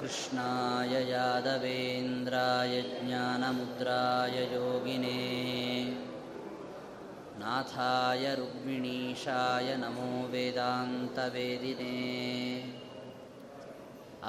कृष्णाय 0.00 0.92
यादवेन्द्राय 1.10 2.74
ज्ञानमुद्राय 2.82 4.36
योगिने 4.52 5.18
नाथाय 7.40 8.24
रुक्मिणीशाय 8.38 9.68
नमो 9.82 10.08
वेदान्तवेदिने 10.32 11.96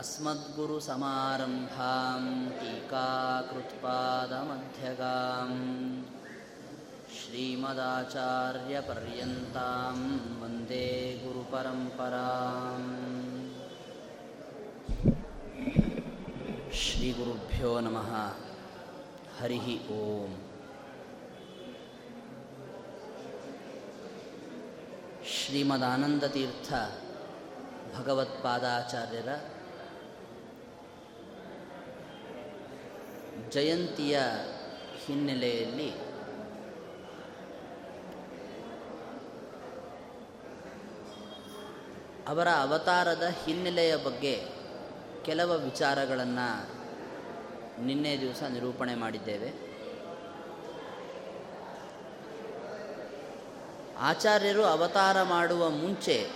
अस्मद्गुरुसमारम्भां 0.00 2.22
टीकाकृत्पादमध्यगाम् 2.60 5.60
श्रीमदाचार्यपर्यन्तां 7.16 9.98
वन्दे 10.40 10.86
गुरुपरम्पराम् 11.24 12.88
श्रीगुरुभ्यो 16.82 17.72
नमः 17.86 18.10
हरिः 19.38 19.66
ओम् 19.98 20.36
ಶ್ರೀಮದಾನಂದತೀರ್ಥ 25.32 26.68
ಭಗವತ್ಪಾದಾಚಾರ್ಯರ 27.96 29.30
ಜಯಂತಿಯ 33.49 34.19
ಹಿನ್ನೆಲೆಯಲ್ಲಿ 35.05 36.07
ಅವರ 42.27 42.47
ಅವತಾರದ 42.47 43.23
ಹಿನ್ನೆಲೆಯ 43.45 43.95
ಬಗ್ಗೆ 43.95 44.43
ಕೆಲವು 45.25 45.53
ವಿಚಾರಗಳನ್ನು 45.53 46.77
ನಿನ್ನೆ 47.85 48.21
ದಿವಸ 48.21 48.43
ನಿರೂಪಣೆ 48.43 48.95
ಮಾಡಿದ್ದೇವೆ. 48.95 49.67
ಆಚಾರ್ಯರು 53.99 54.63
ಅವತಾರ 54.63 55.23
ಮಾಡುವ 55.23 55.69
ಮುಂಚೆ 55.69 56.29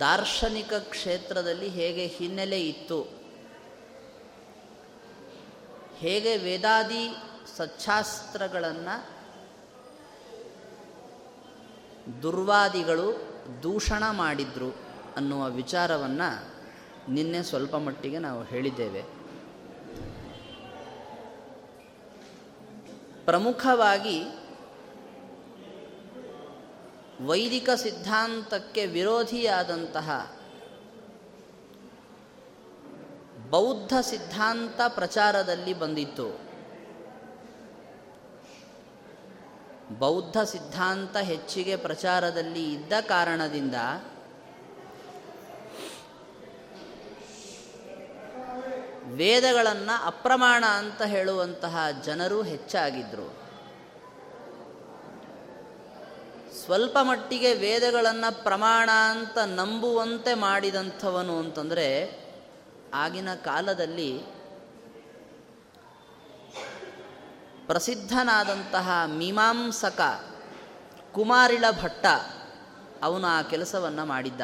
ದಾರ್ಶನಿಕ 0.00 0.72
ಕ್ಷೇತ್ರದಲ್ಲಿ 0.74 1.68
ಹೇಗೆ 1.68 2.06
ಹಿನ್ನೆಲೆ 2.06 2.60
ಇತ್ತು 2.60 3.15
ಹೇಗೆ 5.96 6.36
ವೇದಾದಿ 6.36 7.16
ಸಚ್ಛಾಸ್ತ್ರಗಳನ್ನು 7.56 9.16
ದುರ್ವಾದಿಗಳು 12.22 13.36
ದೂಷಣ 13.62 14.10
ಮಾಡಿದ್ರು 14.10 14.74
ಅನ್ನುವ 15.16 15.50
ವಿಚಾರವನ್ನು 15.50 16.56
ನಿನ್ನೆ 17.12 17.42
ಸ್ವಲ್ಪ 17.42 17.76
ಮಟ್ಟಿಗೆ 17.76 18.18
ನಾವು 18.18 18.42
ಹೇಳಿದ್ದೇವೆ. 18.42 19.02
ಪ್ರಮುಖವಾಗಿ 23.24 24.22
ವೈದಿಕ 27.26 27.70
ಸಿದ್ಧಾಂತಕ್ಕೆ 27.70 28.86
ವಿರೋಧಿಯಾದಂತಹ 28.86 30.35
ಬೌದ್ಧ 33.50 33.94
ಸಿದ್ಧಾಂತ 34.00 34.80
ಪ್ರಚಾರದಲ್ಲಿ 34.88 35.74
ಬಂದಿತ್ತು. 35.74 36.46
ಬೌದ್ಧ 39.98 40.38
ಸಿದ್ಧಾಂತ 40.38 41.16
ಹೆಚ್ಚಿಗೆ 41.16 41.76
ಪ್ರಚಾರದಲ್ಲಿ 41.76 42.72
ಇದ್ದ 42.72 42.92
ಕಾರಣದಿಂದ 43.00 43.74
ವೇದಗಳನ್ನು 49.06 50.06
ಅಪ್ರಮಾಣ 50.06 50.64
ಅಂತ 50.64 51.02
ಹೇಳುವಂತಹ 51.02 51.86
ಜನರು 52.04 52.42
ಹೆಚ್ಚಾಗಿದ್ದರು 52.42 53.28
ಸ್ವಲ್ಪ 56.64 56.98
ಮಟ್ಟಿಗೆ 57.02 57.54
ವೇದಗಳನ್ನು 57.54 58.42
ಪ್ರಮಾಣ 58.44 58.90
ಅಂತ 58.90 59.38
ನಂಬುವಂತೆ 59.38 60.34
ಮಾಡಿದಂಥವನು 60.34 61.38
ಅಂತಂದರೆ 61.38 61.86
ಆಗಿನ 62.94 63.34
ಕಾಲದಲ್ಲಿ 63.34 64.36
ಪ್ರಸಿದ್ಧನಾದಂತಹ 67.66 69.02
ಮೀಮಾಂಸಕ 69.06 70.00
ಕುಮಾರಿಳ 71.12 71.64
ಭಟ್ಟ 71.82 72.06
ಅವನು 73.02 73.26
ಆ 73.26 73.42
ಕೆಲಸವನ್ನು 73.42 74.04
ಮಾಡಿದ್ದ. 74.04 74.40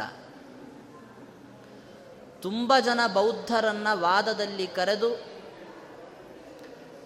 ತುಂಬ 2.43 2.79
ಜನ 2.79 3.01
ಬೌದ್ಧರನ್ನು 3.13 4.01
ವಾದದಲ್ಲಿ 4.01 4.67
ಕರೆದು, 4.67 5.15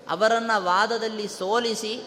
ಅವರನ್ನು 0.09 0.65
ವಾದದಲ್ಲಿ 0.65 1.29
ಸೋಲಿಸಿ, 1.29 2.03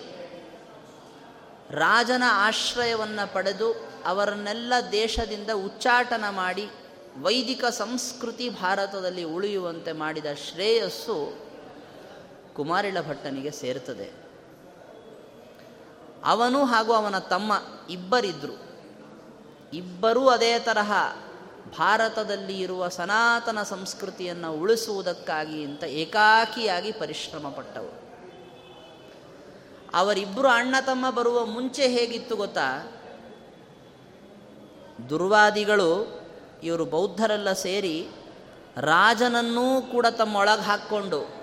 ರಾಜನ 1.71 2.23
ಆಶ್ರಯವನ್ನು 2.27 3.33
ಪಡೆದು 3.33 3.89
ಅವರನ್ನೆಲ್ಲ 4.05 4.73
ದೇಶದಿಂದ 4.91 5.49
ಉಚ್ಚಾಟನ 5.49 6.29
ಮಾಡಿ 6.29 6.69
ವೈದಿಕ 7.21 7.65
ಸಂಸ್ಕೃತಿ 7.65 8.49
ಭಾರತದಲ್ಲಿ 8.49 9.23
ಉಳಿಯುವಂತೆ 9.23 9.91
ಮಾಡಿದ 9.91 10.25
ಶ್ರೇಯಸ್ಸು 10.33 11.35
ಕುಮಾರಿಳ 12.55 12.97
ಭಟ್ಟನಿಗೆ 13.09 13.51
ಸೇರ್ತದೆ. 13.51 14.11
ಅವನು 16.25 16.65
ಹಾಗೂ 16.65 16.93
ಅವನ 16.93 17.19
ತಮ್ಮ 17.19 17.53
ಇಬ್ಬರಿದ್ದರು 17.89 18.69
ಇಬ್ಬರೂ 19.73 20.27
ಅದೇ 20.27 20.59
ತರಹ 20.59 20.91
ಭಾರತದಲ್ಲಿ 21.77 22.59
ಇರುವ 22.59 22.87
ಸನಾತನ 22.87 23.63
ಸಂಸ್ಕೃತಿಯನ್ನು 23.63 24.53
ಉಳಿಸುವುದಕ್ಕಾಗಿ 24.53 25.63
ಅಂತ 25.63 25.83
ಏಕಾಕಿಯಾಗಿ 25.83 26.91
ಪರಿಶ್ರಮ 26.91 27.49
ಪಟ್ಟವು 27.49 28.09
ಅವರಿಬ್ಬರು 29.93 30.47
ಅಣ್ಣ 30.47 30.75
ತಮ್ಮ 30.85 31.09
ಬರುವ 31.09 31.45
ಮುಂಚೆ 31.45 31.87
ಹೇಗಿತ್ತು 31.87 32.35
ಗೊತ್ತಾ? 32.35 32.91
ದುರ್ವಾದಿಗಳು 35.09 36.18
ಇವರು 36.63 36.85
ಬೌದ್ಧರೆಲ್ಲ 36.85 37.53
ಸೇರಿ 37.53 38.09
ರಾಜನನ್ನೂ 38.77 39.81
ಕೂಡ 39.81 40.05
ತಮ್ಮೊಳಗೆ 40.07 40.61
ಹಾಕ್ಕೊಂಡು 40.61 41.39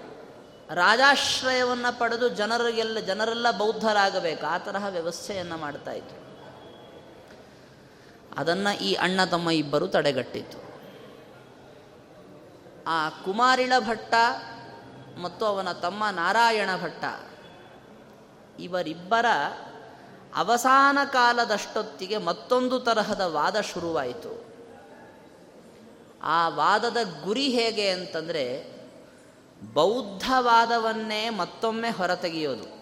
ರಾಜಾಶ್ರಯವನ್ನು 0.75 1.99
ಪಡೆದು 1.99 2.29
ಜನರಿಗೆಲ್ಲ 2.29 2.99
ಜನರೆಲ್ಲ 2.99 3.51
ಬೌದ್ಧರಾಗಬೇಕು. 3.51 4.47
ಆ 4.47 4.59
ತರಹ 4.59 4.85
ವ್ಯವಸ್ಥೆಯನ್ನು 4.87 5.57
ಮಾಡ್ತಾಯಿದ್ರು 5.57 6.27
ಅದನ್ನು 8.37 8.79
ಈ 8.79 8.95
ಅಣ್ಣ 8.95 9.25
ತಮ್ಮ 9.25 9.51
ಇಬ್ಬರು 9.51 9.87
ತಡೆಗಟ್ಟಿತು 9.87 10.67
ಆ 12.87 13.09
ಕುಮಾರಿಳ 13.09 13.73
ಭಟ್ಟ 13.79 14.15
ಮತ್ತು 15.21 15.47
ಅವನ 15.47 15.73
ತಮ್ಮ 15.73 16.05
ನಾರಾಯಣ 16.11 16.71
ಭಟ್ಟ 16.83 17.05
ಇವರಿಬ್ಬರ 18.61 19.27
ಅವಸಾನ 20.37 20.99
ಕಾಲದಷ್ಟೊತ್ತಿಗೆ 21.13 22.19
ಮತ್ತೊಂದು 22.19 22.81
ತರಹದ 22.81 23.21
ವಾದ 23.21 23.61
ಶುರುವಾಯಿತು. 23.61 24.36
ಆ 26.27 26.49
ವಾದದ 26.49 26.97
ಗುರಿ 27.25 27.49
ಹೇಗೆ 27.49 27.89
ಅಂತಂದರೆ 27.89 28.77
ಬೌದ್ಧವಾದವನ್ನೇ 29.75 31.31
ಮತ್ತೊಮ್ಮೆ 31.31 31.91
ಹೊರತೆಗೆಯೋದು. 31.91 32.77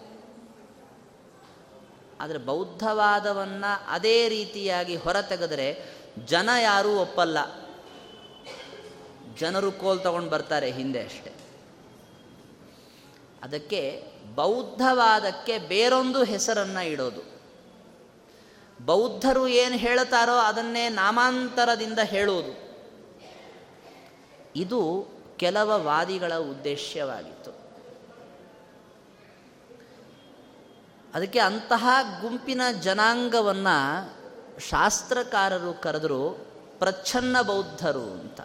ಆದರೆ 2.21 2.37
ಬೌದ್ಧವಾದವನ್ನು 2.37 3.85
ಅದೇ 3.89 4.29
ರೀತಿಯಾಗಿ 4.29 4.95
ಹೊರತೆಗೆದರೆ 4.95 5.85
ಜನ 6.25 6.49
ಯಾರೂ 6.61 6.95
ಒಪ್ಪಲ್ಲ. 6.95 7.37
ಜನರು 9.39 9.71
ಕೋಲ್ 9.71 9.99
ತಗೊಂಡು 9.99 10.29
ಬರ್ತಾರೆ 10.29 10.71
ಹಿಂದೆ 10.71 11.03
ಅಷ್ಟೆ. 11.03 11.31
ಅದಕ್ಕೆ 13.43 14.03
ಬೌದ್ಧವಾದಕ್ಕೆ 14.35 15.57
ಬೇರೊಂದು 15.57 16.23
ಹೆಸರನ್ನು 16.23 16.87
ಇಡೋದು. 16.87 17.35
ಬೌದ್ಧರು 18.85 19.47
ಏನು 19.47 19.77
ಹೇಳ್ತಾರೋ 19.77 20.35
ಅದನ್ನೇ 20.35 20.89
ನಾಮಾಂತರದಿಂದ 20.89 21.99
ಹೇಳುವುದು 21.99 22.64
ಇದು 24.55 25.07
ಕೆಲವ 25.37 25.83
ವಾದಿಗಳ 25.83 26.33
ಉದ್ದೇಶವಾಗಿತ್ತು 26.33 27.51
ಅದಕ್ಕೆ 31.13 31.39
ಅಂತಹ 31.39 31.87
ಗುಂಪಿನ 32.21 32.61
ಜನಾಂಗವನ್ನು 32.81 34.15
ಶಾಸ್ತ್ರಕಾರರು 34.59 35.73
ಕರೆದರು 35.73 36.47
ಪ್ರಚ್ಛನ್ನ 36.79 37.41
ಬೌದ್ಧರು 37.41 38.03
ಅಂತ. 38.03 38.41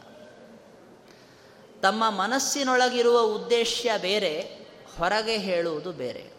ತಮ್ಮ 1.83 2.11
ಮನಸ್ಸಿನೊಳಗಿರುವ 2.11 3.21
ಉದ್ದೇಶ 3.21 3.87
ಬೇರೆ, 4.01 4.41
ಹೊರಗೆ 4.99 5.37
ಹೇಳುವುದು 5.37 5.93
ಬೇರೆ. 5.93 6.31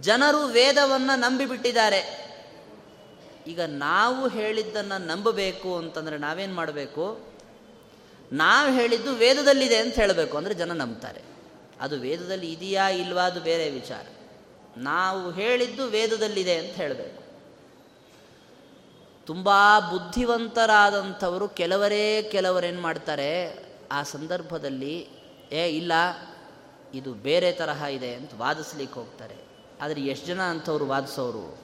ಜನರು 0.00 0.46
ವೇದವನ್ನು 0.46 1.18
ನಂಬಿಬಿಟ್ಟಿದ್ದಾರೆ. 1.18 2.32
ಈಗ 3.46 3.60
ನಾವು 3.60 4.28
ಹೇಳಿದ್ದನ್ನು 4.28 5.06
ನಂಬಬೇಕು 5.06 5.76
ಅಂತಂದರೆ 5.76 6.18
ನಾವೇನು 6.18 6.54
ಮಾಡಬೇಕು? 6.54 7.31
ನಾವು 8.32 8.72
ಹೇಳಿದ್ದು 8.72 9.14
ವೇದದಲ್ಲಿದೆ 9.14 9.76
ಅಂತ 9.76 9.94
ಹೇಳಬೇಕು 9.94 10.36
ಅಂದರೆ 10.36 10.54
ಜನ 10.54 10.72
ನಂಬ್ತಾರೆ. 10.72 11.20
ಅದು 11.80 11.96
ವೇದದಲ್ಲಿ 11.96 12.52
ಇದೆಯಾ 12.52 12.88
ಇಲ್ವಾ 12.88 13.22
ಅದು 13.22 13.40
ಬೇರೆ 13.40 13.70
ವಿಚಾರ. 13.70 14.06
ನಾವು 14.76 15.30
ಹೇಳಿದ್ದು 15.30 15.86
ವೇದದಲ್ಲಿದೆ 15.86 16.56
ಅಂತ 16.56 16.70
ಹೇಳಬೇಕು. 16.70 17.22
ತುಂಬ 19.26 19.50
ಬುದ್ಧಿವಂತರಾದಂಥವರು 19.90 21.48
ಕೆಲವರೇ 21.48 22.28
ಕೆಲವರೇನು 22.32 22.80
ಮಾಡ್ತಾರೆ, 22.80 23.64
ಆ 23.92 24.02
ಸಂದರ್ಭದಲ್ಲಿ, 24.02 25.08
ಏ, 25.52 25.68
ಇಲ್ಲ, 25.68 25.92
ಇದು 26.94 27.14
ಬೇರೆ 27.14 27.52
ತರಹ 27.52 27.82
ಇದೆ 27.82 28.14
ಅಂತ 28.14 28.30
ವಾದಿಸ್ಲಿಕ್ಕೆ 28.36 29.00
ಹೋಗ್ತಾರೆ. 29.00 29.34
ಆದರೆ 29.80 30.00
ಎಷ್ಟು 30.00 30.26
ಜನ 30.26 30.42
ಅಂಥವ್ರು 30.42 30.86
ವಾದಿಸೋರು? 30.86 31.58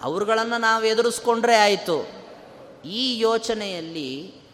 ಅವ್ರುಗಳನ್ನು 0.00 0.58
ನಾವು 0.58 0.84
ಎದುರಿಸ್ಕೊಂಡ್ರೆ 0.84 1.56
ಆಯಿತು. 1.56 2.08
ಈ 2.84 3.18
ಯೋಚನೆಯಲ್ಲಿ 3.18 4.45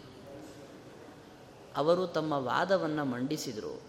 ಅವರು 1.77 2.07
ತಮ್ಮ 2.07 2.33
ವಾದವನ್ನು 2.33 3.05
ಮಂಡಿಸಿದರು. 3.05 3.81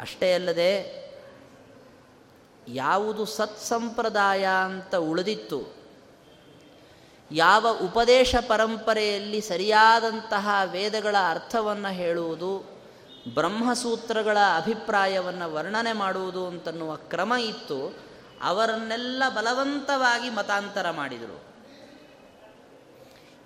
ಅಷ್ಟೇ 0.00 0.34
ಅಲ್ಲದೆ 0.34 0.98
ಯಾವುದು 2.68 3.24
ಸತ್ಸಂಪ್ರದಾಯ 3.24 4.46
ಅಂತ 4.64 4.94
ಉಳಿದಿತ್ತು, 4.94 5.74
ಯಾವ 7.32 7.66
ಉಪದೇಶ 7.84 8.34
ಪರಂಪರೆಯಲ್ಲಿ 8.48 9.40
ಸರಿಯಾದಂತಹ 9.40 10.60
ವೇದಗಳ 10.64 11.16
ಅರ್ಥವನ್ನು 11.30 11.94
ಹೇಳುವುದು, 11.94 12.78
ಬ್ರಹ್ಮಸೂತ್ರಗಳ 13.34 14.38
ಅಭಿಪ್ರಾಯವನ್ನು 14.56 15.54
ವರ್ಣನೆ 15.54 15.92
ಮಾಡುವುದು 15.92 16.46
ಅಂತನ್ನುವ 16.46 16.96
ಕ್ರಮ 16.96 17.32
ಇತ್ತು, 17.32 17.96
ಅವರನ್ನೆಲ್ಲ 18.42 19.22
ಬಲವಂತವಾಗಿ 19.28 20.30
ಮತಾಂತರ 20.30 20.90
ಮಾಡಿದರು. 20.90 21.47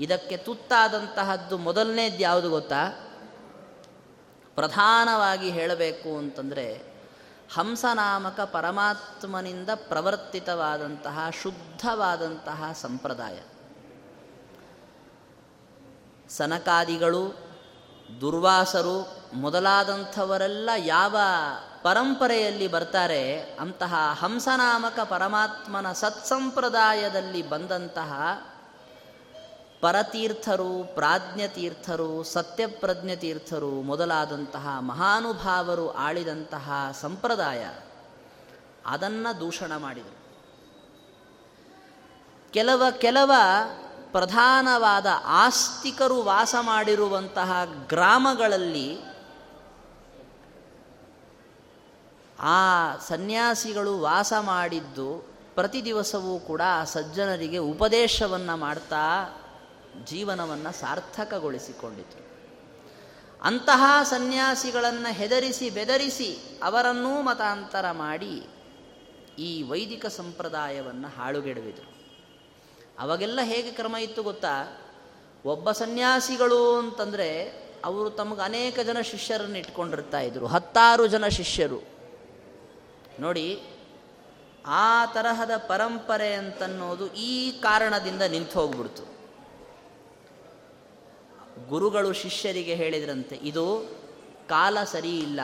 ಇದಕ್ಕೆ 0.03 0.37
ತುತ್ತಾದಂತಹದ್ದು 0.37 1.59
ಮೊದಲನೇದು 1.59 2.17
ಯಾವುದು 2.17 2.51
ಗೊತ್ತಾ? 2.51 2.89
ಪ್ರಧಾನವಾಗಿ 4.55 5.51
ಹೇಳಬೇಕು 5.51 6.19
ಅಂತಂದರೆ 6.19 6.93
ಹಂಸನಾಮಕ 7.55 8.41
ಪರಮಾತ್ಮನಿಂದ 8.41 9.69
ಪ್ರವರ್ತಿತವಾದಂತಹ, 9.75 11.19
ಶುದ್ಧವಾದಂತಹ 11.43 12.65
ಸಂಪ್ರದಾಯ. 12.81 13.39
ಸನಕಾದಿಗಳು, 16.29 17.37
ದುರ್ವಾಸರು 18.21 19.17
ಮೊದಲಾದಂಥವರೆಲ್ಲ 19.35 20.71
ಯಾವ 20.77 21.17
ಪರಂಪರೆಯಲ್ಲಿ 21.83 22.69
ಬರ್ತಾರೆ, 22.69 23.41
ಅಂತಹ 23.41 23.95
ಹಂಸನಾಮಕ 24.19 25.01
ಪರಮಾತ್ಮನ 25.01 25.93
ಸತ್ಸಂಪ್ರದಾಯದಲ್ಲಿ 25.93 27.49
ಬಂದಂತಹ 27.49 28.13
ಪರತೀರ್ಥರು, 29.83 30.85
ಪ್ರಾಜ್ಞತೀರ್ಥರು, 30.95 32.23
ಸತ್ಯಪ್ರಜ್ಞತೀರ್ಥರು 32.23 33.71
ಮೊದಲಾದಂತಹ 33.71 34.77
ಮಹಾನುಭಾವರು 34.81 35.91
ಆಳಿದಂತಹ 35.91 36.97
ಸಂಪ್ರದಾಯ 37.01 37.71
ಅದನ್ನು 38.87 39.41
ದೂಷಣ 39.41 39.77
ಮಾಡಿದರು. 39.77 40.19
ಕೆಲವ 42.53 42.83
ಕೆಲವ 42.99 43.33
ಪ್ರಧಾನವಾದ 44.13 45.07
ಆಸ್ತಿಕರು 45.25 46.23
ವಾಸ 46.23 46.55
ಮಾಡಿರುವಂತಹ 46.61 47.53
ಗ್ರಾಮಗಳಲ್ಲಿ 47.89 48.99
ಆ 52.41 52.97
ಸನ್ಯಾಸಿಗಳು 53.09 54.01
ವಾಸ 54.01 54.33
ಮಾಡಿದ್ದು 54.41 55.27
ಪ್ರತಿ 55.55 55.85
ದಿವಸವೂ 55.85 56.39
ಕೂಡ 56.39 56.61
ಆ 56.67 56.85
ಸಜ್ಜನರಿಗೆ 56.85 57.59
ಉಪದೇಶವನ್ನು 57.59 58.57
ಮಾಡ್ತಾ 58.57 58.99
ಜೀವನವನ್ನು 60.05 60.73
ಸಾರ್ಥಕಗೊಳಿಸಿಕೊಂಡಿತು. 60.73 62.33
ಅಂತಹ 63.43 64.03
ಸನ್ಯಾಸಿಗಳನ್ನು 64.03 65.13
ಹೆದರಿಸಿ 65.13 65.71
ಬೆದರಿಸಿ 65.71 66.61
ಅವರನ್ನೂ 66.63 67.23
ಮತಾಂತರ 67.23 67.91
ಮಾಡಿ 67.91 68.47
ಈ 69.39 69.63
ವೈದಿಕ 69.63 70.07
ಸಂಪ್ರದಾಯವನ್ನು 70.07 71.09
ಹಾಳುಗೆಡವಿದರು. 71.09 71.93
ಅವಾಗೆಲ್ಲ 72.99 73.41
ಹೇಗೆ 73.43 73.71
ಕ್ರಮ 73.71 73.97
ಇತ್ತು 73.97 74.23
ಗೊತ್ತಾ? 74.23 74.83
ಒಬ್ಬ 75.45 75.73
ಸನ್ಯಾಸಿಗಳು 75.73 76.77
ಅಂತಂದರೆ 76.77 77.63
ಅವರು 77.85 78.11
ತಮಗೆ 78.11 78.41
ಅನೇಕ 78.41 78.81
ಜನ 78.81 79.01
ಶಿಷ್ಯರನ್ನು 79.01 79.59
ಇಟ್ಕೊಂಡಿರ್ತಾ 79.59 80.21
ಇದ್ರು, 80.21 80.47
ಹತ್ತಾರು 80.47 81.07
ಜನ 81.07 81.27
ಶಿಷ್ಯರು. 81.27 81.83
ನೋಡಿ, 83.21 83.63
ಆ 84.67 85.07
ತರಹದ 85.07 85.51
ಪರಂಪರೆ 85.57 86.35
ಅಂತನ್ನೋದು 86.35 87.15
ಈ 87.15 87.51
ಕಾರಣದಿಂದ 87.51 88.23
ನಿಂತು 88.23 88.61
ಹೋಗ್ಬಿಡ್ತು 88.61 89.22
ಗುರುಗಳು 91.69 92.13
ಶಿಷ್ಯರಿಗೆ 92.13 92.75
ಹೇಳಿದ್ರಂತೆ, 92.75 93.37
ಇದು 93.37 93.97
ಕಾಲ 94.49 94.79
ಸರಿ 94.85 95.19
ಇಲ್ಲ 95.19 95.41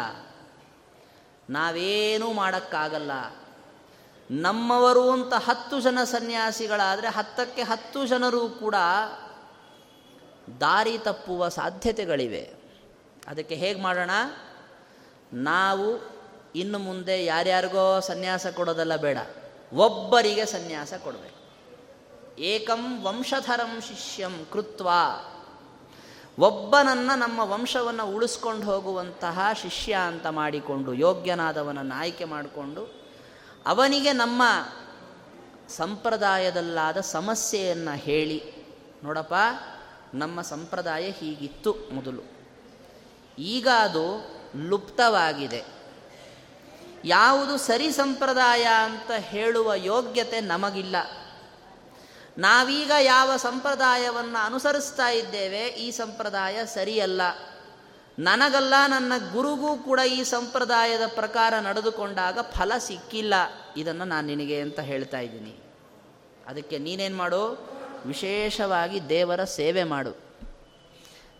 ನಾವೇನೂ 1.50 2.32
ಮಾಡೋಕ್ಕಾಗಲ್ಲ. 2.32 3.10
ನಮ್ಮವರು 4.30 5.10
ಅಂತ 5.10 5.34
ಹತ್ತು 5.34 5.80
ಜನ 5.80 6.04
ಸನ್ಯಾಸಿಗಳಾದರೆ 6.04 7.08
ಹತ್ತಕ್ಕೆ 7.08 7.62
ಹತ್ತು 7.62 8.06
ಜನರು 8.06 8.48
ಕೂಡ 8.48 8.74
ದಾರಿ 10.60 10.98
ತಪ್ಪುವ 10.98 11.48
ಸಾಧ್ಯತೆಗಳಿವೆ. 11.48 12.54
ಅದಕ್ಕೆ 13.26 13.54
ಹೇಗೆ 13.54 13.80
ಮಾಡೋಣ? 13.80 14.10
ನಾವು 15.32 16.18
ಇನ್ನು 16.56 16.78
ಮುಂದೆ 16.78 17.24
ಯಾರ್ಯಾರಿಗೋ 17.24 18.00
ಸನ್ಯಾಸ 18.00 18.46
ಕೊಡೋದಲ್ಲ 18.46 18.96
ಬೇಡ. 18.96 19.18
ಒಬ್ಬರಿಗೆ 19.72 20.46
ಸನ್ಯಾಸ 20.46 20.94
ಕೊಡಬೇಕು. 20.94 21.38
ಏಕಂ 22.40 23.04
ವಂಶಧರಂ 23.04 23.80
ಶಿಷ್ಯಂ 23.80 24.46
ಕೃತ್ವ. 24.52 24.88
ಒಬ್ಬನನ್ನು 26.38 27.18
ನಮ್ಮ 27.18 27.40
ವಂಶವನ್ನು 27.40 28.14
ಉಳಿಸ್ಕೊಂಡು 28.14 28.66
ಹೋಗುವಂತಹ 28.66 29.40
ಶಿಷ್ಯ 29.62 29.96
ಅಂತ 30.06 30.26
ಮಾಡಿಕೊಂಡು, 30.26 30.94
ಯೋಗ್ಯನಾದವನನ್ನು 30.94 31.98
ಆಯ್ಕೆ 31.98 32.24
ಮಾಡಿಕೊಂಡು, 32.24 33.10
ಅವನಿಗೆ 33.66 34.12
ನಮ್ಮ 34.12 34.42
ಸಂಪ್ರದಾಯದಲ್ಲಾದ 35.68 37.00
ಸಮಸ್ಯೆಯನ್ನು 37.00 37.96
ಹೇಳಿ, 37.96 38.42
ನೋಡಪ್ಪ, 39.04 39.34
ನಮ್ಮ 40.14 40.42
ಸಂಪ್ರದಾಯ 40.42 41.10
ಹೀಗಿತ್ತು 41.10 41.76
ಮೊದಲು. 41.92 42.22
ಈಗ 43.38 43.68
ಅದು 43.68 44.30
ಲುಪ್ತವಾಗಿದೆ. 44.56 45.64
ಯಾವುದು 47.04 47.56
ಸರಿ 47.56 47.90
ಸಂಪ್ರದಾಯ 47.90 48.64
ಅಂತ 48.64 49.10
ಹೇಳುವ 49.16 49.74
ಯೋಗ್ಯತೆ 49.74 50.40
ನಮಗಿಲ್ಲ. 50.40 50.96
ನಾವೀಗ 52.38 52.90
ಯಾವ 53.00 53.36
ಸಂಪ್ರದಾಯವನ್ನು 53.36 54.44
ಅನುಸರಿಸ್ತಾ 54.44 55.10
ಇದ್ದೇವೆ, 55.10 55.66
ಈ 55.66 55.90
ಸಂಪ್ರದಾಯ 55.90 56.66
ಸರಿಯಲ್ಲ. 56.66 57.22
ನನಗಲ್ಲ, 58.18 58.74
ನನ್ನ 58.86 59.12
ಗುರುಗೂ 59.32 59.76
ಕೂಡ 59.76 60.00
ಈ 60.06 60.24
ಸಂಪ್ರದಾಯದ 60.24 61.00
ಪ್ರಕಾರ 61.06 61.54
ನಡೆದುಕೊಂಡಾಗ 61.54 62.38
ಫಲ 62.40 62.72
ಸಿಕ್ಕಿಲ್ಲ. 62.78 63.34
ಇದನ್ನು 63.76 64.04
ನಾನು 64.04 64.26
ನಿನಗೆ 64.26 64.60
ಅಂತ 64.60 64.80
ಹೇಳ್ತಾ 64.80 65.20
ಇದ್ದೀನಿ. 65.20 65.56
ಅದಕ್ಕೆ 66.46 66.78
ನೀನೇನು 66.78 67.16
ಮಾಡು? 67.16 67.70
ವಿಶೇಷವಾಗಿ 68.06 69.08
ದೇವರ 69.08 69.44
ಸೇವೆ 69.44 69.84
ಮಾಡು. 69.84 70.16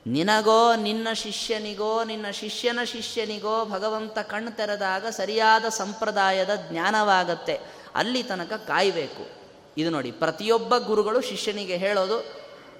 ನಿನಗೋ, 0.07 0.75
ನಿನ್ನ 0.75 1.12
ಶಿಷ್ಯನಿಗೋ, 1.12 2.05
ನಿನ್ನ 2.05 2.31
ಶಿಷ್ಯನ 2.31 2.78
ಶಿಷ್ಯನಿಗೋ 2.85 3.64
ಭಗವಂತ 3.64 4.19
ಕಣ್ಣು 4.19 4.50
ತೆರೆದಾಗ 4.50 5.07
ಸರಿಯಾದ 5.07 5.64
ಸಂಪ್ರದಾಯದ 5.64 6.50
ಜ್ಞಾನವಾಗತ್ತೆ. 6.71 7.59
ಅಲ್ಲಿ 7.95 8.23
ತನಕ 8.23 8.52
ಕಾಯಬೇಕು. 8.52 9.38
ಇದು 9.78 9.90
ನೋಡಿ, 9.90 10.11
ಪ್ರತಿಯೊಬ್ಬ 10.11 10.78
ಗುರುಗಳು 10.78 11.20
ಶಿಷ್ಯನಿಗೆ 11.20 11.76
ಹೇಳೋದು, 11.76 12.18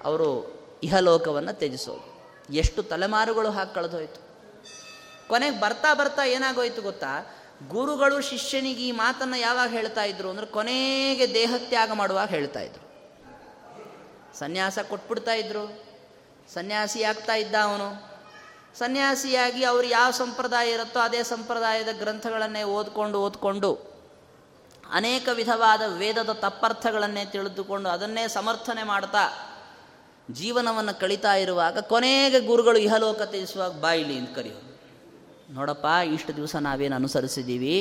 ಅವರು 0.05 0.59
ಇಹಲೋಕವನ್ನು 0.83 1.53
ತ್ಯಜಿಸೋದು. 1.53 2.19
ಎಷ್ಟು 2.55 2.83
ತಲೆಮಾರುಗಳು 2.83 3.51
ಹಾಕಿ 3.51 3.75
ಕಳೆದೋಯ್ತು. 3.75 4.29
ಕೊನೆಗೆ 5.29 5.61
ಬರ್ತಾ 5.61 5.95
ಬರ್ತಾ 5.95 6.25
ಏನಾಗೋಯ್ತು 6.25 6.83
ಗೊತ್ತಾ? 6.83 7.37
ಗುರುಗಳು 7.69 8.21
ಶಿಷ್ಯನಿಗೆ 8.21 8.89
ಈ 8.89 8.93
ಮಾತನ್ನು 8.93 9.41
ಯಾವಾಗ 9.41 9.71
ಹೇಳ್ತಾ 9.71 10.05
ಇದ್ರು 10.05 10.31
ಅಂದ್ರೆ 10.31 10.47
ಕೊನೆಗೆ 10.47 11.35
ದೇಹತ್ಯಾಗ 11.35 11.93
ಮಾಡುವಾಗ 11.93 12.29
ಹೇಳ್ತಾ 12.29 12.61
ಇದ್ರು. 12.61 12.89
ಸನ್ಯಾಸ 14.39 14.79
ಕೊಟ್ಬಿಡ್ತಾ 14.89 15.35
ಇದ್ರು. 15.35 15.85
ಸನ್ಯಾಸಿ 16.55 17.03
ಆಗ್ತಾ 17.03 17.35
ಇದ್ದ 17.35 17.55
ಅವನು. 17.63 18.09
ಸನ್ಯಾಸಿಯಾಗಿ 18.79 19.65
ಅವರು 19.65 19.87
ಯಾವ 19.87 20.11
ಸಂಪ್ರದಾಯ 20.11 20.71
ಇರುತ್ತೋ 20.71 21.01
ಅದೇ 21.01 21.23
ಸಂಪ್ರದಾಯದ 21.23 21.89
ಗ್ರಂಥಗಳನ್ನೇ 21.99 22.63
ಓದ್ಕೊಂಡು 22.63 23.21
ಓದ್ಕೊಂಡು 23.21 23.98
ಅನೇಕ 24.93 25.29
ವಿಧವಾದ 25.35 25.83
ವೇದದ 25.87 26.33
ತಪ್ಪರ್ಥಗಳನ್ನೇ 26.33 27.25
ತಿಳಿದುಕೊಂಡು 27.25 27.89
ಅದನ್ನೇ 27.89 28.29
ಸಮರ್ಥನೆ 28.29 28.83
ಮಾಡ್ತಾ 28.83 29.25
ಜೀವನವನ್ನು 30.31 31.01
ಕಳೀತಾ 31.01 31.35
ಇರುವಾಗ 31.35 31.79
ಕೊನೆಗೆ 31.79 32.41
ಗುರುಗಳು 32.41 32.79
ಇಹಲೋಕ 32.79 33.23
ತಿಳಿಸುವಾಗ 33.23 33.81
ಬಾಯಿಲಿ 33.81 34.19
ಅಂತ 34.19 34.35
ಕರೆಯೋ 34.35 34.61
ನೋಡಪ್ಪ, 35.51 35.87
ಇಷ್ಟು 36.05 36.37
ದಿವಸ 36.37 36.57
ನಾವೇನು 36.57 36.97
ಅನುಸರಿಸಿದ್ದೀವಿ 36.97 37.77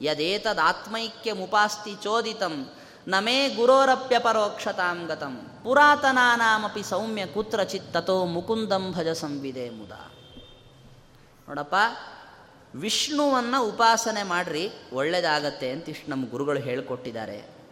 ಯದೇತದಾತ್ಮೈಕ್ಯ 0.00 1.32
ಮುಪಾಸ್ತಿ 1.32 1.94
ಚೋದಿತಂ, 1.94 2.66
ನಮೇ 3.08 3.48
ಗುರೋರಪ್ಯಪರೋಕ್ಷತಾಂ 3.48 5.06
ಗತಂ, 5.06 5.46
ಪುರಾತನಾನಾಮಪಿ 5.64 6.82
ಸೌಮ್ಯ 6.82 7.26
ಕುತ್ರಚಿತ್ತತೋ 7.26 8.24
ಮುಕುಂದಂ 8.24 8.92
ಭಜ 8.92 9.08
ಸಂವಿದೆ 9.08 9.70
ಮುದ. 9.70 9.92
ನೋಡಪ್ಪ 11.48 11.74
ವಿಷ್ಣುವನ್ನು 12.74 13.64
ಉಪಾಸನೆ 13.64 14.22
ಮಾಡ್ರಿ 14.22 14.70
ಒಳ್ಳೆಯದಾಗತ್ತೆ 14.92 15.70
ಅಂತ 15.70 15.88
ಇಷ್ಟು 15.88 16.10
ನಮ್ಮ 16.10 16.30
ಗುರುಗಳು 16.30 16.60
ಹೇಳಿಕೊಟ್ಟಿದ್ದಾರೆ. 16.60 17.62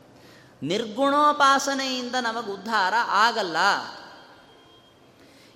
ನಿರ್ಗುಣೋಪಾಸನೆಯಿಂದ 0.63 2.15
ನಮಗೆ 2.21 2.53
ಉದ್ಧಾರ 2.53 2.95
ಆಗಲ್ಲ. 3.09 3.57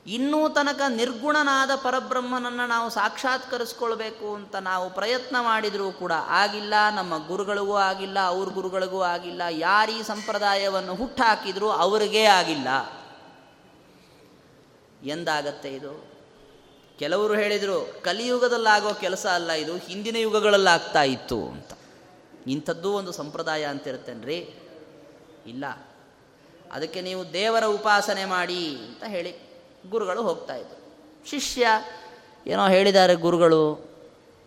ಇನ್ನೂ 0.06 0.48
ತನಕ 0.48 0.80
ನಿರ್ಗುಣನಾದ 0.88 1.70
ಪರಬ್ರಹ್ಮನನ್ನು 1.74 2.66
ನಾವು 2.66 2.90
ಸಾಕ್ಷಾತ್ಕರಿಸ್ಕೊಳ್ಬೇಕು 2.90 4.34
ಅಂತ 4.34 4.56
ನಾವು 4.56 4.90
ಪ್ರಯತ್ನ 4.90 5.36
ಮಾಡಿದರೂ 5.40 5.92
ಕೂಡ 5.92 6.12
ಆಗಿಲ್ಲ, 6.12 6.74
ನಮ್ಮ 6.96 7.26
ಗುರುಗಳಿಗೂ 7.26 7.76
ಆಗಿಲ್ಲ, 7.76 8.18
ಅವ್ರ 8.18 8.48
ಗುರುಗಳಿಗೂ 8.48 9.02
ಆಗಿಲ್ಲ, 9.02 9.42
ಯಾರೀ 9.50 10.02
ಸಂಪ್ರದಾಯವನ್ನು 10.02 10.94
ಹುಟ್ಟಾಕಿದರೂ 10.94 11.68
ಅವರಿಗೇ 11.68 12.24
ಆಗಿಲ್ಲ. 12.24 12.68
ಎಂದಾಗತ್ತೆ 15.02 15.68
ಇದು? 15.68 16.13
ಕೆಲವರು 16.98 17.34
ಹೇಳಿದರು, 17.34 18.02
ಕಲಿಯುಗದಲ್ಲಾಗೋ 18.02 18.94
ಕೆಲಸ 18.94 19.26
ಅಲ್ಲ 19.26 19.52
ಇದು, 19.52 19.76
ಹಿಂದಿನ 19.76 20.16
ಯುಗಗಳಲ್ಲಾಗ್ತಾ 20.16 21.02
ಇತ್ತು 21.02 21.42
ಅಂತ. 21.42 21.72
ಇಂಥದ್ದು 22.46 22.92
ಒಂದು 22.92 23.12
ಸಂಪ್ರದಾಯ 23.12 23.64
ಅಂತಿರುತ್ತೇನ್ರಿ? 23.64 24.38
ಇಲ್ಲ. 25.46 25.64
ಅದಕ್ಕೆ 26.72 27.00
ನೀವು 27.00 27.32
ದೇವರ 27.32 27.64
ಉಪಾಸನೆ 27.64 28.24
ಮಾಡಿ 28.24 28.76
ಅಂತ 28.76 29.04
ಹೇಳಿ 29.04 29.36
ಗುರುಗಳು 29.90 30.22
ಹೋಗ್ತಾ 30.22 30.54
ಇದ್ರು. 30.54 30.84
ಶಿಷ್ಯ 31.30 31.66
ಏನೋ 32.46 32.68
ಹೇಳಿದ್ದಾರೆ 32.68 33.14
ಗುರುಗಳು, 33.14 33.94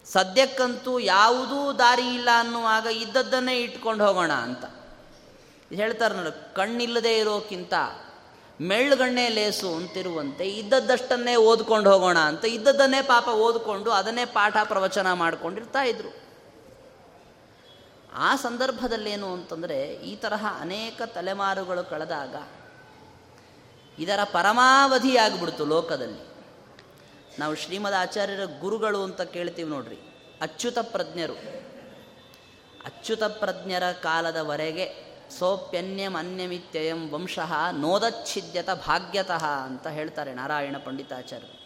ಸದ್ಯಕ್ಕಂತೂ 0.05 0.99
ಯಾವುದೂ 0.99 1.73
ದಾರಿ 1.73 2.07
ಇಲ್ಲ 2.13 2.29
ಅನ್ನುವಾಗ 2.33 2.85
ಇದ್ದದ್ದನ್ನೇ 2.85 3.57
ಇಟ್ಕೊಂಡು 3.61 4.05
ಹೋಗೋಣ 4.05 4.31
ಅಂತ. 4.31 4.65
ಹೇಳ್ತಾರೆ 5.73 6.15
ನೋಡಿ, 6.15 6.55
ಕಣ್ಣಿಲ್ಲದೆ 6.55 7.17
ಇರೋಕ್ಕಿಂತ 7.17 7.73
ಮೆಳ್ಳುಗಣ್ಣೆ 8.61 9.29
ಲೇಸು 9.29 9.75
ಅಂತಿರುವಂತೆ 9.75 10.49
ಇದ್ದದ್ದಷ್ಟನ್ನೇ 10.49 11.35
ಓದ್ಕೊಂಡು 11.35 11.91
ಹೋಗೋಣ 11.91 12.17
ಅಂತ 12.17 12.45
ಇದ್ದದ್ದನ್ನೇ 12.45 13.01
ಪಾಪ 13.01 13.27
ಓದ್ಕೊಂಡು 13.27 13.91
ಅದನ್ನೇ 13.91 14.25
ಪಾಠ 14.25 14.57
ಪ್ರವಚನ 14.63 15.13
ಮಾಡ್ಕೊಂಡಿರ್ತಾ 15.13 15.83
ಇದ್ರು. 15.83 16.27
ಆ 18.13 18.35
ಸಂದರ್ಭದಲ್ಲೇನು 18.35 19.33
ಅಂತಂದರೆ 19.33 19.93
ಈ 19.93 20.15
ತರಹ 20.15 20.45
ಅನೇಕ 20.59 21.01
ತಲೆಮಾರುಗಳು 21.01 21.89
ಕಳೆದಾಗ 21.89 22.35
ಇದರ 24.01 24.19
ಪರಮಾವಧಿ 24.23 25.17
ಆಗಿಬಿಡ್ತು 25.17 25.65
ಲೋಕದಲ್ಲಿ. 25.65 26.27
ನಾವು 27.39 27.55
ಶ್ರೀಮದ್ 27.55 27.95
ಆಚಾರ್ಯರ 27.95 28.45
ಗುರುಗಳು 28.59 29.03
ಅಂತ 29.03 29.21
ಕೇಳ್ತೀವಿ 29.21 29.69
ನೋಡ್ರಿ, 29.69 29.97
ಅಚ್ಯುತ 30.41 30.79
ಪ್ರಜ್ಞರು. 30.81 31.33
ಅಚ್ಯುತ 32.85 33.23
ಪ್ರಜ್ಞರ 33.23 33.91
ಕಾಲದವರೆಗೆ 33.91 35.06
ಸೋಪ್ಯನ್ಯಂ 35.39 36.15
ಅನ್ಯಮಿತ್ಯಯಂ 36.15 37.09
ವಂಶಃ 37.11 37.53
ನೋದಚ್ಛಿದ್ಯತ 37.71 38.69
ಭಾಗ್ಯತಃ 38.69 39.45
ಅಂತ 39.45 39.87
ಹೇಳ್ತಾರೆ 39.87 40.33
ನಾರಾಯಣ 40.33 40.75
ಪಂಡಿತಾಚಾರ್ಯರು. 40.85 41.57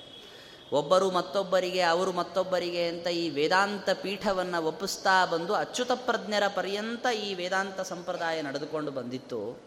ಒಬ್ಬರು 0.75 1.11
ಮತ್ತೊಬ್ಬರಿಗೆ, 1.11 1.81
ಅವರು 1.81 2.11
ಮತ್ತೊಬ್ಬರಿಗೆ 2.11 2.87
ಅಂತ 2.87 3.07
ಈ 3.07 3.29
ವೇದಾಂತ 3.29 3.89
ಪೀಠವನ್ನು 3.89 4.63
ಒಪ್ಪಿಸ್ತಾ 4.63 5.25
ಬಂದು 5.25 5.55
ಅಚ್ಯುತ 5.55 5.91
ಪ್ರಜ್ಞರ 5.91 6.43
ಪರ್ಯಂತ 6.47 7.07
ಈ 7.07 7.33
ವೇದಾಂತ 7.33 7.81
ಸಂಪ್ರದಾಯ 7.81 8.41
ನಡೆದುಕೊಂಡು 8.41 8.91
ಬಂದಿತ್ತು. 8.91 9.61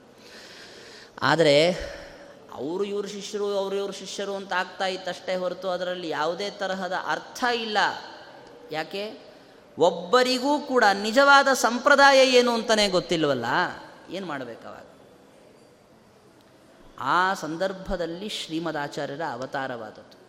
ಆದರೆ 1.23 1.73
ಅವರು 2.55 2.85
ಇವರು 2.85 3.09
ಶಿಷ್ಯರು, 3.09 3.59
ಅವರು 3.59 3.77
ಇವರು 3.77 3.93
ಶಿಷ್ಯರು 3.93 4.35
ಅಂತ 4.35 4.53
ಆಗ್ತಾ 4.53 4.87
ಇತ್ತಷ್ಟೇ 4.87 5.37
ಹೊರತು 5.37 5.69
ಅದರಲ್ಲಿ 5.69 6.09
ಯಾವುದೇ 6.09 6.51
ತರಹದ 6.51 6.93
ಅರ್ಥ 7.07 7.45
ಇಲ್ಲ. 7.55 7.79
ಯಾಕೆ? 8.73 9.35
ಒಬ್ಬರಿಗೂ 9.79 10.59
ಕೂಡ 10.59 10.85
ನಿಜವಾದ 11.03 11.49
ಸಂಪ್ರದಾಯ 11.53 12.27
ಏನು 12.27 12.53
ಅಂತಲೇ 12.53 12.89
ಗೊತ್ತಿಲ್ವಲ್ಲ? 12.89 13.45
ಏನು 14.11 14.27
ಮಾಡಬೇಕವಾಗ 14.27 14.85
ಆ 17.01 17.35
ಸಂದರ್ಭದಲ್ಲಿ 17.35 18.29
ಶ್ರೀಮದಾಚಾರ್ಯರ 18.29 19.21
ಅವತಾರವಾದದ್ದು. 19.33 20.25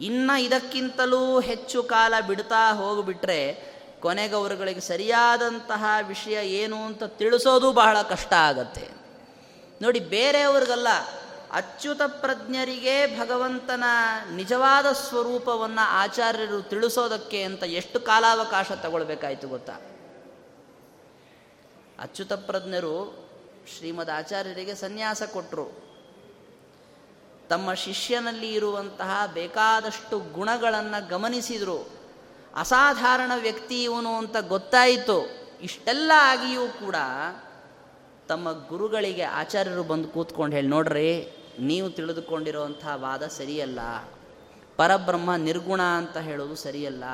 ಇನ್ನು 0.00 0.42
ಇದಕ್ಕಿಂತಲೂ 0.42 1.40
ಹೆಚ್ಚು 1.40 1.82
ಕಾಲ 1.82 2.14
ಬಿಡ್ತಾ 2.26 2.72
ಹೋಗಿಬಿಟ್ರೆ 2.72 3.68
ಕೊನೆಗವರುಗಳಿಗೆ 4.00 4.80
ಸರಿಯಾದಂತಹ 4.80 5.84
ವಿಷಯ 6.02 6.48
ಏನು 6.48 6.84
ಅಂತ 6.84 7.04
ತಿಳಿಸೋದು 7.04 7.72
ಬಹಳ 7.72 8.02
ಕಷ್ಟ 8.02 8.32
ಆಗತ್ತೆ. 8.32 8.88
ನೋಡಿ, 9.82 10.00
ಬೇರೆಯವ್ರಿಗಲ್ಲ, 10.00 10.88
ಅಚ್ಯುತ 11.52 12.00
ಪ್ರಜ್ಞರಿಗೆ 12.06 13.18
ಭಗವಂತನ 13.18 13.84
ನಿಜವಾದ 14.34 14.86
ಸ್ವರೂಪವನ್ನು 14.92 15.86
ಆಚಾರ್ಯರು 15.88 16.62
ತಿಳಿಸೋದಕ್ಕೆ 16.62 17.42
ಅಂತ 17.42 17.62
ಎಷ್ಟು 17.62 18.00
ಕಾಲಾವಕಾಶ 18.00 18.72
ತಗೊಳ್ಬೇಕಾಯ್ತು 18.72 19.48
ಗೊತ್ತಾ? 19.48 19.72
ಅಚ್ಯುತ 22.00 22.32
ಪ್ರಜ್ಞರು 22.32 23.28
ಶ್ರೀಮದ್ 23.76 24.10
ಆಚಾರ್ಯರಿಗೆ 24.10 24.74
ಸನ್ಯಾಸ 24.74 25.22
ಕೊಟ್ಟರು 25.22 25.88
ತಮ್ಮ 27.48 27.74
ಶಿಷ್ಯನಲ್ಲಿ 27.74 28.52
ಇರುವಂತಹ 28.52 29.22
ಬೇಕಾದಷ್ಟು 29.32 30.18
ಗುಣಗಳನ್ನು 30.18 31.08
ಗಮನಿಸಿದರು. 31.08 31.88
ಅಸಾಧಾರಣ 32.56 33.32
ವ್ಯಕ್ತಿ 33.40 33.82
ಇವನು 33.82 34.16
ಅಂತ 34.16 34.36
ಗೊತ್ತಾಯಿತು. 34.36 35.26
ಇಷ್ಟೆಲ್ಲ 35.62 36.12
ಆಗಿಯೂ 36.16 36.66
ಕೂಡ 36.66 36.96
ತಮ್ಮ 38.28 38.68
ಗುರುಗಳಿಗೆ 38.68 39.22
ಆಚಾರ್ಯರು 39.22 39.82
ಬಂದು 39.82 40.08
ಕೂತ್ಕೊಂಡು 40.08 40.56
ಹೇಳಿ, 40.56 40.68
ನೋಡ್ರಿ, 40.68 41.36
ನೀವು 41.60 41.90
ತಿಳಿದುಕೊಂಡಿರುವಂಥ 41.90 42.86
ವಾದ 42.94 43.26
ಸರಿಯಲ್ಲ. 43.26 43.80
ಪರಬ್ರಹ್ಮ 44.76 45.34
ನಿರ್ಗುಣ 45.34 45.82
ಅಂತ 45.82 46.16
ಹೇಳೋದು 46.16 46.56
ಸರಿಯಲ್ಲ. 46.56 47.04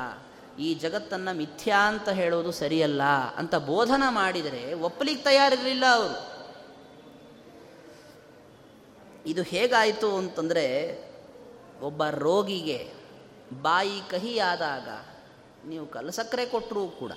ಈ 0.58 0.74
ಜಗತ್ತನ್ನು 0.74 1.36
ಮಿಥ್ಯಾ 1.36 1.78
ಅಂತ 1.78 2.08
ಹೇಳೋದು 2.08 2.52
ಸರಿಯಲ್ಲ 2.52 3.02
ಅಂತ 3.36 3.54
ಬೋಧನ 3.54 4.02
ಮಾಡಿದರೆ 4.08 4.74
ಒಪ್ಪಲಿಕ್ಕೆ 4.74 5.24
ತಯಾರಿರಲಿಲ್ಲ 5.24 5.84
ಅವರು. 5.94 6.34
ಇದು 9.26 9.42
ಹೇಗಾಯಿತು 9.42 10.16
ಅಂತಂದರೆ 10.16 10.66
ಒಬ್ಬ 11.80 12.04
ರೋಗಿಗೆ 12.08 12.92
ಬಾಯಿ 13.62 14.10
ಕಹಿಯಾದಾಗ 14.10 14.88
ನೀವು 15.68 15.86
ಕಲಸಕ್ಕರೆ 15.86 16.46
ಕೊಟ್ಟರೂ 16.46 16.86
ಕೂಡ 16.86 17.12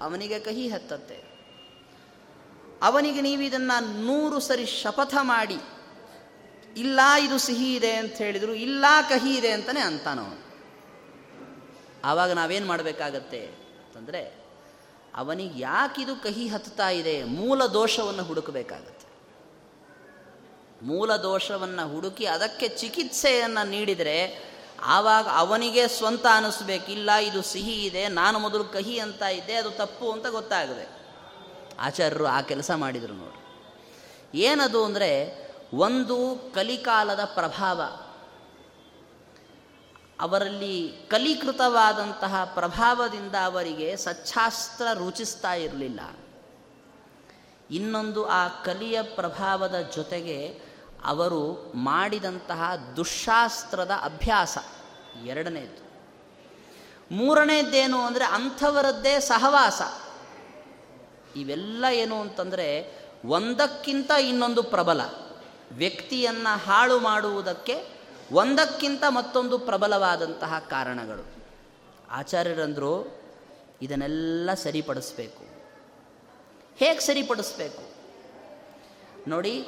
ಅವನಿಗೆ 0.00 0.40
ಕಹಿ 0.40 0.68
ಹತ್ತತ್ತೆ. 0.68 1.24
ಅವನಿಗೆ 2.82 3.20
ನೀವು 3.20 3.42
ಇದನ್ನು 3.42 4.04
ನೂರು 4.06 4.40
ಸರಿ 4.40 4.66
ಶಪಥ 4.66 5.14
ಮಾಡಿ, 5.22 5.60
ಇಲ್ಲ 6.76 7.00
ಇದು 7.20 7.38
ಸಿಹಿ 7.38 7.74
ಇದೆ 7.74 7.92
ಅಂತ 7.92 8.12
ಹೇಳಿದರು, 8.12 8.54
ಇಲ್ಲ 8.54 8.84
ಕಹಿ 9.08 9.34
ಇದೆ 9.34 9.50
ಅಂತಲೇ 9.50 9.80
ಅಂತಾನವನು. 9.80 10.47
ಆವಾಗ 12.04 12.32
ನಾವೇನು 12.32 12.66
ಮಾಡಬೇಕಾಗತ್ತೆ 12.66 13.46
ಅಂತಂದರೆ, 13.46 14.34
ಅವನಿಗೆ 15.14 15.60
ಯಾಕಿದು 15.60 16.16
ಕಹಿ 16.16 16.48
ಹತ್ತುತ್ತಾ 16.48 16.88
ಇದೆ? 16.88 17.24
ಮೂಲ 17.24 17.66
ದೋಷವನ್ನು 17.66 18.22
ಹುಡುಕಬೇಕಾಗತ್ತೆ. 18.22 19.08
ಮೂಲ 20.82 21.16
ದೋಷವನ್ನು 21.16 21.92
ಹುಡುಕಿ 21.92 22.26
ಅದಕ್ಕೆ 22.26 22.68
ಚಿಕಿತ್ಸೆಯನ್ನು 22.68 23.70
ನೀಡಿದರೆ 23.70 24.48
ಆವಾಗ 24.82 25.28
ಅವನಿಗೆ 25.32 25.88
ಸ್ವಂತ 25.88 26.26
ಅನ್ನಿಸ್ಬೇಕಿಲ್ಲ 26.34 27.12
ಇದು 27.12 27.42
ಸಿಹಿ 27.42 27.84
ಇದೆ, 27.84 28.08
ನಾನು 28.08 28.38
ಮೊದಲು 28.38 28.64
ಕಹಿ 28.64 28.98
ಅಂತ 28.98 29.22
ಇದ್ದೆ, 29.22 29.54
ಅದು 29.54 29.70
ತಪ್ಪು 29.70 30.12
ಅಂತ 30.12 30.26
ಗೊತ್ತಾಗದೆ. 30.26 30.88
ಆಚಾರ್ಯರು 31.80 32.26
ಆ 32.26 32.40
ಕೆಲಸ 32.40 32.70
ಮಾಡಿದರು 32.70 33.12
ನೋಡಿ 33.12 33.38
ಏನದು 34.38 34.84
ಅಂದರೆ, 34.84 35.10
ಒಂದು 35.74 36.16
ಕಲಿಕಾಲದ 36.54 37.20
ಪ್ರಭಾವ. 37.24 37.82
ಅವರಲ್ಲಿ 40.20 40.92
ಕಲೀಕೃತವಾದಂತಹ 41.10 42.50
ಪ್ರಭಾವದಿಂದ 42.54 43.34
ಅವರಿಗೆ 43.44 43.96
ಸಚ್ಛಾಸ್ತ್ರ 43.96 44.86
ರುಚಿಸ್ತಾ 44.92 45.54
ಇರಲಿಲ್ಲ. 45.54 46.00
ಇನ್ನೊಂದು 47.70 48.26
ಆ 48.26 48.48
ಕಲಿಯ 48.48 49.02
ಪ್ರಭಾವದ 49.02 49.74
ಜೊತೆಗೆ 49.74 50.60
ಅವರು 51.04 51.72
ಮಾಡಿದಂತಹ 51.74 52.76
ದುಶಾಸ್ತ್ರದ 52.96 53.90
ಅಭ್ಯಾಸ 53.90 54.58
ಎರಡನೇದು. 55.24 55.88
ಮೂರನೇದ್ದೇನು 57.14 57.98
ಅಂದರೆ 57.98 58.24
ಅಂಥವರದ್ದೇ 58.24 59.20
ಸಹವಾಸ. 59.20 59.82
ಇವೆಲ್ಲ 61.36 61.84
ಏನು 61.92 62.20
ಅಂತಂದರೆ 62.20 62.98
ಒಂದಕ್ಕಿಂತ 63.24 64.10
ಇನ್ನೊಂದು 64.10 64.62
ಪ್ರಬಲ. 64.62 65.00
ವ್ಯಕ್ತಿಯನ್ನು 65.72 66.66
ಹಾಳು 66.66 66.98
ಮಾಡುವುದಕ್ಕೆ 66.98 67.97
ಒಂದಕ್ಕಿಂತ 68.32 69.04
ಮತ್ತೊಂದು 69.08 69.58
ಪ್ರಬಲವಾದಂತಹ 69.58 70.58
ಕಾರಣಗಳು. 70.58 71.26
ಆಚಾರ್ಯರಂದರು 72.10 73.18
ಇದನ್ನೆಲ್ಲ 73.82 74.50
ಸರಿಪಡಿಸ್ಬೇಕು. 74.54 75.44
ಹೇಗೆ 76.76 77.00
ಸರಿಪಡಿಸ್ಬೇಕು? 77.00 77.82
ನೋಡಿ, 79.30 79.66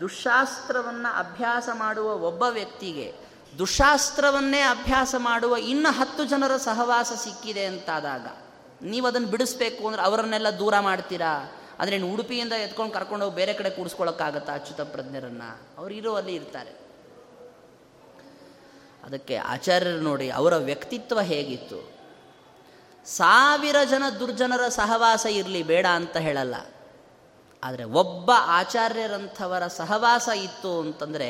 ದುಶಾಸ್ತ್ರವನ್ನು 0.00 1.18
ಅಭ್ಯಾಸ 1.18 1.68
ಮಾಡುವ 1.72 2.14
ಒಬ್ಬ 2.14 2.42
ವ್ಯಕ್ತಿಗೆ 2.42 3.14
ದುಶಾಸ್ತ್ರವನ್ನೇ 3.58 4.60
ಅಭ್ಯಾಸ 4.60 5.14
ಮಾಡುವ 5.18 5.56
ಇನ್ನು 5.56 5.92
ಹತ್ತು 5.92 6.24
ಜನರ 6.24 6.56
ಸಹವಾಸ 6.56 7.12
ಸಿಕ್ಕಿದೆ 7.24 7.64
ಅಂತಾದಾಗ 7.64 8.26
ನೀವು 8.82 9.06
ಅದನ್ನು 9.06 9.28
ಬಿಡಿಸ್ಬೇಕು 9.28 9.86
ಅಂದ್ರೆ 9.86 10.02
ಅವರನ್ನೆಲ್ಲ 10.02 10.50
ದೂರ 10.50 10.78
ಮಾಡ್ತೀರಾ? 10.78 11.52
ಅಂದರೆ 11.78 12.02
ಉಡುಪಿಯಿಂದ 12.02 12.52
ಎತ್ಕೊಂಡು 12.52 12.94
ಕರ್ಕೊಂಡೋಗಿ 12.94 13.34
ಬೇರೆ 13.34 13.52
ಕಡೆ 13.52 13.70
ಕೂಡಿಸ್ಕೊಳ್ಳೋಕ್ಕಾಗತ್ತಾ 13.70 14.54
ಅಚ್ಯುತ 14.54 14.80
ಪ್ರಜ್ಞರನ್ನು? 14.80 15.78
ಅವ್ರು 15.78 15.94
ಇರೋ 15.94 16.14
ಅಲ್ಲಿ 16.14 16.34
ಇರ್ತಾರೆ. 16.34 16.87
ಅದಕ್ಕೆ 19.08 19.36
ಆಚಾರ್ಯರು 19.36 20.00
ನೋಡಿ, 20.00 20.26
ಅವರ 20.30 20.54
ವ್ಯಕ್ತಿತ್ವ 20.68 21.20
ಹೇಗಿತ್ತು? 21.20 21.78
ಸಾವಿರ 23.06 23.76
ಜನ 23.90 24.04
ದುರ್ಜನರ 24.20 24.64
ಸಹವಾಸ 24.68 25.24
ಇರಲಿ 25.32 25.62
ಬೇಡ 25.62 25.86
ಅಂತ 25.94 26.16
ಹೇಳಲ್ಲ. 26.16 26.56
ಆದರೆ 27.62 27.84
ಒಬ್ಬ 27.84 28.30
ಆಚಾರ್ಯರಂಥವರ 28.34 29.64
ಸಹವಾಸ 29.66 30.28
ಇತ್ತು 30.28 30.72
ಅಂತಂದರೆ 30.80 31.28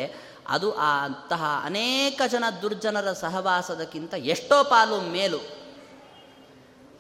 ಅದು 0.49 0.69
ಆ 0.77 0.91
ಅಂತಹ 1.05 1.45
ಅನೇಕ 1.65 2.21
ಜನ 2.27 2.45
ದುರ್ಜನರ 2.63 3.13
ಸಹವಾಸದಕ್ಕಿಂತ 3.13 4.15
ಎಷ್ಟೋ 4.15 4.59
ಪಾಲು 4.65 4.99
ಮೇಲು. 5.13 5.41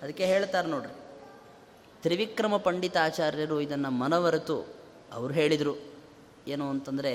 ಅದಕ್ಕೆ 0.02 0.24
ಹೇಳ್ತಾರೆ 0.26 0.68
ನೋಡ್ರಿ, 0.68 0.94
ತ್ರಿವಿಕ್ರಮ 2.02 2.56
ಪಂಡಿತಾಚಾರ್ಯರು 2.56 3.58
ಇದನ್ನು 3.60 3.90
ಮನವರೆತು. 3.90 4.58
ಅವರು 5.12 5.32
ಹೇಳಿದರು, 5.34 5.74
ಏನು 6.48 6.66
ಅಂತಂದರೆ 6.70 7.12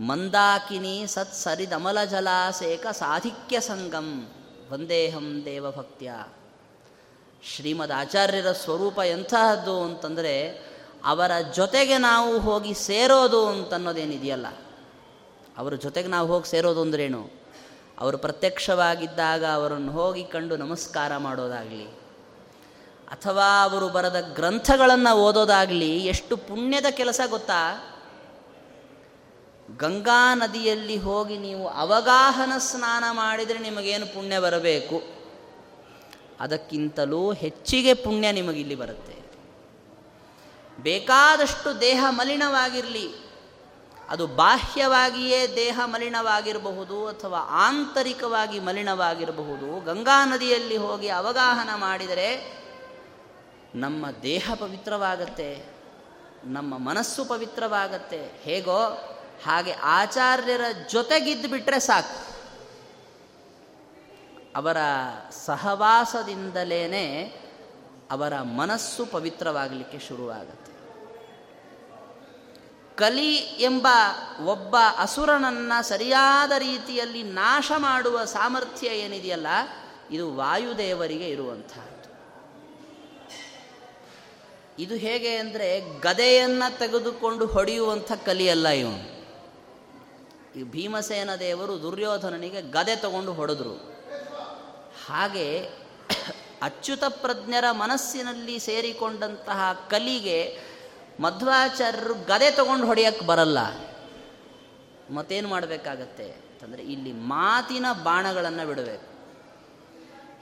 ಮಂದಾಕಿನಿ 0.00 1.06
ಸತ್ 1.06 1.34
ಸರಿದಮಲ 1.34 2.04
ಜಲಾಸೇಕ 2.04 2.86
ಸಾಧಿಕ್ಯ 2.86 3.60
ಸಂಗಂ 3.60 4.28
ವಂದೇಹಂ 4.70 5.42
ದೇವಭಕ್ತ್ಯ. 5.44 6.12
ಶ್ರೀಮದ್ 7.42 7.92
ಆಚಾರ್ಯರ 7.92 8.52
ಸ್ವರೂಪ 8.52 8.98
ಎಂತಹದ್ದು 8.98 9.82
ಅಂತಂದರೆ 9.82 10.34
ಅವರ 11.04 11.30
ಜೊತೆಗೆ 11.54 11.98
ನಾವು 11.98 12.38
ಹೋಗಿ 12.38 12.74
ಸೇರೋದು 12.74 13.46
ಅಂತನ್ನೋದೇನಿದೆಯಲ್ಲ? 13.46 14.46
ಅವರ 15.58 15.74
ಜೊತೆಗೆ 15.74 16.08
ನಾವು 16.08 16.28
ಹೋಗಿ 16.28 16.50
ಸೇರೋದು 16.50 16.80
ಅಂದ್ರೇನು? 16.80 17.30
ಅವರು 17.98 18.18
ಪ್ರತ್ಯಕ್ಷವಾಗಿದ್ದಾಗ 18.18 19.44
ಅವರನ್ನು 19.44 19.92
ಹೋಗಿ 19.92 20.24
ಕಂಡು 20.24 20.56
ನಮಸ್ಕಾರ 20.56 21.16
ಮಾಡೋದಾಗಲಿ, 21.16 21.86
ಅಥವಾ 23.12 23.62
ಅವರು 23.62 23.88
ಬರೆದ 23.88 24.20
ಗ್ರಂಥಗಳನ್ನು 24.20 25.16
ಓದೋದಾಗಲಿ 25.16 25.98
ಎಷ್ಟು 25.98 26.36
ಪುಣ್ಯದ 26.36 26.86
ಕೆಲಸ 26.90 27.20
ಗೊತ್ತಾ? 27.30 27.60
ಗಂಗಾ 29.76 30.34
ನದಿಯಲ್ಲಿ 30.34 30.96
ಹೋಗಿ 30.96 31.38
ನೀವು 31.38 31.68
ಅವಗಾಹನ 31.68 32.52
ಸ್ನಾನ 32.58 33.04
ಮಾಡಿದರೆ 33.10 33.58
ನಿಮಗೇನು 33.58 34.06
ಪುಣ್ಯ 34.06 34.38
ಬರಬೇಕು? 34.38 35.02
ಅದಕ್ಕಿಂತಲೂ 36.40 37.32
ಹೆಚ್ಚಿಗೆ 37.32 37.94
ಪುಣ್ಯ 37.94 38.32
ನಿಮಗಿಲ್ಲಿ 38.32 38.74
ಬರುತ್ತೆ. 38.74 39.22
ಬೇಕಾದಷ್ಟು 40.82 41.80
ದೇಹ 41.80 42.04
ಮಲಿನವಾಗಿರಲಿ. 42.08 43.22
ಅದು 44.08 44.26
ಬಾಹ್ಯವಾಗಿಯೇ 44.26 45.56
ದೇಹ 45.56 45.80
ಮಲಿನವಾಗಿರಬಹುದು 45.84 47.06
ಅಥವಾ 47.06 47.38
ಆಂತರಿಕವಾಗಿ 47.38 48.60
ಮಲಿನವಾಗಿರಬಹುದು. 48.60 49.84
ಗಂಗಾ 49.84 50.24
ನದಿಯಲ್ಲಿ 50.24 50.76
ಹೋಗಿ 50.76 51.08
ಅವಗಾಹನ 51.08 51.74
ಮಾಡಿದರೆ 51.74 52.62
ನಮ್ಮ 53.74 54.10
ದೇಹ 54.22 54.50
ಪವಿತ್ರವಾಗತ್ತೆ, 54.54 55.64
ನಮ್ಮ 56.44 56.78
ಮನಸ್ಸು 56.78 57.24
ಪವಿತ್ರವಾಗತ್ತೆ. 57.24 58.40
ಹೇಗೋ 58.42 59.08
ಹಾಗೆ 59.44 59.72
ಆಚಾರ್ಯರ 59.72 60.60
ಜೊತೆಗಿದ್ದು 60.90 61.48
ಬಿಟ್ಟರೆ 61.48 61.80
ಸಾಕು. 61.80 62.32
ಅವರ 64.56 64.76
ಸಹವಾಸದಿಂದಲೇ 65.30 67.20
ಅವರ 68.10 68.40
ಮನಸ್ಸು 68.40 69.06
ಪವಿತ್ರವಾಗಲಿಕ್ಕೆ 69.06 69.98
ಶುರುವಾಗುತ್ತೆ. 69.98 70.72
ಕಲಿ 72.96 73.34
ಎಂಬ 73.36 73.88
ಒಬ್ಬ 74.44 74.76
ಅಸುರನನ್ನು 74.98 75.82
ಸರಿಯಾದ 75.88 76.52
ರೀತಿಯಲ್ಲಿ 76.58 77.22
ನಾಶ 77.22 77.72
ಮಾಡುವ 77.76 78.24
ಸಾಮರ್ಥ್ಯ 78.24 78.86
ಏನಿದೆಯಲ್ಲ, 78.86 79.46
ಇದು 80.10 80.36
ವಾಯುದೇವರಿಗೆ 80.36 81.28
ಇರುವಂತಹದ್ದು. 81.28 82.10
ಇದು 84.82 84.94
ಹೇಗೆ 84.94 85.36
ಅಂದರೆ 85.36 86.00
ಗದೆಯನ್ನು 86.00 86.78
ತೆಗೆದುಕೊಂಡು 86.78 87.46
ಹೊಡೆಯುವಂಥ 87.46 88.12
ಕಲಿಯಲ್ಲ 88.24 88.68
ಇವನು. 88.68 89.11
ಈ 90.56 90.62
ಭೀಮಸೇನ 90.62 91.34
ದೇವರು 91.34 91.82
ದುರ್ಯೋಧನನಿಗೆ 91.82 92.62
ಗದೆ 92.62 92.96
ತಗೊಂಡು 92.96 93.32
ಹೊಡೆದ್ರು. 93.32 93.74
ಹಾಗೆ 95.08 95.58
ಅಚ್ಯುತ 96.62 97.04
ಪ್ರಜ್ಞರ 97.04 97.64
ಮನಸ್ಸಿನಲ್ಲಿ 97.70 98.58
ಸೇರಿಕೊಂಡಂತಹ 98.58 99.86
ಕಲಿಗೆ 99.90 100.58
ಮಧ್ವಾಚಾರ್ಯರು 101.20 102.14
ಗದೆ 102.14 102.50
ತಗೊಂಡು 102.50 102.86
ಹೊಡೆಯಕ್ಕೆ 102.86 103.26
ಬರಲ್ಲ. 103.26 103.58
ಮತ್ತೇನು 105.14 105.48
ಮಾಡಬೇಕಾಗತ್ತೆ? 105.48 106.24
ಅಂತಂದರೆ 106.24 106.82
ಇಲ್ಲಿ 106.82 107.12
ಮಾತಿನ 107.12 107.86
ಬಾಣಗಳನ್ನು 108.02 108.66
ಬಿಡಬೇಕು. 108.66 109.12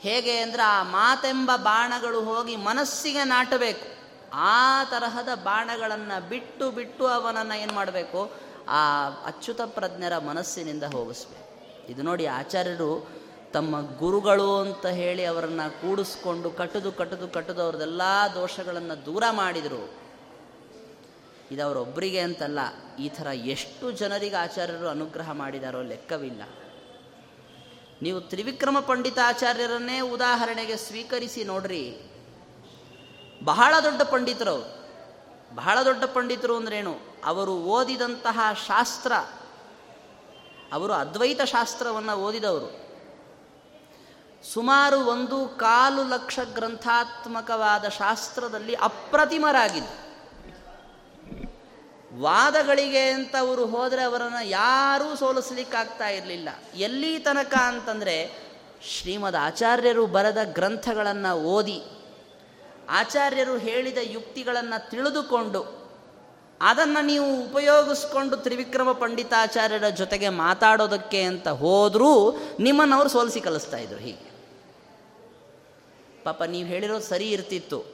ಹೇಗೆ 0.00 0.38
ಅಂದರೆ 0.38 0.62
ಆ 0.62 0.82
ಮಾತೆಂಬ 0.82 1.50
ಬಾಣಗಳು 1.56 2.20
ಹೋಗಿ 2.20 2.56
ಮನಸ್ಸಿಗೆ 2.56 3.24
ನಾಟಬೇಕು. 3.24 4.00
ಆ 4.34 4.84
ತರಹದ 4.84 5.28
ಬಾಣಗಳನ್ನು 5.34 6.28
ಬಿಟ್ಟು 6.28 6.70
ಬಿಟ್ಟು 6.70 7.06
ಅವನನ್ನು 7.06 7.58
ಏನು 7.62 7.72
ಮಾಡಬೇಕು? 7.72 8.49
ಆ 8.78 8.82
ಅಚ್ಯುತ 9.30 9.60
ಪ್ರಜ್ಞರ 9.76 10.14
ಮನಸ್ಸಿನಿಂದ 10.30 10.84
ಹೋಗಿಸ್ಬೇಕು. 10.96 11.46
ಇದು 11.92 12.02
ನೋಡಿ 12.08 12.26
ಆಚಾರ್ಯರು 12.40 12.90
ತಮ್ಮ 13.52 13.76
ಗುರುಗಳು 13.98 14.50
ಅಂತ 14.56 14.86
ಹೇಳಿ 14.86 15.24
ಅವರನ್ನು 15.24 15.66
ಕೂಡಿಸ್ಕೊಂಡು 15.80 16.50
ಕಟ್ಟದು 16.58 16.90
ಕಟ್ಟದು 16.92 17.28
ಕಟ್ಟದು 17.28 17.62
ಅವ್ರದ್ದೆಲ್ಲ 17.62 18.02
ದೋಷಗಳನ್ನು 18.34 18.96
ದೂರ 19.06 19.24
ಮಾಡಿದರು. 19.30 19.82
ಇದು 21.52 21.62
ಅವರೊಬ್ಬರಿಗೆ 21.66 22.20
ಅಂತಲ್ಲ, 22.20 22.60
ಈ 22.98 23.08
ಥರ 23.08 23.28
ಎಷ್ಟು 23.54 23.86
ಜನರಿಗೆ 24.00 24.36
ಆಚಾರ್ಯರು 24.36 24.88
ಅನುಗ್ರಹ 24.88 25.30
ಮಾಡಿದಾರೋ 25.32 25.80
ಲೆಕ್ಕವಿಲ್ಲ. 25.82 26.42
ನೀವು 28.02 28.18
ತ್ರಿವಿಕ್ರಮ 28.20 28.80
ಪಂಡಿತಾಚಾರ್ಯರನ್ನೇ 28.80 29.96
ಉದಾಹರಣೆಗೆ 30.16 30.76
ಸ್ವೀಕರಿಸಿ 30.86 31.42
ನೋಡ್ರಿ. 31.44 31.84
ಬಹಳ 33.44 33.74
ದೊಡ್ಡ 33.84 34.02
ಪಂಡಿತರು 34.12 34.56
ಬಹಳ 35.54 35.82
ದೊಡ್ಡ 35.82 36.04
ಪಂಡಿತರು 36.04 36.56
ಅಂದ್ರೇನು? 36.56 36.98
ಅವರು 37.24 37.52
ಓದಿದಂತಹ 37.52 38.40
ಶಾಸ್ತ್ರ, 38.66 39.12
ಅವರು 40.72 40.92
ಅದ್ವೈತ 40.92 41.42
ಶಾಸ್ತ್ರವನ್ನು 41.42 42.12
ಓದಿದವರು. 42.12 42.90
ಸುಮಾರು 44.52 44.98
ಒಂದು 44.98 45.48
ಕಾಲು 45.48 46.04
ಲಕ್ಷ 46.04 46.38
ಗ್ರಂಥಾತ್ಮಕವಾದ 46.54 47.88
ಶಾಸ್ತ್ರದಲ್ಲಿ 47.88 48.74
ಅಪ್ರತಿಮರಾಗಿದ್ದು. 48.74 50.10
ವಾದಗಳಿಗೆ 52.20 53.10
ಅಂತ 53.10 53.36
ಅವರು 53.36 53.66
ಹೋದರೆ 53.66 54.02
ಅವರನ್ನು 54.02 54.46
ಯಾರೂ 54.46 55.16
ಸೋಲಿಸ್ಲಿಕ್ಕಾಗ್ತಾ 55.16 56.08
ಇರಲಿಲ್ಲ. 56.08 56.48
ಎಲ್ಲಿ 56.74 57.18
ತನಕ 57.18 57.54
ಅಂತಂದರೆ 57.54 58.50
ಶ್ರೀಮದ್ 58.82 59.36
ಆಚಾರ್ಯರು 59.36 60.06
ಬರೆದ 60.06 60.38
ಗ್ರಂಥಗಳನ್ನು 60.44 61.36
ಓದಿ 61.36 61.82
ಆಚಾರ್ಯರು 62.90 63.58
ಹೇಳಿದ 63.58 63.98
ಯುಕ್ತಿಗಳನ್ನು 64.02 64.90
ತಿಳಿದುಕೊಂಡು 64.90 65.80
ಅದನ್ನು 66.60 67.04
ನೀವು 67.04 67.44
ಉಪಯೋಗಿಸ್ಕೊಂಡು 67.44 68.36
ತ್ರಿವಿಕ್ರಮ 68.36 68.92
ಪಂಡಿತಾಚಾರ್ಯರ 68.92 69.88
ಜೊತೆಗೆ 69.88 70.28
ಮಾತಾಡೋದಕ್ಕೆ 70.28 71.22
ಅಂತ 71.22 71.48
ಹೋದರೂ 71.48 72.36
ನಿಮ್ಮನ್ನು 72.60 72.96
ಅವರು 72.96 73.08
ಸೋಲಿಸಿ 73.08 73.40
ಕಲಿಸ್ತಾ 73.40 73.76
ಇದ್ರು 73.76 73.98
ಹೀಗೆ. 73.98 74.30
ಪಾಪ 76.24 76.42
ನೀವು 76.42 76.68
ಹೇಳಿರೋದು 76.68 77.04
ಸರಿ 77.04 77.30
ಇರ್ತಿತ್ತು. 77.30 77.84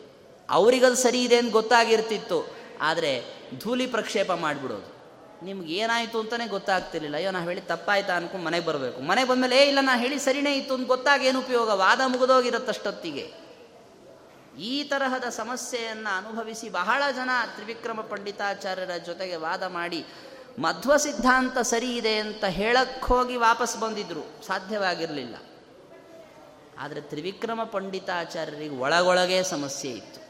ಅವರಿಗದು 0.50 0.94
ಸರಿ 0.94 1.22
ಇದೆ 1.22 1.36
ಅಂತ 1.36 1.52
ಗೊತ್ತಾಗಿರ್ತಿತ್ತು. 1.52 2.46
ಆದರೆ 2.80 3.24
ಧೂಳಿ 3.58 3.86
ಪ್ರಕ್ಷೇಪ 3.86 4.32
ಮಾಡಿಬಿಡೋದು. 4.32 4.96
ನಿಮ್ಗೆ 5.44 5.72
ಏನಾಯಿತು 5.72 6.20
ಅಂತಲೇ 6.20 6.46
ಗೊತ್ತಾಗ್ತಿರ್ಲಿಲ್ಲ. 6.46 7.16
ಅಯ್ಯೋ, 7.16 7.30
ನಾ 7.30 7.40
ಹೇಳಿ 7.40 7.60
ತಪ್ಪಾಯ್ತಾ 7.60 8.16
ಅನ್ಕೊಂಡು 8.16 8.46
ಮನೆಗೆ 8.46 8.66
ಬರಬೇಕು. 8.66 9.00
ಮನೆಗೆ 9.00 9.28
ಬಂದಮೇಲೆ, 9.28 9.64
ಏ, 9.64 9.68
ಇಲ್ಲ, 9.68 9.80
ನಾ 9.80 9.96
ಹೇಳಿ 9.96 10.18
ಸರಿನೇ 10.18 10.54
ಇತ್ತು 10.54 10.74
ಅಂತ 10.74 10.86
ಗೊತ್ತಾಗ 10.86 11.22
ಏನು 11.22 11.38
ಉಪಯೋಗ? 11.38 11.68
ವಾದ 11.68 12.00
ಮುಗಿದೋಗಿರತ್ತಷ್ಟೊತ್ತಿಗೆ. 12.06 13.45
ಈ 14.58 14.84
ತರಹದ 14.84 15.24
ಸಮಸ್ಯೆಯನ್ನು 15.28 16.16
ಅನುಭವಿಸಿ 16.16 16.68
ಬಹಳ 16.70 17.02
ಜನ 17.16 17.30
ತ್ರಿವಿಕ್ರಮ 17.54 18.00
ಪಂಡಿತಾಚಾರ್ಯರ 18.00 18.96
ಜೊತೆಗೆ 18.96 19.36
ವಾದ 19.36 19.62
ಮಾಡಿ, 19.62 20.06
ಮಧ್ವ 20.58 20.96
ಸಿದ್ಧಾಂತ 20.96 21.58
ಸರಿ 21.58 21.96
ಇದೆ 21.96 22.18
ಅಂತ 22.18 22.44
ಹೇಳಕ್ಕೆ 22.44 23.06
ಹೋಗಿ 23.06 23.36
ವಾಪಸ್ 23.36 23.76
ಬಂದಿದ್ರು. 23.76 24.46
ಸಾಧ್ಯವಾಗಿರಲಿಲ್ಲ. 24.46 25.36
ಆದರೆ 26.78 27.00
ತ್ರಿವಿಕ್ರಮ 27.00 27.64
ಪಂಡಿತಾಚಾರ್ಯರಿಗೆ 27.64 28.76
ಒಳಗೊಳಗೆ 28.76 29.42
ಸಮಸ್ಯೆ 29.42 29.90
ಇತ್ತು. 29.90 30.26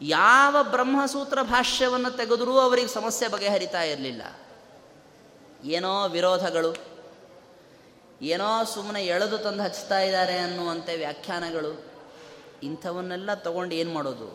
ಯಾವ 0.00 0.56
ಬ್ರಹ್ಮಸೂತ್ರ 0.62 1.42
ಭಾಷ್ಯವನ್ನು 1.42 2.10
ತೆಗೆದರೂ 2.10 2.58
ಅವರಿಗೆ 2.58 2.88
ಸಮಸ್ಯೆ 2.88 3.28
ಬಗೆಹರಿತಾ 3.28 3.82
ಇರಲಿಲ್ಲ. 3.82 4.22
ಏನೋ 5.64 6.08
ವಿರೋಧಗಳು, 6.08 6.76
ಏನೋ 8.22 8.64
ಸುಮ್ಮನೆ 8.64 9.06
ಎಳೆದು 9.06 9.38
ತಂದು 9.38 9.62
ಹಚ್ತಾ 9.62 10.00
ಇದ್ದಾರೆ 10.00 10.38
ಅನ್ನುವಂತೆ 10.38 10.96
ವ್ಯಾಖ್ಯಾನಗಳು 10.96 11.95
ಇಂಥವನ್ನೆಲ್ಲ 12.62 13.34
ತಗೊಂಡು 13.34 13.74
ಏನು 13.74 13.92
ಮಾಡೋದು? 13.92 14.28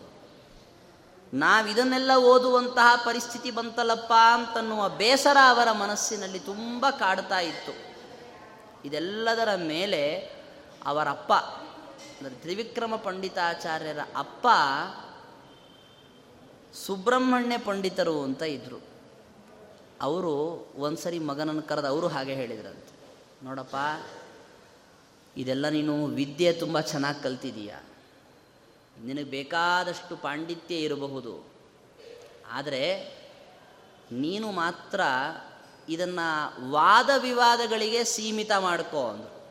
ನಾವಿದನ್ನೆಲ್ಲ 1.34 2.12
ಓದುವಂತಹ 2.16 3.06
ಪರಿಸ್ಥಿತಿ 3.06 3.52
ಬಂತಲ್ಲಪ್ಪ 3.52 4.14
ಅಂತನ್ನುವ 4.34 4.90
ಬೇಸರ 4.90 5.38
ಅವರ 5.50 5.72
ಮನಸ್ಸಿನಲ್ಲಿ 5.72 6.40
ತುಂಬ 6.40 6.86
ಕಾಡ್ತಾ 6.90 7.40
ಇತ್ತು. 7.40 7.74
ಇದೆಲ್ಲದರ 8.86 9.56
ಮೇಲೆ 9.56 10.02
ಅವರಪ್ಪ 10.86 11.34
ಅಂದರೆ 12.18 12.36
ತ್ರಿವಿಕ್ರಮ 12.36 12.96
ಪಂಡಿತಾಚಾರ್ಯರ 12.96 14.00
ಅಪ್ಪ 14.18 14.48
ಸುಬ್ರಹ್ಮಣ್ಯ 16.76 17.58
ಪಂಡಿತರು 17.58 18.24
ಅಂತ 18.24 18.42
ಇದ್ದರು 18.42 18.80
ಅವರು 20.02 20.34
ಒಂದ್ಸರಿ 20.78 21.20
ಮಗನನ್ನು 21.20 21.62
ಕರೆದು 21.62 21.88
ಅವರು 21.88 22.08
ಹಾಗೆ 22.08 22.36
ಹೇಳಿದ್ರಂತೆ. 22.36 22.94
ನೋಡಪ್ಪ, 23.46 23.76
ಇದೆಲ್ಲ 25.38 25.70
ನೀನು 25.70 26.06
ವಿದ್ಯೆ 26.06 26.54
ತುಂಬ 26.54 26.80
ಚೆನ್ನಾಗಿ 26.80 27.24
ಕಲ್ತಿದೀಯ? 27.24 27.74
ನಿನಗೆ 29.04 29.24
ಬೇಕಾದಷ್ಟು 29.24 30.18
ಪಾಂಡಿತ್ಯ 30.18 30.76
ಇರಬಹುದು. 30.76 31.54
ಆದರೆ 32.52 33.00
ನೀನು 34.12 34.52
ಮಾತ್ರ 34.52 35.02
ಇದನ್ನು 35.90 36.72
ವಾದ 36.72 37.10
ವಿವಾದಗಳಿಗೆ 37.18 38.04
ಸೀಮಿತ 38.04 38.52
ಮಾಡ್ಕೋ 38.60 39.08
ಅಂದರು. 39.08 39.42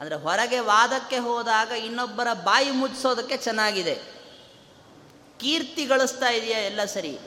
ಅಂದರೆ 0.00 0.14
ಹೊರಗೆ 0.14 0.58
ವಾದಕ್ಕೆ 0.58 1.18
ಹೋದಾಗ 1.18 1.70
ಇನ್ನೊಬ್ಬರ 1.70 2.32
ಬಾಯಿ 2.32 2.70
ಮುಚ್ಚಿಸೋದಕ್ಕೆ 2.70 3.36
ಚೆನ್ನಾಗಿದೆ. 3.36 3.94
ಕೀರ್ತಿ 5.38 5.86
ಗಳಿಸ್ತಾ 5.86 6.28
ಇದೆಯಾ 6.28 6.58
ಎಲ್ಲ 6.58 6.84
ಸರಿ. 6.84 7.18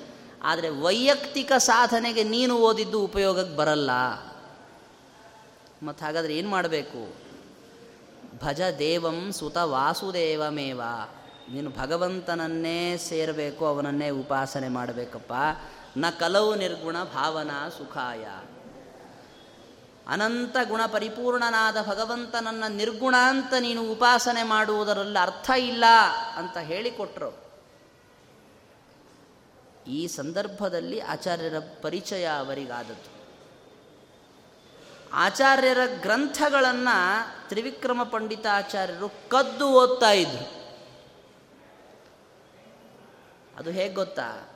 ಆದರೆ 0.44 0.70
ವೈಯಕ್ತಿಕ 0.70 1.52
ಸಾಧನೆಗೆ 1.54 2.24
ನೀನು 2.24 2.58
ಓದಿದ್ದು 2.58 3.04
ಉಪಯೋಗಕ್ಕೆ 3.04 3.56
ಬರಲ್ಲ. 3.56 3.92
ಮತ್ತು 5.84 6.06
ಹಾಗಾದರೆ 6.06 6.38
ಏನು 6.38 6.50
ಮಾಡಬೇಕು? 6.50 7.23
ಭಜ 8.40 8.62
ದೇವಂ 8.80 9.32
ಸುತ 9.32 9.58
ವಾಸುದೇವಮೇವ. 9.58 10.82
ನೀನು 11.52 11.70
ಭಗವಂತನನ್ನೇ 11.70 12.98
ಸೇರಬೇಕು, 12.98 13.66
ಅವನನ್ನೇ 13.66 14.10
ಉಪಾಸನೆ 14.10 14.68
ಮಾಡಬೇಕಪ್ಪ. 14.68 15.34
ನ 15.98 16.10
ಕಲವು 16.10 16.56
ನಿರ್ಗುಣ 16.56 17.04
ಭಾವನಾ 17.04 17.70
ಸುಖಾಯ. 17.70 18.26
ಅನಂತ 20.08 20.58
ಗುಣ 20.68 20.82
ಪರಿಪೂರ್ಣನಾದ 20.86 21.78
ಭಗವಂತನನ್ನ 21.88 22.64
ನಿರ್ಗುಣ 22.68 23.16
ಅಂತ 23.28 23.54
ನೀನು 23.60 23.92
ಉಪಾಸನೆ 23.92 24.44
ಮಾಡುವುದರಲ್ಲಿ 24.44 25.22
ಅರ್ಥ 25.22 25.52
ಇಲ್ಲ 25.58 25.84
ಅಂತ 26.38 26.58
ಹೇಳಿಕೊಟ್ರು. 26.58 27.44
ಈ 29.88 30.08
ಸಂದರ್ಭದಲ್ಲಿ 30.08 31.00
ಆಚಾರ್ಯರ 31.00 31.54
ಪರಿಚಯ 31.82 32.26
ಅವರಿಗಾದದ್ದು. 32.26 33.13
ಆಚಾರ್ಯರ 35.16 35.78
ಗ್ರಂಥಗಳನ್ನು 36.02 37.50
ತ್ರಿವಿಕ್ರಮ 37.50 38.04
ಪಂಡಿತ 38.04 38.46
ಆಚಾರ್ಯರು 38.52 39.10
ಕದ್ದು 39.10 39.68
ಓದ್ತಾ 39.68 40.12
ಇದ್ರು. 40.12 40.78
ಅದು 43.58 43.72
ಹೇಗೆ 43.72 43.94
ಗೊತ್ತಾ? 43.94 44.50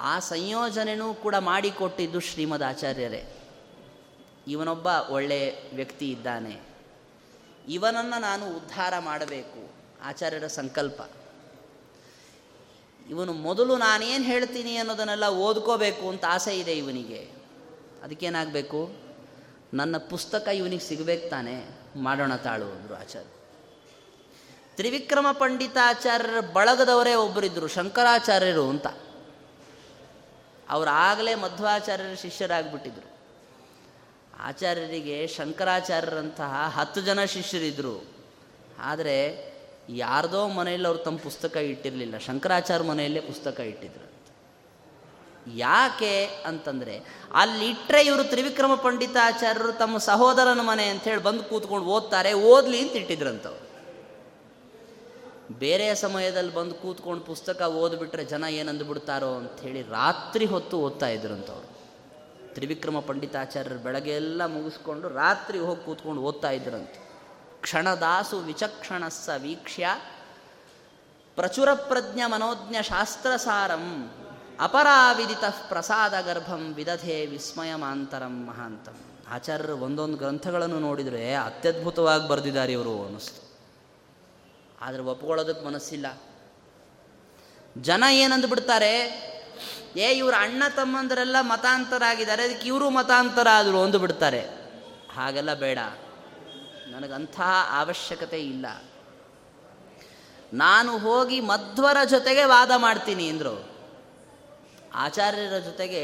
ಆ 0.00 0.18
ಸಂಯೋಜನೆನೂ 0.18 1.14
ಕೂಡ 1.14 1.34
ಮಾಡಿಕೊಟ್ಟಿದ್ದು 1.34 2.20
ಶ್ರೀಮದ್ 2.20 2.62
ಆಚಾರ್ಯರೇ. 2.62 3.38
ಇವನೊಬ್ಬ 4.48 4.86
ಒಳ್ಳೆ 4.86 5.70
ವ್ಯಕ್ತಿ 5.74 6.10
ಇದ್ದಾನೆ. 6.10 6.60
ಇವನನ್ನು 7.68 8.20
ನಾನು 8.20 8.56
ಉದ್ಧಾರ 8.56 8.98
ಮಾಡಬೇಕು, 8.98 9.70
ಆಚಾರ್ಯರ 10.02 10.46
ಸಂಕಲ್ಪ. 10.46 11.02
ಇವನು 13.10 13.32
ಮೊದಲು 13.32 13.76
ನಾನೇನು 13.76 14.24
ಹೇಳ್ತೀನಿ 14.24 14.76
ಅನ್ನೋದನ್ನೆಲ್ಲ 14.76 15.26
ಓದ್ಕೋಬೇಕು 15.26 16.08
ಅಂತ 16.08 16.24
ಆಸೆ 16.28 16.58
ಇದೆ 16.58 16.72
ಇವನಿಗೆ. 16.72 17.30
ಅದಕ್ಕೇನಾಗಬೇಕು? 18.02 19.11
ನನ್ನ 19.74 19.96
ಪುಸ್ತಕ 19.96 20.48
ಇವನಿಗೆ 20.48 20.82
ಸಿಗಬೇಕು 20.82 21.30
ತಾನೆ? 21.30 21.64
ಮಾಡೋಣ 21.96 22.36
ತಾಳು, 22.36 22.64
ಅಂದರು 22.64 22.94
ಆಚಾರ್ಯ. 22.94 23.28
ತ್ರಿವಿಕ್ರಮ 24.76 25.26
ಪಂಡಿತಾಚಾರ್ಯರ 25.32 26.40
ಬಳಗದವರೇ 26.52 27.14
ಒಬ್ಬರಿದ್ದರು 27.14 27.66
ಶಂಕರಾಚಾರ್ಯರು 27.66 28.68
ಅಂತ. 28.68 28.86
ಅವರಾಗಲೇ 30.68 31.34
ಮಧ್ವಾಚಾರ್ಯರ 31.34 32.14
ಶಿಷ್ಯರಾಗ್ಬಿಟ್ಟಿದ್ರು. 32.14 33.12
ಆಚಾರ್ಯರಿಗೆ 34.38 35.26
ಶಂಕರಾಚಾರ್ಯರಂತಹ 35.26 36.72
ಹತ್ತು 36.74 37.00
ಜನ 37.00 37.24
ಶಿಷ್ಯರಿದ್ದರು 37.24 38.04
ಆದರೆ 38.78 39.52
ಯಾರ್ದೋ 39.88 40.48
ಮನೆಯಲ್ಲಿ 40.48 40.88
ಅವ್ರು 40.88 41.02
ತಮ್ಮ 41.02 41.18
ಪುಸ್ತಕ 41.18 41.56
ಇಟ್ಟಿರಲಿಲ್ಲ. 41.56 42.18
ಶಂಕರಾಚಾರ್ಯ 42.18 42.88
ಮನೆಯಲ್ಲೇ 42.88 43.20
ಪುಸ್ತಕ 43.20 43.60
ಇಟ್ಟಿದ್ರು. 43.60 44.11
ಯಾಕೆ 45.46 46.26
ಅಂತಂದರೆ 46.46 47.04
ಅಲ್ಲಿಟ್ಟರೆ 47.32 48.02
ಇವರು 48.02 48.24
ತ್ರಿವಿಕ್ರಮ 48.24 48.74
ಪಂಡಿತಾಚಾರ್ಯರು 48.74 49.72
ತಮ್ಮ 49.72 49.98
ಸಹೋದರನ 49.98 50.60
ಮನೆ 50.60 50.86
ಅಂಥೇಳಿ 50.88 51.22
ಬಂದು 51.22 51.42
ಕೂತ್ಕೊಂಡು 51.42 51.86
ಓದ್ತಾರೆ, 51.86 52.32
ಓದಲಿ 52.32 52.80
ಅಂತ 52.80 52.96
ಇಟ್ಟಿದ್ರಂಥವ್ರು 52.96 53.72
ಬೇರೆ 55.58 55.94
ಸಮಯದಲ್ಲಿ 55.94 56.54
ಬಂದು 56.54 56.74
ಕೂತ್ಕೊಂಡು 56.74 57.24
ಪುಸ್ತಕ 57.24 57.62
ಓದ್ಬಿಟ್ರೆ 57.62 58.24
ಜನ 58.24 58.44
ಏನಂದು 58.44 58.84
ಬಿಡ್ತಾರೋ 58.84 59.34
ಅಂಥೇಳಿ 59.34 59.82
ರಾತ್ರಿ 59.82 60.44
ಹೊತ್ತು 60.44 60.78
ಓದ್ತಾ 60.78 61.08
ಇದ್ರಂಥವ್ರು 61.08 61.72
ತ್ರಿವಿಕ್ರಮ 62.54 63.00
ಪಂಡಿತಾಚಾರ್ಯರು 63.00 63.78
ಬೆಳಗ್ಗೆ 63.78 64.10
ಎಲ್ಲ 64.10 64.46
ಮುಗಿಸ್ಕೊಂಡು 64.46 65.08
ರಾತ್ರಿ 65.08 65.58
ಹೋಗಿ 65.58 65.84
ಕೂತ್ಕೊಂಡು 65.84 66.22
ಓದ್ತಾ 66.22 66.50
ಇದ್ರಂತ. 66.50 66.88
ಕ್ಷಣದಾಸು 67.60 68.38
ವಿಚಕ್ಷಣಸ್ಸ 68.38 69.30
ವೀಕ್ಷ್ಯ 69.36 69.88
ಪ್ರಚುರ 71.36 71.74
ಪ್ರಜ್ಞ 71.74 72.20
ಮನೋಜ್ಞ 72.26 72.76
ಶಾಸ್ತ್ರಸಾರಂ 72.82 74.12
ಅಪರಾವಿದಿತ 74.62 75.44
ಪ್ರಸಾದ 75.68 76.14
ಗರ್ಭಂ 76.20 76.74
ವಿದಧೆ 76.74 77.26
ವಿಸ್ಮಯಮಾಂತರಂ 77.26 78.46
ಮಹಾಂತಂ. 78.46 78.94
ಆಚಾರ್ಯರು 79.28 79.76
ಒಂದೊಂದು 79.76 80.16
ಗ್ರಂಥಗಳನ್ನು 80.16 80.78
ನೋಡಿದರೆ 80.78 81.34
ಅತ್ಯದ್ಭುತವಾಗಿ 81.34 82.28
ಬರೆದಿದ್ದಾರೆ 82.28 82.72
ಇವರು 82.72 83.04
ಅನ್ನಿಸ್ತು. 83.04 83.58
ಆದರೆ 84.80 85.02
ಒಪ್ಕೊಳ್ಳೋದಕ್ಕೆ 85.02 85.66
ಮನಸ್ಸಿಲ್ಲ. 85.66 86.06
ಜನ 87.78 88.04
ಏನಂದು 88.12 88.48
ಬಿಡ್ತಾರೆ, 88.48 88.98
ಏ, 89.96 90.12
ಇವರು 90.12 90.36
ಅಣ್ಣ 90.36 90.62
ತಮ್ಮಂದರೆಲ್ಲ 90.76 91.36
ಮತಾಂತರ 91.40 92.02
ಆಗಿದ್ದಾರೆ 92.08 92.42
ಅದಕ್ಕೆ 92.42 92.68
ಇವರು 92.68 92.90
ಮತಾಂತರ 92.90 93.46
ಆದರು 93.52 93.82
ಅಂದು 93.82 93.98
ಬಿಡ್ತಾರೆ. 93.98 94.40
ಹಾಗೆಲ್ಲ 95.16 95.54
ಬೇಡ. 95.54 95.78
ನನಗಂಥ 96.86 97.40
ಅವಶ್ಯಕತೆ 97.76 98.40
ಇಲ್ಲ. 98.40 98.66
ನಾನು 100.52 100.98
ಹೋಗಿ 100.98 101.40
ಮಧ್ವರ 101.40 101.96
ಜೊತೆಗೆ 102.10 102.44
ವಾದ 102.44 102.70
ಮಾಡ್ತೀನಿ 102.76 103.28
ಅಂದರು. 103.28 103.71
ಆಚಾರ್ಯರ 104.94 105.58
ಜೊತೆಗೆ 105.58 106.02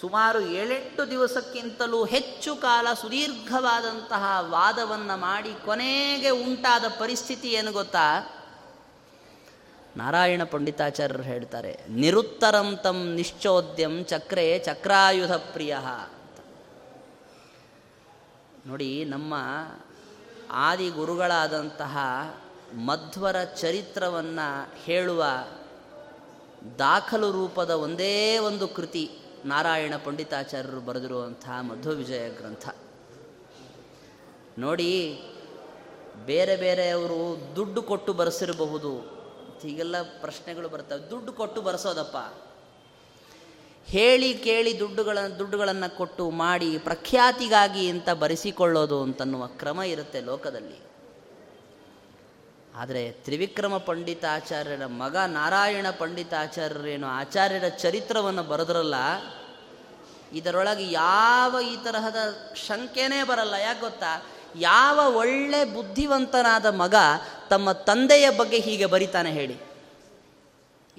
ಸುಮಾರು 0.00 0.40
ಏಳೆಂಟು 0.40 1.10
ದಿವಸಕ್ಕಿಂತಲೂ 1.10 2.04
ಹೆಚ್ಚು 2.04 2.56
ಕಾಲ 2.56 2.86
ಸುದೀರ್ಘವಾದಂತಹ 3.00 4.24
ವಾದವನ್ನು 4.40 5.16
ಮಾಡಿ 5.16 5.52
ಕೊನೆಗೆ 5.64 6.30
ಉಂಟಾದ 6.30 6.84
ಪರಿಸ್ಥಿತಿ 6.98 7.48
ಏನು 7.48 7.72
ಗೊತ್ತಾ? 7.72 8.06
ನಾರಾಯಣ 9.96 10.42
ಪಂಡಿತಾಚಾರ್ಯರು 10.44 11.22
ಹೇಳ್ತಾರೆ, 11.22 11.72
ನಿರುತ್ತರಂ 11.88 12.76
ತಂ 12.82 12.98
ನಿಶ್ಚೋದ್ಯಂ 13.14 14.04
ಚಕ್ರೆ 14.04 14.58
ಚಕ್ರಾಯುಧ 14.58 15.32
ಪ್ರಿಯ 15.32 15.76
ನೋಡಿ, 18.66 19.04
ನಮ್ಮ 19.04 19.34
ಆದಿ 20.52 20.88
ಗುರುಗಳಾದಂತಹ 20.90 21.96
ಮಧ್ವರ 22.74 23.44
ಚರಿತ್ರವನ್ನು 23.44 24.48
ಹೇಳುವ 24.84 25.24
ದಾಖಲು 26.78 27.30
ರೂಪದ 27.30 27.70
ಒಂದೇ 27.70 28.38
ಒಂದು 28.38 28.68
ಕೃತಿ 28.68 29.10
ನಾರಾಯಣ 29.44 29.94
ಪಂಡಿತಾಚಾರ್ಯರು 30.04 30.80
ಬರೆದಿರುವಂಥ 30.80 31.48
ಮಧ್ವ 31.48 31.90
ವಿಜಯ 31.90 32.28
ಗ್ರಂಥ. 32.28 32.68
ನೋಡಿ, 34.58 35.22
ಬೇರೆ 36.26 36.56
ಬೇರೆಯವರು 36.56 37.56
ದುಡ್ಡು 37.56 37.82
ಕೊಟ್ಟು 37.82 38.12
ಬರೆಸಿರಬಹುದು. 38.12 39.20
ಹೀಗೆಲ್ಲ 39.62 40.02
ಪ್ರಶ್ನೆಗಳು 40.02 40.68
ಬರ್ತವೆ. 40.68 41.10
ದುಡ್ಡು 41.10 41.32
ಕೊಟ್ಟು 41.32 41.62
ಬರೆಸೋದಪ್ಪ. 41.62 42.16
ಹೇಳಿ 43.86 44.34
ಕೇಳಿ 44.34 44.78
ದುಡ್ಡುಗಳ, 44.78 45.18
ದುಡ್ಡುಗಳನ್ನು 45.38 45.96
ಕೊಟ್ಟು 45.96 46.30
ಮಾಡಿ 46.30 46.78
ಪ್ರಖ್ಯಾತಿಗಾಗಿ 46.78 47.90
ಅಂತ 47.90 48.10
ಬರೆಸಿಕೊಳ್ಳೋದು 48.10 49.02
ಅಂತನ್ನುವ 49.02 49.46
ಕ್ರಮ 49.46 49.82
ಇರುತ್ತೆ 49.82 50.20
ಲೋಕದಲ್ಲಿ. 50.20 50.89
ಆದರೆ 52.76 53.12
ತ್ರಿವಿಕ್ರಮ 53.12 53.76
ಪಂಡಿತಾಚಾರ್ಯರ 53.76 54.86
ಮಗ 54.86 55.16
ನಾರಾಯಣ 55.16 55.86
ಪಂಡಿತಾಚಾರ್ಯರೇನು 55.98 57.06
ಆಚಾರ್ಯರ 57.06 57.68
ಚರಿತ್ರವನ್ನು 57.68 58.42
ಬರೆದ್ರಲ್ಲ, 58.42 58.94
ಇದರೊಳಗೆ 60.32 60.92
ಯಾವ 60.92 61.60
ಈ 61.60 61.76
ತರಹದ 61.84 62.16
ಶಂಕೆನೇ 62.54 63.22
ಬರಲ್ಲ. 63.22 63.54
ಯಾಕೆ 63.54 63.80
ಗೊತ್ತಾ? 63.80 64.22
ಯಾವ 64.56 65.14
ಒಳ್ಳೆ 65.16 65.64
ಬುದ್ಧಿವಂತನಾದ 65.64 66.66
ಮಗ 66.66 66.94
ತಮ್ಮ 67.50 67.72
ತಂದೆಯ 67.72 68.30
ಬಗ್ಗೆ 68.30 68.60
ಹೀಗೆ 68.60 68.86
ಬರಿತಾನೆ 68.86 69.32
ಹೇಳಿ. 69.32 69.56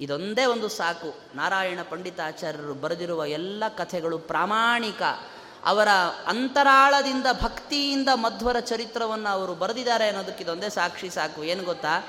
ಇದೊಂದೇ 0.00 0.44
ಒಂದು 0.44 0.68
ಸಾಕು. 0.68 1.36
ನಾರಾಯಣ 1.36 1.78
ಪಂಡಿತಾಚಾರ್ಯರು 1.90 2.74
ಬರೆದಿರುವ 2.74 3.24
ಎಲ್ಲ 3.24 3.64
ಕಥೆಗಳು 3.68 4.18
ಪ್ರಾಮಾಣಿಕ. 4.18 5.02
ಅವರ 5.64 5.88
ಅಂತರಾಳದಿಂದ 6.26 7.26
ಭಕ್ತಿಯಿಂದ 7.42 8.08
ಮಧ್ವರ 8.14 8.58
ಚರಿತ್ರವನ್ನು 8.60 9.28
ಅವರು 9.28 9.54
ಬರೆದಿದ್ದಾರೆ 9.54 10.08
ಅನ್ನೋದಕ್ಕೆ 10.08 10.44
ಇದೊಂದೇ 10.44 10.68
ಸಾಕ್ಷಿ 10.68 11.10
ಸಾಕು. 11.10 11.44
ಏನು 11.44 11.62
ಗೊತ್ತಾ? 11.62 12.02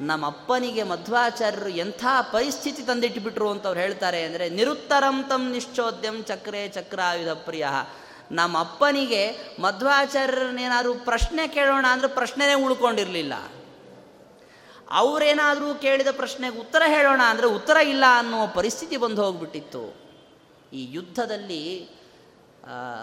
ನಮ್ಮಪ್ಪನಿಗೆ 0.00 0.82
ಮಧ್ವಾಚಾರ್ಯರು 0.82 1.68
ಎಂಥ 1.68 2.04
ಪರಿಸ್ಥಿತಿ 2.32 2.82
ತಂದಿಟ್ಟುಬಿಟ್ರು 2.82 3.50
ಅಂತ 3.50 3.66
ಅವ್ರು 3.66 3.80
ಹೇಳ್ತಾರೆ 3.80 4.22
ಅಂದರೆ, 4.22 4.48
ನಿರುತ್ತರಂ 4.48 5.24
ತಂ 5.28 5.50
ನಿಶ್ಚೋದ್ಯಂ 5.50 6.24
ಚಕ್ರೆ 6.24 6.68
ಚಕ್ರಾಯುಧ 6.68 7.28
ಪ್ರಿಯ. 7.28 7.66
ನಮ್ಮ 8.30 8.60
ಅಪ್ಪನಿಗೆ 8.60 9.36
ಮಧ್ವಾಚಾರ್ಯರನ್ನೇನಾದ್ರು 9.60 10.94
ಪ್ರಶ್ನೆ 10.94 11.48
ಕೇಳೋಣ 11.48 11.86
ಅಂದರೆ 11.90 12.08
ಪ್ರಶ್ನೆನೇ 12.08 12.54
ಉಳ್ಕೊಂಡಿರಲಿಲ್ಲ. 12.54 13.34
ಅವರೇನಾದರೂ 14.90 15.74
ಕೇಳಿದ 15.74 16.06
ಪ್ರಶ್ನೆಗೆ 16.12 16.58
ಉತ್ತರ 16.58 16.82
ಹೇಳೋಣ 16.86 17.20
ಅಂದರೆ 17.28 17.46
ಉತ್ತರ 17.46 17.76
ಇಲ್ಲ 17.76 18.04
ಅನ್ನುವ 18.16 18.46
ಪರಿಸ್ಥಿತಿ 18.46 18.96
ಬಂದು 18.96 19.24
ಹೋಗ್ಬಿಟ್ಟಿತ್ತು. 19.24 19.96
ಈ 20.72 20.88
ಯುದ್ಧದಲ್ಲಿ 20.90 21.62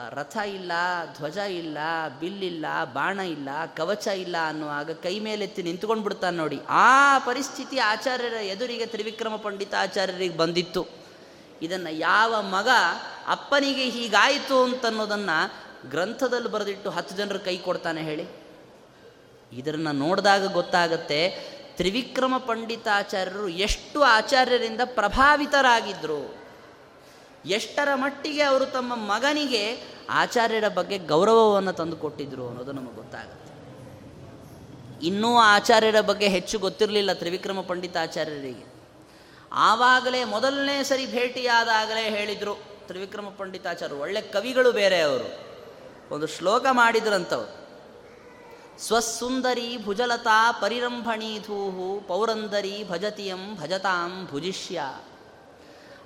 ರಥ 0.10 0.38
ಇಲ್ಲ, 0.38 0.72
ಧ್ವಜ 1.18 1.38
ಇಲ್ಲ 1.38 1.78
ಬಿಲ್ಲಿಲ್ಲ 2.20 2.66
ಬಾಣ 2.94 3.20
ಇಲ್ಲ, 3.20 3.50
ಕವಚ 3.78 4.08
ಇಲ್ಲ 4.08 4.36
ಅನ್ನುವಾಗ 4.48 4.92
ಕೈ 4.92 5.20
ಮೇಲೆತ್ತಿ 5.20 5.64
ನಿಂತ್ಕೊಂಡು 5.64 6.04
ಬಿಡ್ತಾನೆ 6.04 6.38
ನೋಡಿ. 6.38 6.60
ಆ 6.70 7.20
ಪರಿಸ್ಥಿತಿ 7.20 7.78
ಆಚಾರ್ಯರ 7.80 8.34
ಎದುರಿಗೆ 8.34 8.86
ತ್ರಿವಿಕ್ರಮ 8.86 9.36
ಪಂಡಿತ 9.36 9.74
ಆಚಾರ್ಯರಿಗೆ 9.80 10.38
ಬಂದಿತ್ತು. 10.38 10.88
ಇದನ್ನು 11.62 11.94
ಯಾವ 11.94 12.42
ಮಗ 12.42 12.68
ಅಪ್ಪನಿಗೆ 13.28 13.84
ಹೀಗಾಯಿತು 13.84 14.64
ಅಂತನ್ನೋದನ್ನು 14.64 15.52
ಗ್ರಂಥದಲ್ಲಿ 15.90 16.50
ಬರೆದಿಟ್ಟು 16.50 16.90
ಹತ್ತು 16.90 17.16
ಜನರು 17.16 17.40
ಕೈ 17.40 17.58
ಕೊಡ್ತಾನೆ 17.58 18.02
ಹೇಳಿ. 18.02 18.28
ಇದನ್ನು 19.54 19.92
ನೋಡಿದಾಗ 19.92 20.54
ಗೊತ್ತಾಗತ್ತೆ, 20.54 21.30
ತ್ರಿವಿಕ್ರಮ 21.76 22.38
ಪಂಡಿತಾಚಾರ್ಯರು 22.38 23.48
ಎಷ್ಟು 23.48 24.02
ಆಚಾರ್ಯರಿಂದ 24.02 24.82
ಪ್ರಭಾವಿತರಾಗಿದ್ದರು 24.86 26.39
ಎಷ್ಟರ 27.46 27.88
ಮಟ್ಟಿಗೆ 27.96 28.42
ಅವರು 28.42 28.66
ತಮ್ಮ 28.66 28.96
ಮಗನಿಗೆ 28.96 29.84
ಆಚಾರ್ಯರ 30.10 30.68
ಬಗ್ಗೆ 30.68 30.98
ಗೌರವವನ್ನು 30.98 31.74
ತಂದುಕೊಟ್ಟಿದ್ರು 31.74 32.48
ಅನ್ನೋದು 32.48 32.72
ನಮಗೆ 32.72 32.96
ಗೊತ್ತಾಗುತ್ತೆ. 32.96 33.50
ಇನ್ನೂ 35.06 35.38
ಆಚಾರ್ಯರ 35.38 36.02
ಬಗ್ಗೆ 36.02 36.28
ಹೆಚ್ಚು 36.28 36.60
ಗೊತ್ತಿರಲಿಲ್ಲ 36.60 37.14
ತ್ರಿವಿಕ್ರಮ 37.14 37.62
ಪಂಡಿತಾಚಾರ್ಯರಿಗೆ 37.62 38.74
ಆವಾಗಲೇ 39.52 40.24
ಮೊದಲನೇ 40.24 40.84
ಸರಿ 40.84 41.06
ಭೇಟಿಯಾದಾಗಲೇ 41.06 42.10
ಹೇಳಿದರು 42.10 42.64
ತ್ರಿವಿಕ್ರಮ 42.88 43.30
ಪಂಡಿತಾಚಾರ್ಯರು 43.30 44.02
ಒಳ್ಳೆ 44.02 44.22
ಕವಿಗಳು 44.22 44.72
ಬೇರೆ 44.72 45.02
ಅವರು. 45.02 45.50
ಒಂದು 46.16 46.28
ಶ್ಲೋಕ 46.28 46.66
ಮಾಡಿದ್ರಂಥವ್ರು 46.72 47.60
ಸ್ವಸುಂದರಿ 48.80 49.78
ಭುಜಲತಾ 49.84 50.52
ಪರಿರಂಭಣೀಧೂಹು 50.52 52.08
ಪೌರಂದರಿ 52.08 52.84
ಭಜತಿಯಂ 52.90 53.56
ಭಜತಾಂ 53.56 54.28
ಭುಜಿಷ್ಯ. 54.32 54.82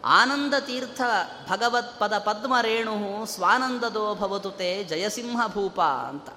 ಆನಂದ 0.05 0.53
ತೀರ್ಥ 0.53 1.01
ಭಗವತ್ 1.49 1.99
ಪದ 1.99 2.17
ಪದ್ಮರೇಣು 2.17 3.25
ಸ್ವಾನಂದದೋ 3.25 4.15
ಭವತು 4.15 4.51
ತೇ 4.51 4.83
ಜಯಸಿಂಹ 4.83 5.47
ಭೂಪ 5.47 5.81
ಅಂತ. 5.81 6.29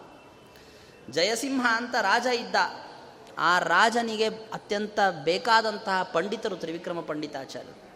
ಜಯಸಿಂಹ 1.11 1.66
ಅಂತ 1.76 1.94
ರಾಜ 1.94 2.26
ಇದ್ದ. 2.26 2.57
ಆ 3.38 3.59
ರಾಜನಿಗೆ 3.59 4.29
ಅತ್ಯಂತ 4.29 4.98
ಬೇಕಾದಂತಹ 5.24 6.02
ಪಂಡಿತರು 6.02 6.57
ತ್ರಿವಿಕ್ರಮ 6.57 7.00
ಪಂಡಿತಾಚಾರ್ಯರು. 7.00 7.87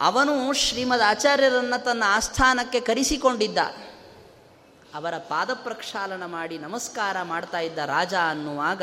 ಅವನು 0.00 0.52
ಶ್ರೀಮದ್ 0.52 1.02
ಆಚಾರ್ಯರನ್ನು 1.02 1.84
ತನ್ನ 1.84 2.02
ಆಸ್ಥಾನಕ್ಕೆ 2.06 2.80
ಕರೆಸಿಕೊಂಡಿದ್ದ. 2.80 3.58
ಅವರ 4.94 5.16
ಪಾದ 5.18 5.50
ಪ್ರಕ್ಷಾಲನ 5.54 6.24
ಮಾಡಿ 6.26 6.58
ನಮಸ್ಕಾರ 6.58 7.16
ಮಾಡ್ತಾ 7.22 7.58
ಇದ್ದ 7.58 7.78
ರಾಜ 7.78 8.14
ಅನ್ನುವಾಗ 8.14 8.82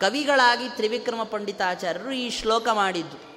ಕವಿಗಳಾಗಿ 0.00 0.68
ತ್ರಿವಿಕ್ರಮ 0.68 1.22
ಪಂಡಿತಾಚಾರ್ಯರು 1.22 2.10
ಈ 2.10 2.30
ಶ್ಲೋಕ 2.30 2.68
ಮಾಡಿದ್ದು. 2.72 3.35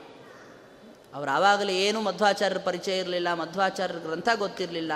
ಅವರು 1.13 1.29
ಆವಾಗಲೇ 1.37 1.73
ಏನೂ 1.85 1.99
ಮಧ್ವಾಚಾರ್ಯರ 2.07 2.61
ಪರಿಚಯ 2.69 2.95
ಇರಲಿಲ್ಲ, 3.03 3.29
ಮಧ್ವಾಚಾರ್ಯರ 3.33 3.99
ಗ್ರಂಥ 4.07 4.29
ಗೊತ್ತಿರಲಿಲ್ಲ. 4.43 4.93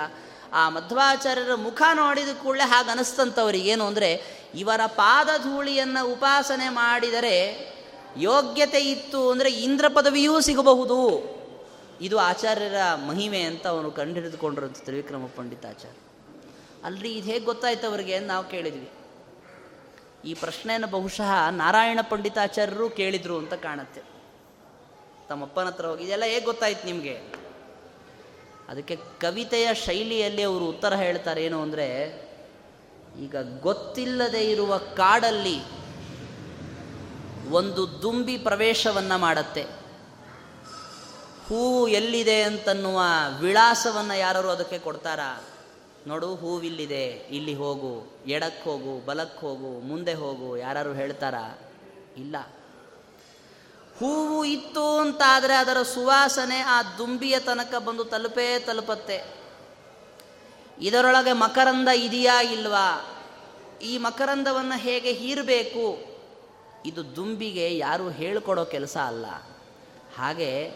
ಆ 0.52 0.62
ಮಧ್ವಾಚಾರ್ಯರ 0.68 1.54
ಮುಖ 1.66 1.82
ನೋಡಿದ 2.00 2.32
ಕೂಡಲೇ 2.42 2.66
ಹಾಗೆ 2.72 2.90
ಅನಿಸ್ತಂಥವ್ರಿಗೆ 2.94 3.70
ಏನು 3.74 3.84
ಅಂದರೆ, 3.90 4.10
ಇವರ 4.62 4.82
ಪಾದಧೂಳಿಯನ್ನು 5.00 6.02
ಉಪಾಸನೆ 6.12 6.68
ಮಾಡಿದರೆ 6.82 7.36
ಯೋಗ್ಯತೆ 8.28 8.80
ಇತ್ತು 8.94 9.20
ಅಂದರೆ 9.30 9.50
ಇಂದ್ರ 9.66 9.86
ಪದವಿಯೂ 9.88 10.34
ಸಿಗಬಹುದು. 10.48 10.98
ಇದು 12.06 12.16
ಆಚಾರ್ಯರ 12.30 12.78
ಮಹಿಮೆ 13.08 13.40
ಅಂತ 13.50 13.64
ಅವನು 13.74 13.90
ಕಂಡುಹಿಡಿದುಕೊಂಡಿರೋದು 13.98 14.80
ತ್ರಿವಿಕ್ರಮ 14.86 15.26
ಪಂಡಿತಾಚಾರ್ಯ 15.36 16.00
ಅಲ್ರಿ 16.88 17.10
ಇದು 17.18 17.26
ಹೇಗೆ 17.32 17.44
ಗೊತ್ತಾಯ್ತು 17.50 17.86
ಅವರಿಗೆ 17.90 18.14
ಅಂತ 18.16 18.28
ನಾವು 18.30 18.44
ಕೇಳಿದ್ವಿ. 18.54 18.88
ಈ 20.30 20.32
ಪ್ರಶ್ನೆಯನ್ನು 20.34 20.88
ಬಹುಶಃ 20.96 21.30
ನಾರಾಯಣ 21.62 22.00
ಪಂಡಿತಾಚಾರ್ಯರು 22.10 22.86
ಕೇಳಿದರು 22.98 23.36
ಅಂತ 23.42 23.54
ಕಾಣುತ್ತೆ. 23.66 24.00
ತಮ್ಮಪ್ಪನ 25.34 25.66
ಹತ್ರ 25.66 25.86
ಹೋಗಿ, 25.86 26.04
ಇದೆಲ್ಲ 26.04 26.24
ಹೇಗೆ 26.24 26.44
ಗೊತ್ತಾಯ್ತು 26.44 26.84
ನಿಮಗೆ? 26.86 27.14
ಅದಕ್ಕೆ 28.68 28.96
ಕವಿತೆಯ 28.96 29.74
ಶೈಲಿಯಲ್ಲಿ 29.74 30.42
ಅವರು 30.42 30.64
ಉತ್ತರ 30.64 30.94
ಹೇಳ್ತಾರೆ 30.94 31.44
ಏನು 31.44 31.62
ಅಂದರೆ, 31.62 31.86
ಈಗ 33.22 33.36
ಗೊತ್ತಿಲ್ಲದೆ 33.62 34.50
ಇರುವ 34.50 34.78
ಕಾಡಲ್ಲಿ 34.78 35.58
ಒಂದು 37.50 38.02
ದುಂಬಿ 38.02 38.38
ಪ್ರವೇಶವನ್ನು 38.38 39.18
ಮಾಡತ್ತೆ. 39.18 39.64
ಹೂವು 41.48 41.88
ಎಲ್ಲಿದೆ 41.88 42.42
ಅಂತನ್ನುವ 42.42 43.00
ವಿಳಾಸವನ್ನು 43.40 44.18
ಯಾರು 44.18 44.50
ಅದಕ್ಕೆ 44.50 44.78
ಕೊಡ್ತಾರಾ? 44.78 45.42
ನೋಡು, 46.06 46.34
ಹೂವಿಲ್ಲಿದೆ, 46.34 47.06
ಇಲ್ಲಿ 47.06 47.54
ಹೋಗು 47.54 47.92
ಎಡಕ್ಕೆ 48.26 48.70
ಹೋಗು 48.70 49.06
ಬಲಕ್ಕೆ 49.06 49.40
ಹೋಗು, 49.46 49.72
ಮುಂದೆ 49.80 50.14
ಹೋಗು 50.14 50.56
ಯಾರು 50.56 50.92
ಹೇಳ್ತಾರಾ? 50.92 51.58
ಇಲ್ಲ. 52.16 52.36
ಹೂವು 53.98 54.44
ಇತ್ತು 54.44 54.98
ಅಂತಾದರೆ 54.98 55.54
ಅದರ 55.54 55.82
ಸುವಾಸನೆ 55.82 56.58
ಆ 56.58 56.82
ದುಂಬಿಯ 56.82 57.38
ತನಕ 57.38 57.74
ಬಂದು 57.74 58.04
ತಲುಪೇ 58.04 58.58
ತಲುಪತ್ತೆ. 58.58 59.34
ಇದರೊಳಗೆ 60.80 61.32
ಮಕರಂದ 61.32 61.88
ಇದೆಯಾ 61.88 62.42
ಇಲ್ವಾ? 62.42 63.20
ಈ 63.82 63.98
ಮಕರಂದವನ್ನು 63.98 64.78
ಹೇಗೆ 64.78 65.12
ಹೀರಬೇಕು? 65.12 66.14
ಇದು 66.86 67.16
ದುಂಬಿಗೆ 67.16 67.78
ಯಾರೂ 67.78 68.10
ಹೇಳಿಕೊಡೋ 68.10 68.64
ಕೆಲಸ 68.64 68.96
ಅಲ್ಲ. 68.96 69.26
ಹಾಗೆ 70.16 70.70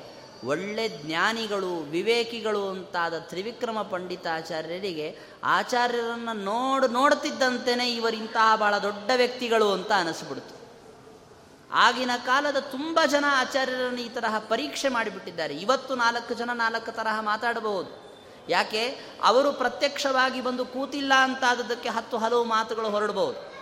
ಒಳ್ಳೆ 0.45 0.89
ಜ್ಞಾನಿಗಳು, 0.89 1.77
ವಿವೇಕಿಗಳು 1.77 2.69
ಅಂತಾದ 2.69 3.19
ತ್ರಿವಿಕ್ರಮ 3.19 3.83
ಪಂಡಿತಾಚಾರ್ಯರಿಗೆ 3.83 5.19
ಆಚಾರ್ಯರನ್ನು 5.45 6.33
ನೋಡು 6.33 6.89
ನೋಡ್ತಿದ್ದಂತೆಯೇ 6.89 7.95
ಇವರಿಂತಹ 7.95 8.57
ಭಾಳ 8.57 8.79
ದೊಡ್ಡ 8.79 9.11
ವ್ಯಕ್ತಿಗಳು 9.17 9.73
ಅಂತ 9.73 9.93
ಅನಿಸ್ಬಿಡ್ತು. 9.93 10.58
ಆಗಿನ 11.73 12.11
ಕಾಲದ 12.27 12.57
ತುಂಬ 12.57 13.01
ಜನ 13.07 13.25
ಆಚಾರ್ಯರನ್ನು 13.29 14.01
ಈ 14.01 14.09
ತರಹ 14.09 14.39
ಪರೀಕ್ಷೆ 14.39 14.89
ಮಾಡಿಬಿಟ್ಟಿದ್ದಾರೆ. 14.89 15.57
ಇವತ್ತು 15.57 15.95
ನಾಲ್ಕು 15.95 16.35
ಜನ 16.35 16.51
ನಾಲ್ಕು 16.53 16.93
ತರಹ 16.93 17.21
ಮಾತಾಡಬಹುದು. 17.21 18.09
ಯಾಕೆ? 18.49 19.01
ಅವರು 19.25 19.53
ಪ್ರತ್ಯಕ್ಷವಾಗಿ 19.53 20.41
ಬಂದು 20.41 20.65
ಕೂತಿಲ್ಲ 20.65 21.13
ಅಂತಾದದಕ್ಕೆ 21.17 21.89
ಹತ್ತು 21.89 22.19
ಹಲವು 22.19 22.45
ಮಾತುಗಳು 22.45 22.91
ಹೊರಡಬಹುದು 22.91 23.59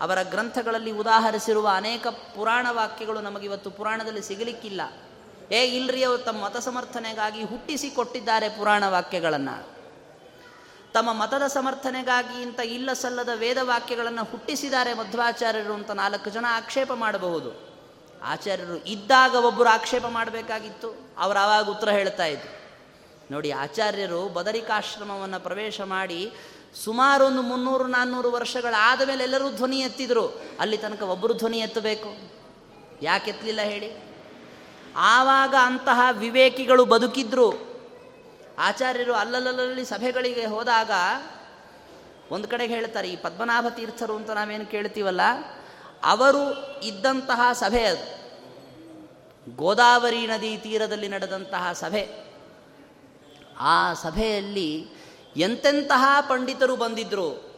ಅವರ 0.00 0.22
ಗ್ರಂಥಗಳಲ್ಲಿ 0.22 0.90
ಉದಾಹರಿಸಿರುವ 0.90 1.68
ಅನೇಕ 1.74 2.06
ಪುರಾಣ 2.06 2.66
ವಾಕ್ಯಗಳು 2.70 3.20
ನಮಗಿವತ್ತು 3.20 3.70
ಪುರಾಣದಲ್ಲಿ 3.70 4.22
ಸಿಗಲಿಕ್ಕಿಲ್ಲ. 4.22 4.80
ಏ, 5.52 5.64
ಇಲ್ರಿ, 5.64 6.04
ಅವರು 6.04 6.18
ತಮ್ಮ 6.18 6.44
ಮತ 6.44 6.56
ಸಮರ್ಥನೆಗಾಗಿ 6.56 7.44
ಹುಟ್ಟಿಸಿ 7.44 7.90
ಕೊಟ್ಟಿದ್ದಾರೆ 7.90 8.48
ಪುರಾಣ 8.48 8.84
ವಾಕ್ಯಗಳನ್ನು. 8.88 9.75
ತಮ್ಮ 10.96 11.12
ಮತದ 11.12 11.46
ಸಮರ್ಥನೆಗಾಗಿ 11.46 12.42
ಇಂಥ 12.42 12.60
ಇಲ್ಲ 12.64 12.92
ಸಲ್ಲದ 12.92 13.28
ವೇದವಾಕ್ಯಗಳನ್ನು 13.34 14.24
ಹುಟ್ಟಿಸಿದ್ದಾರೆ 14.24 14.94
ಮಧ್ವಾಚಾರ್ಯರು 14.94 15.72
ಅಂತ 15.72 15.90
ನಾಲ್ಕು 15.90 16.30
ಜನ 16.30 16.46
ಆಕ್ಷೇಪ 16.48 16.92
ಮಾಡಬಹುದು. 16.92 17.68
ಆಚಾರ್ಯರು 18.22 18.84
ಇದ್ದಾಗ 18.84 19.34
ಒಬ್ಬರು 19.34 19.68
ಆಕ್ಷೇಪ 19.68 20.06
ಮಾಡಬೇಕಾಗಿತ್ತು. 20.06 21.10
ಅವರು 21.18 21.38
ಆವಾಗ 21.38 21.70
ಉತ್ತರ 21.70 21.88
ಹೇಳ್ತಾ 21.88 22.26
ಇದ್ರು. 22.26 22.60
ನೋಡಿ, 23.30 23.50
ಆಚಾರ್ಯರು 23.50 24.28
ಬದರಿಕಾಶ್ರಮವನ್ನು 24.28 25.40
ಪ್ರವೇಶ 25.40 25.80
ಮಾಡಿ 25.80 26.32
ಸುಮಾರು 26.84 27.26
ಒಂದು 27.26 27.42
ಮುನ್ನೂರು, 27.42 27.86
ನಾನ್ನೂರು 27.86 28.32
ವರ್ಷಗಳಾದ 28.32 29.08
ಮೇಲೆ 29.08 29.24
ಎಲ್ಲರೂ 29.24 29.50
ಧ್ವನಿ 29.50 29.80
ಎತ್ತಿದ್ರು. 29.80 30.42
ಅಲ್ಲಿ 30.60 30.76
ತನಕ 30.76 31.02
ಒಬ್ಬರು 31.02 31.34
ಧ್ವನಿ 31.34 31.58
ಎತ್ತಬೇಕು? 31.58 32.30
ಯಾಕೆ 33.02 33.30
ಎತ್ತಲಿಲ್ಲ 33.30 33.60
ಹೇಳಿ? 33.60 34.16
ಆವಾಗ 34.96 35.54
ಅಂತಹ 35.62 36.00
ವಿವೇಕಿಗಳು 36.12 36.84
ಬದುಕಿದ್ರು. 36.84 37.75
ಆಚಾರ್ಯರು 38.58 39.12
ಅಲ್ಲಲ್ಲಲ್ಲಿ 39.12 39.84
ಸಭೆಗಳಿಗೆ 39.84 40.44
ಹೋದಾಗ 40.44 40.90
ಒಂದು 42.30 42.48
ಕಡೆಗೆ 42.48 42.74
ಹೇಳ್ತಾರೆ, 42.74 43.08
ಈ 43.10 43.16
ಪದ್ಮನಾಭ 43.16 43.66
ತೀರ್ಥರು 43.70 44.16
ಅಂತ 44.16 44.30
ನಾವೇನು 44.30 44.66
ಕೇಳ್ತೀವಲ್ಲ, 44.66 45.20
ಅವರು 46.04 46.42
ಇದ್ದಂತಹ 46.80 47.52
ಸಭೆ 47.52 47.84
ಅದು. 47.84 48.16
ಗೋದಾವರಿ 49.56 50.26
ನದಿ 50.26 50.56
ತೀರದಲ್ಲಿ 50.56 51.08
ನಡೆದಂತಹ 51.08 51.72
ಸಭೆ. 51.72 52.26
ಆ 53.58 53.94
ಸಭೆಯಲ್ಲಿ 53.94 54.86
ಎಂತೆಂತಹ 55.36 56.20
ಪಂಡಿತರು 56.20 56.76
ಬಂದಿದ್ದರು 56.76 57.56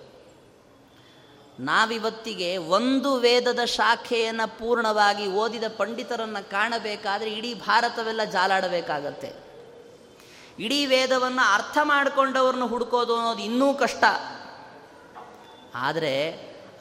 ನಾವಿವತ್ತಿಗೆ 1.61 2.57
ಒಂದು 2.57 3.15
ವೇದದ 3.15 3.65
ಶಾಖೆಯನ್ನು 3.65 4.59
ಪೂರ್ಣವಾಗಿ 4.59 5.27
ಓದಿದ 5.27 5.65
ಪಂಡಿತರನ್ನು 5.77 6.51
ಕಾಣಬೇಕಾದರೆ 6.51 7.33
ಇಡೀ 7.33 7.55
ಭಾರತವೆಲ್ಲ 7.55 8.25
ಜಾಲಾಡಬೇಕಾಗತ್ತೆ. 8.25 9.48
ಇಡೀ 10.59 10.87
ವೇದವನ್ನು 10.87 11.55
ಅರ್ಥ 11.55 11.79
ಮಾಡಿಕೊಂಡವ್ರನ್ನ 11.83 12.65
ಹುಡುಕೋದು 12.65 13.17
ಅನ್ನೋದು 13.17 13.43
ಇನ್ನೂ 13.43 13.75
ಕಷ್ಟ. 13.75 14.05
ಆದರೆ 15.75 16.33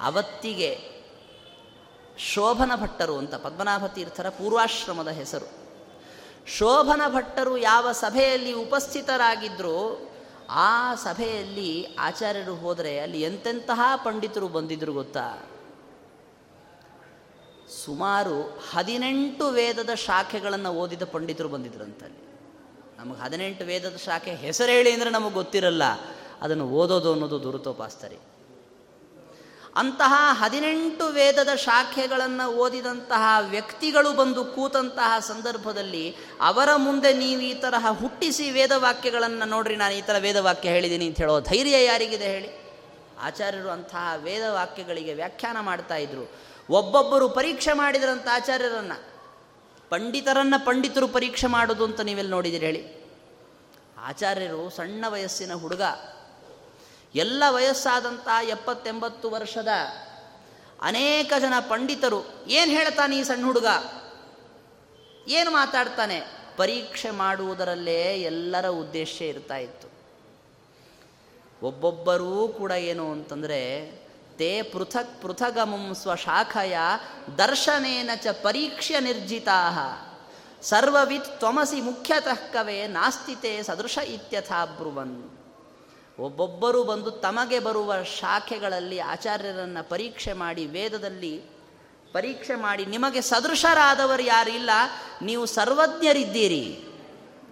ಅವತ್ತಿಗೆ 0.02 0.98
ಶೋಭನ 2.18 2.72
ಭಟ್ಟರು 2.76 3.18
ಅಂತ 3.18 3.36
ಪದ್ಮನಾಭ 3.36 3.86
ತೀರ್ಥರ 3.86 4.30
ಪೂರ್ವಾಶ್ರಮದ 4.30 5.08
ಹೆಸರು. 5.08 5.68
ಶೋಭನ 6.48 7.02
ಭಟ್ಟರು 7.08 7.58
ಯಾವ 7.58 7.92
ಸಭೆಯಲ್ಲಿ 7.92 8.54
ಉಪಸ್ಥಿತರಾಗಿದ್ದರೂ 8.54 10.10
ಆ 10.50 10.96
ಸಭೆಯಲ್ಲಿ 10.96 11.96
ಆಚಾರ್ಯರು 12.00 12.56
ಹೋದರೆ 12.56 13.00
ಅಲ್ಲಿ 13.00 13.22
ಎಂತೆಂತಹ 13.22 13.82
ಪಂಡಿತರು 13.96 14.48
ಬಂದಿದ್ರು 14.48 14.94
ಗೊತ್ತಾ? 14.94 15.48
ಸುಮಾರು 17.86 18.64
ಹದಿನೆಂಟು 18.72 19.48
ವೇದದ 19.48 19.94
ಶಾಖೆಗಳನ್ನು 19.94 20.74
ಓದಿದ 20.74 21.04
ಪಂಡಿತರು 21.04 21.50
ಬಂದಿದ್ರಂತಲ್ಲಿ 21.50 22.27
ನಮಗೆ 22.98 23.20
ಹದಿನೆಂಟು 23.22 23.66
ವೇದದ 23.66 23.98
ಶಾಖೆ 24.06 24.32
ಹೆಸರು 24.36 24.72
ಹೇಳಿ 24.72 24.92
ಅಂದರೆ 24.92 25.10
ನಮಗೆ 25.10 25.34
ಗೊತ್ತಿರಲ್ಲ. 25.34 25.84
ಅದನ್ನು 26.42 26.66
ಓದೋದು 26.70 27.14
ಅನ್ನೋದು 27.14 27.44
ದುರುತೋಪಾಸ್ತರಿ 27.44 28.20
ಅಂತಹ 29.76 30.14
ಹದಿನೆಂಟು 30.42 31.06
ವೇದದ 31.08 31.52
ಶಾಖೆಗಳನ್ನು 31.56 32.46
ಓದಿದಂತಹ 32.52 33.24
ವ್ಯಕ್ತಿಗಳು 33.50 34.14
ಬಂದು 34.14 34.46
ಕೂತಂತಹ 34.46 35.20
ಸಂದರ್ಭದಲ್ಲಿ 35.20 36.16
ಅವರ 36.42 36.70
ಮುಂದೆ 36.76 37.14
ನೀವು 37.14 37.42
ಈ 37.42 37.54
ತರಹ 37.54 37.86
ಹುಟ್ಟಿಸಿ 37.92 38.52
ವೇದವಾಕ್ಯಗಳನ್ನು 38.52 39.46
ನೋಡ್ರಿ, 39.46 39.76
ನಾನು 39.76 39.94
ಈ 39.94 40.02
ಥರ 40.02 40.16
ವೇದವಾಕ್ಯ 40.20 40.70
ಹೇಳಿದ್ದೀನಿ 40.70 41.08
ಅಂತ 41.08 41.18
ಹೇಳೋ 41.18 41.42
ಧೈರ್ಯ 41.42 41.86
ಯಾರಿಗಿದೆ 41.86 42.26
ಹೇಳಿ? 42.26 42.50
ಆಚಾರ್ಯರು 43.22 43.70
ಅಂತಹ 43.70 44.14
ವೇದವಾಕ್ಯಗಳಿಗೆ 44.24 45.14
ವ್ಯಾಖ್ಯಾನ 45.14 45.58
ಮಾಡ್ತಾ 45.60 45.96
ಇದ್ರು. 45.96 46.26
ಒಬ್ಬೊಬ್ಬರು 46.70 47.30
ಪರೀಕ್ಷೆ 47.30 47.74
ಮಾಡಿದ್ರಂತ 47.74 48.28
ಆಚಾರ್ಯರನ್ನು. 48.34 49.17
ಪಂಡಿತರನ್ನು 49.90 50.66
ಪಂಡಿತರು 50.66 51.08
ಪರೀಕ್ಷೆ 51.08 51.48
ಮಾಡೋದು 51.48 51.86
ಅಂತ 51.86 52.00
ನೀವೆಲ್ಲ 52.00 52.32
ನೋಡಿದಿರಿ 52.32 52.66
ಹೇಳಿ? 52.66 52.98
ಆಚಾರ್ಯರು 53.98 54.70
ಸಣ್ಣ 54.70 55.06
ವಯಸ್ಸಿನ 55.08 55.54
ಹುಡುಗ. 55.54 55.82
ಎಲ್ಲ 57.16 57.44
ವಯಸ್ಸಾದಂಥ 57.50 58.28
ಎಪ್ಪತ್ತೆಂಬತ್ತು 58.44 59.30
ವರ್ಷದ 59.30 59.68
ಅನೇಕ 60.82 61.34
ಜನ 61.40 61.54
ಪಂಡಿತರು 61.60 62.48
ಏನು 62.48 62.72
ಹೇಳ್ತಾನೆ 62.72 63.18
ಈ 63.18 63.24
ಸಣ್ಣ 63.24 63.46
ಹುಡುಗ? 63.46 63.66
ಏನು 65.28 65.52
ಮಾತಾಡ್ತಾನೆ? 65.52 66.22
ಪರೀಕ್ಷೆ 66.58 67.10
ಮಾಡುವುದರಲ್ಲೇ 67.10 68.02
ಎಲ್ಲರ 68.02 68.68
ಉದ್ದೇಶ 68.68 69.22
ಇರ್ತಾ 69.22 69.58
ಇತ್ತು. 69.58 69.88
ಒಬ್ಬೊಬ್ಬರೂ 71.66 72.48
ಕೂಡ 72.48 72.72
ಏನು 72.72 73.12
ಅಂತಂದರೆ 73.12 73.92
ತೇ 74.38 74.62
ಪೃಥಕ್ 74.62 75.22
ಪೃಥಗಮಂ 75.22 75.96
ಸ್ವಶಾಖಯ 75.96 76.78
ದರ್ಶನೇನ 77.38 78.10
ಚ 78.16 78.28
ಪರೀಕ್ಷ್ಯ 78.28 79.00
ನಿರ್ಜಿತಾ 79.00 79.60
ಸರ್ವವಿತ್ 80.62 81.40
ತ್ವಮಸಿ 81.40 81.82
ಮುಖ್ಯತಃ 81.82 82.52
ಕವೇ 82.52 82.88
ನಾಸ್ತಿತೆ 82.88 83.64
ಸದೃಶ 83.64 83.98
ಇತ್ಯಥಾ 83.98 84.66
ಬ್ರುವನ್. 84.66 85.38
ಒಬ್ಬೊಬ್ಬರು 86.20 86.84
ಬಂದು 86.84 87.12
ತಮಗೆ 87.12 87.60
ಬರುವ 87.60 88.04
ಶಾಖೆಗಳಲ್ಲಿ 88.04 89.00
ಆಚಾರ್ಯರನ್ನು 89.00 89.90
ಪರೀಕ್ಷೆ 89.90 90.34
ಮಾಡಿ 90.34 90.66
ವೇದದಲ್ಲಿ 90.66 91.38
ಪರೀಕ್ಷೆ 92.12 92.56
ಮಾಡಿ 92.56 92.86
ನಿಮಗೆ 92.86 93.22
ಸದೃಶರಾದವರು 93.22 94.24
ಯಾರಿಲ್ಲ 94.24 94.70
ನೀವು 95.22 95.46
ಸರ್ವಜ್ಞರಿದ್ದೀರಿ. 95.46 96.84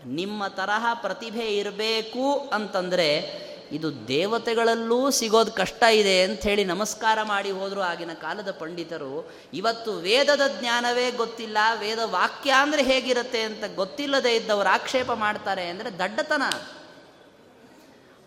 ನಿಮ್ಮ 0.05 0.47
ತರಹ 0.47 0.85
ಪ್ರತಿಭೆ 0.93 1.57
ಇರಬೇಕು 1.57 2.49
ಅಂತಂದರೆ 2.53 3.44
ಇದು 3.71 4.07
ದೇವತೆಗಳಲ್ಲೂ 4.07 5.11
ಸಿಗೋದು 5.11 5.51
ಕಷ್ಟ 5.51 5.83
ಇದೆ 5.83 6.23
ಅಂಥೇಳಿ 6.23 6.63
ನಮಸ್ಕಾರ 6.65 7.19
ಮಾಡಿ 7.23 7.51
ಹೋದರು 7.51 7.81
ಆಗಿನ 7.81 8.13
ಕಾಲದ 8.13 8.51
ಪಂಡಿತರು, 8.51 9.31
ಇವತ್ತು 9.53 9.91
ವೇದದ 9.93 10.41
ಜ್ಞಾನವೇ 10.59 11.11
ಗೊತ್ತಿಲ್ಲ, 11.11 11.57
ವೇದ 11.79 11.99
ವಾಕ್ಯ 12.03 12.51
ಅಂದರೆ 12.51 12.83
ಹೇಗಿರುತ್ತೆ 12.83 13.41
ಅಂತ 13.41 13.63
ಗೊತ್ತಿಲ್ಲದೆ 13.75 14.35
ಇದ್ದವರು 14.35 14.69
ಆಕ್ಷೇಪ 14.69 15.11
ಮಾಡ್ತಾರೆ 15.11 15.69
ಅಂದರೆ 15.69 15.91
ದಡ್ಡತನ. 15.99 16.41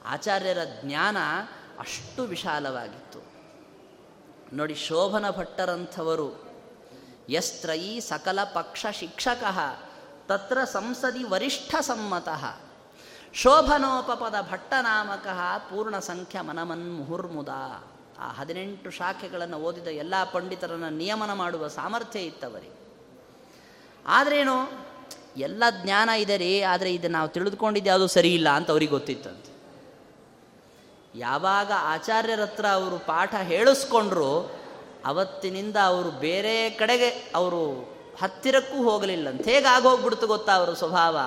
ಆಚಾರ್ಯರ 0.07 0.59
ಜ್ಞಾನ 0.85 1.17
ಅಷ್ಟು 1.79 2.23
ವಿಶಾಲವಾಗಿತ್ತು. 2.23 3.21
ನೋಡಿ, 4.57 4.75
ಶೋಭನ 4.75 5.31
ಭಟ್ಟರಂಥವರು 5.31 6.49
ಯಸ್ತ್ರಯಿ 7.31 8.01
ಸಕಲ 8.01 8.45
ಪಕ್ಷ 8.45 8.87
ಶಿಕ್ಷಕ, 8.93 9.45
ತತ್ರ 10.29 10.65
ಸಂಸದಿ 10.65 11.25
ವರಿಷ್ಠ 11.25 11.75
ಸಮ್ಮತಃ 11.81 12.68
ಶೋಭನೋಪಪದ 13.35 14.35
ಭಟ್ಟನಾಮಕ 14.51 15.27
ಪೂರ್ಣ 15.59 15.99
ಸಂಖ್ಯ 15.99 16.41
ಮನಮನ್ 16.41 16.97
ಮುಹುರ್ಮುದ 16.97 17.49
ಆ 18.19 18.29
ಹದಿನೆಂಟು 18.29 18.91
ಶಾಖೆಗಳನ್ನು 18.91 19.57
ಓದಿದ 19.57 19.87
ಎಲ್ಲ 19.87 20.15
ಪಂಡಿತರನ್ನು 20.33 20.91
ನಿಯಮನ 20.91 21.33
ಮಾಡುವ 21.33 21.69
ಸಾಮರ್ಥ್ಯ 21.69 22.21
ಇತ್ತವರಿಗೆ. 22.21 22.79
ಆದ್ರೇನು? 24.07 24.89
ಎಲ್ಲ 25.37 25.63
ಜ್ಞಾನ 25.83 26.09
ಇದೆ 26.09 26.37
ರೀ 26.37 26.61
ಆದರೆ 26.61 26.95
ಇದು 26.95 27.09
ನಾವು 27.09 27.29
ತಿಳಿದುಕೊಂಡಿದ್ದೆ 27.29 27.91
ಅದು 27.91 28.07
ಸರಿ 28.07 28.35
ಇಲ್ಲ 28.35 28.49
ಅಂತ 28.49 28.71
ಅವ್ರಿಗೆ 28.71 28.91
ಗೊತ್ತಿತ್ತಂತೆ. 28.91 29.59
ಯಾವಾಗ 31.19 31.73
ಆಚಾರ್ಯರ 31.81 32.43
ಹತ್ರ 32.43 32.67
ಅವರು 32.67 32.99
ಪಾಠ 32.99 33.35
ಹೇಳಿಸ್ಕೊಂಡ್ರು, 33.35 34.53
ಅವತ್ತಿನಿಂದ 35.07 35.77
ಅವರು 35.85 36.11
ಬೇರೆ 36.11 36.71
ಕಡೆಗೆ, 36.71 37.33
ಅವರು 37.35 37.95
ಹತ್ತಿರಕ್ಕೂ 38.23 38.91
ಹೋಗಲಿಲ್ಲಂತ 38.91 39.49
ಹೇಗೆ 39.49 39.67
ಆಗೋಗ್ಬಿಡ್ತು 39.67 40.27
ಗೊತ್ತಾ 40.27 40.53
ಅವರ 40.53 40.73
ಸ್ವಭಾವ? 40.73 41.19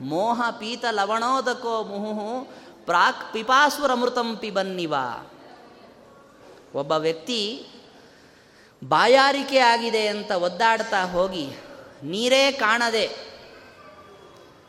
ಮೋಹ 0.00 0.42
ಪೀತ 0.50 0.84
ಲವಣೋದಕೋ 0.90 1.82
ಮುಹುಹು, 1.82 2.48
ಪ್ರಾಕ್ 2.86 3.32
ಪಿಪಾಸುರ 3.32 3.90
ಅಮೃತಂ 3.90 4.36
ಪಿಬನ್ನಿವ 4.36 4.94
ಒಬ್ಬ 6.74 6.92
ವ್ಯಕ್ತಿ 6.92 7.66
ಬಾಯಾರಿಕೆ 8.84 9.58
ಆಗಿದೆ 9.58 10.06
ಅಂತ 10.06 10.30
ಒದ್ದಾಡ್ತಾ 10.30 11.04
ಹೋಗಿ 11.04 11.48
ನೀರೇ 12.02 12.52
ಕಾಣದೆ 12.52 13.36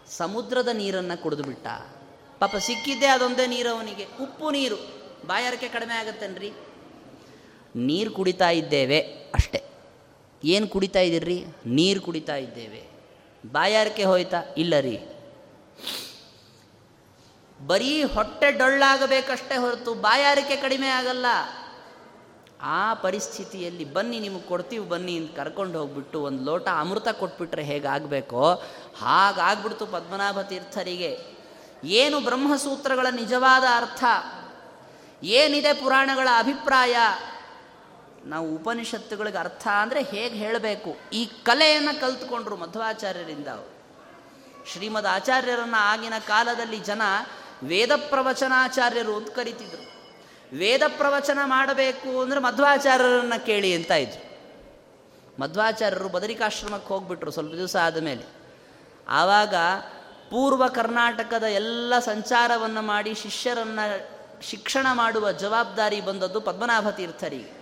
ಸಮುದ್ರದ 0.09 0.67
ನೀರನ್ನು 0.67 1.21
ಕುಡಿದು 1.21 1.43
ಬಿಟ್ಟ. 1.43 1.67
ಪಾಪ 2.39 2.55
ಸಿಕ್ಕಿದ್ದೇ 2.55 3.05
ಅದೊಂದೇ 3.05 3.47
ನೀರು 3.47 3.69
ಅವನಿಗೆ. 3.69 4.05
ಉಪ್ಪು 4.21 4.51
ನೀರು. 4.51 4.75
ಬಾಯಾರಿಕೆ 5.27 5.67
ಕಡಿಮೆ 5.67 5.93
ಆಗುತ್ತೇನ್ರಿ. 5.93 6.51
ನೀರು 7.75 8.11
ಕುಡಿತಾ 8.11 8.49
ಇದ್ದೇವೆ 8.49 8.99
ಅಷ್ಟೆ. 9.35 9.63
ಏನು 10.43 10.67
ಕುಡಿತಾ 10.67 10.99
ಇದ್ದೀರಿ? 10.99 11.45
ನೀರು 11.65 12.01
ಕುಡಿತಾ 12.01 12.35
ಇದ್ದೇವೆ. 12.35 12.83
ಬಾಯಾರಿಕೆ 13.51 14.03
ಹೋಯ್ತಾ? 14.03 14.37
ಇಲ್ಲ 14.57 14.79
ರೀ. 14.79 14.99
ಬರೀ 17.65 18.03
ಹೊಟ್ಟೆ 18.03 18.51
ಡೊಳ್ಳಾಗಬೇಕಷ್ಟೇ 18.51 19.57
ಹೊರತು 19.57 19.93
ಬಾಯಾರಿಕೆ 19.93 20.55
ಕಡಿಮೆ 20.55 20.87
ಆಗಲ್ಲ. 20.87 21.25
ಆ 22.61 22.93
ಪರಿಸ್ಥಿತಿಯಲ್ಲಿ 22.93 23.93
ಬನ್ನಿ 23.93 24.19
ನಿಮಗೆ 24.19 24.43
ಕೊಡ್ತೀವಿ 24.43 24.89
ಬನ್ನಿ 24.89 25.17
ಅಂತ 25.17 25.35
ಕರ್ಕೊಂಡು 25.35 25.79
ಹೋಗ್ಬಿಟ್ಟು 25.79 26.21
ಒಂದು 26.21 26.43
ಲೋಟ 26.43 26.67
ಅಮೃತ 26.67 27.07
ಕೊಟ್ಬಿಟ್ರೆ 27.07 27.63
ಹೇಗಾಗಬೇಕೋ? 27.63 28.63
ಹಾಗಾಗ್ಬಿಡ್ತು 29.01 29.85
ಪದ್ಮನಾಭ 29.85 30.41
ತೀರ್ಥರಿಗೆ. 30.41 31.37
ಏನು 31.83 32.19
ಬ್ರಹ್ಮಸೂತ್ರಗಳ 32.19 33.07
ನಿಜವಾದ 33.11 33.63
ಅರ್ಥ? 33.75 34.03
ಏನಿದೆ 35.23 35.73
ಪುರಾಣಗಳ 35.73 36.27
ಅಭಿಪ್ರಾಯ? 36.37 36.95
ನಾವು 38.25 38.55
ಉಪನಿಷತ್ತುಗಳಿಗೆ 38.55 39.37
ಅರ್ಥ 39.37 39.67
ಅಂದರೆ 39.67 40.01
ಹೇಗೆ 40.01 40.35
ಹೇಳಬೇಕು? 40.35 40.95
ಈ 41.13 41.25
ಕಲೆಯನ್ನು 41.25 42.01
ಕಲ್ತ್ಕೊಂಡ್ರು 42.01 42.55
ಮಧ್ವಾಚಾರ್ಯರಿಂದ 42.55 43.47
ಅವರು. 43.47 43.77
ಶ್ರೀಮದ್ 44.67 45.07
ಆಚಾರ್ಯರನ್ನು 45.07 45.77
ಆಗಿನ 45.77 46.13
ಕಾಲದಲ್ಲಿ 46.27 46.79
ಜನ 46.79 47.01
ವೇದ 47.63 47.91
ಪ್ರವಚನಾಚಾರ್ಯರು 48.09 49.15
ಅಂತ 49.15 49.29
ಕರಿತಿದ್ರು. 49.29 49.87
ವೇದ 50.57 50.81
ಪ್ರವಚನ 50.87 51.39
ಮಾಡಬೇಕು 51.45 52.21
ಅಂದರೆ 52.21 52.39
ಮಧ್ವಾಚಾರ್ಯರನ್ನು 52.39 53.45
ಕೇಳಿ 53.45 53.73
ಅಂತ 53.73 53.91
ಇದ್ರು. 53.91 54.27
ಮಧ್ವಾಚಾರ್ಯರು 55.41 56.09
ಬದರಿಕಾಶ್ರಮಕ್ಕೆ 56.09 56.87
ಹೋಗ್ಬಿಟ್ರು 56.87 57.31
ಸ್ವಲ್ಪ 57.31 57.55
ದಿವಸ 57.55 57.75
ಆದಮೇಲೆ. 57.83 58.23
ಆವಾಗ 59.09 59.55
ಪೂರ್ವ 60.29 60.67
ಕರ್ನಾಟಕದ 60.67 61.43
ಎಲ್ಲ 61.43 61.99
ಸಂಚಾರವನ್ನು 61.99 62.81
ಮಾಡಿ 62.81 63.13
ಶಿಷ್ಯರನ್ನು 63.13 64.17
ಶಿಕ್ಷಣ 64.41 64.87
ಮಾಡುವ 64.93 65.31
ಜವಾಬ್ದಾರಿ 65.31 66.01
ಬಂದದ್ದು 66.01 66.41
ಪದ್ಮನಾಭ 66.41 66.89
ತೀರ್ಥರಿಗೆ. 66.89 67.57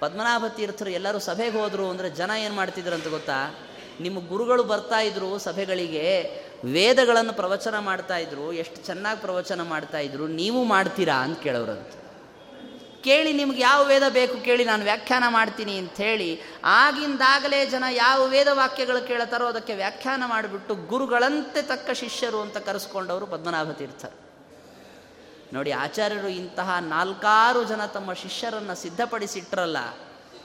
ಪದ್ಮನಾಭ 0.00 0.44
ತೀರ್ಥರು 0.56 0.90
ಎಲ್ಲರೂ 0.90 1.18
ಸಭೆಗೆ 1.18 1.58
ಹೋದರು 1.58 1.90
ಅಂದರೆ 1.90 2.10
ಜನ 2.10 2.30
ಏನು 2.38 2.54
ಮಾಡ್ತಿದ್ರು 2.54 2.94
ಅಂತ 2.94 3.08
ಗೊತ್ತಾ? 3.08 3.66
ನಿಮ್ಮ 4.00 4.28
ಗುರುಗಳು 4.28 4.62
ಬರ್ತಾ 4.62 5.00
ಇದ್ರು 5.00 5.38
ಸಭೆಗಳಿಗೆ 5.38 6.34
ವೇದಗಳನ್ನು 6.64 7.32
ಪ್ರವಚನ 7.32 7.78
ಮಾಡ್ತಾ 7.78 8.16
ಇದ್ರು, 8.16 8.52
ಎಷ್ಟು 8.52 8.86
ಚೆನ್ನಾಗಿ 8.86 9.20
ಪ್ರವಚನ 9.20 9.62
ಮಾಡ್ತಾ 9.62 9.98
ಇದ್ರು, 9.98 10.26
ನೀವು 10.26 10.64
ಮಾಡ್ತೀರಾ 10.64 11.14
ಅಂತ 11.14 11.38
ಕೇಳೋರಂತ. 11.42 11.92
ಕೇಳಿ 13.04 13.32
ನಿಮ್ಗೆ 13.32 13.60
ಯಾವ 13.60 13.84
ವೇದ 13.84 14.02
ಬೇಕು 14.08 14.44
ಕೇಳಿ 14.44 14.64
ನಾನು 14.64 14.82
ವ್ಯಾಖ್ಯಾನ 14.84 15.24
ಮಾಡ್ತೀನಿ 15.28 15.78
ಅಂಥೇಳಿ 15.78 16.40
ಆಗಿಂದಾಗಲೇ 16.64 17.66
ಜನ 17.66 17.84
ಯಾವ 17.90 18.24
ವೇದ 18.24 18.48
ವಾಕ್ಯಗಳು 18.52 19.06
ಕೇಳ್ತಾರೋ 19.06 19.46
ಅದಕ್ಕೆ 19.46 19.74
ವ್ಯಾಖ್ಯಾನ 19.74 20.22
ಮಾಡಿಬಿಟ್ಟು 20.26 20.74
ಗುರುಗಳಂತೆ 20.74 21.62
ತಕ್ಕ 21.62 21.90
ಶಿಷ್ಯರು 21.90 22.40
ಅಂತ 22.40 22.56
ಕರೆಸ್ಕೊಂಡವರು 22.56 23.26
ಪದ್ಮನಾಭ 23.26 23.70
ತೀರ್ಥ. 23.70 24.04
ನೋಡಿ 25.52 25.70
ಆಚಾರ್ಯರು 25.70 26.28
ಇಂತಹ 26.28 26.76
ನಾಲ್ಕಾರು 26.78 27.64
ಜನ 27.64 27.86
ತಮ್ಮ 27.86 28.12
ಶಿಷ್ಯರನ್ನು 28.12 28.74
ಸಿದ್ಧಪಡಿಸಿಟ್ರಲ್ಲ, 28.74 29.78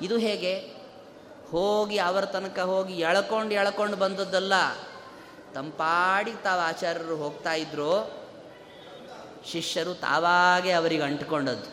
ಇದು 0.02 0.18
ಹೇಗೆ? 0.18 0.56
ಹೋಗಿ 1.52 1.98
ಅವರ 1.98 2.26
ತನಕ 2.26 2.60
ಹೋಗಿ 2.60 2.94
ಎಳ್ಕೊಂಡು 3.00 3.54
ಎಳ್ಕೊಂಡು 3.54 3.98
ಬಂದದ್ದಲ್ಲ 3.98 4.54
ತಂಪಾಡಿಗೆ 5.56 6.38
ತಾವು 6.38 6.62
ಆಚಾರ್ಯರು 6.62 7.16
ಹೋಗ್ತಾ 7.16 7.54
ಇದ್ರು 7.54 7.92
ಶಿಷ್ಯರು 9.52 9.94
ತಾವಾಗೆ 9.94 10.72
ಅವರಿಗೆ 10.72 11.04
ಅಂಟ್ಕೊಂಡದ್ದು. 11.04 11.70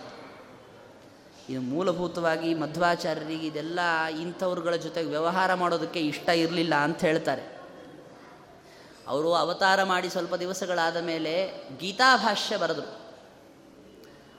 ಇದು 1.48 1.60
ಮೂಲಭೂತವಾಗಿ 1.60 2.54
ಮಧ್ವಾಚಾರ್ಯರಿಗೆ 2.54 3.46
ಇದೆಲ್ಲ 3.46 3.80
ಇಂಥವ್ರುಗಳ 4.20 4.74
ಜೊತೆಗೆ 4.76 5.08
ವ್ಯವಹಾರ 5.08 5.54
ಮಾಡೋದಕ್ಕೆ 5.54 6.00
ಇಷ್ಟ 6.00 6.28
ಇರಲಿಲ್ಲ 6.28 6.74
ಅಂತ 6.74 7.00
ಹೇಳ್ತಾರೆ. 7.00 7.44
ಅವರು 9.08 9.34
ಅವತಾರ 9.34 9.82
ಮಾಡಿ 9.82 10.08
ಸ್ವಲ್ಪ 10.10 10.34
ದಿವಸಗಳಾದ 10.34 10.96
ಮೇಲೆ 10.96 11.32
ಗೀತಾಭಾಷ್ಯ 11.78 12.56
ಬರೆದರು. 12.56 12.90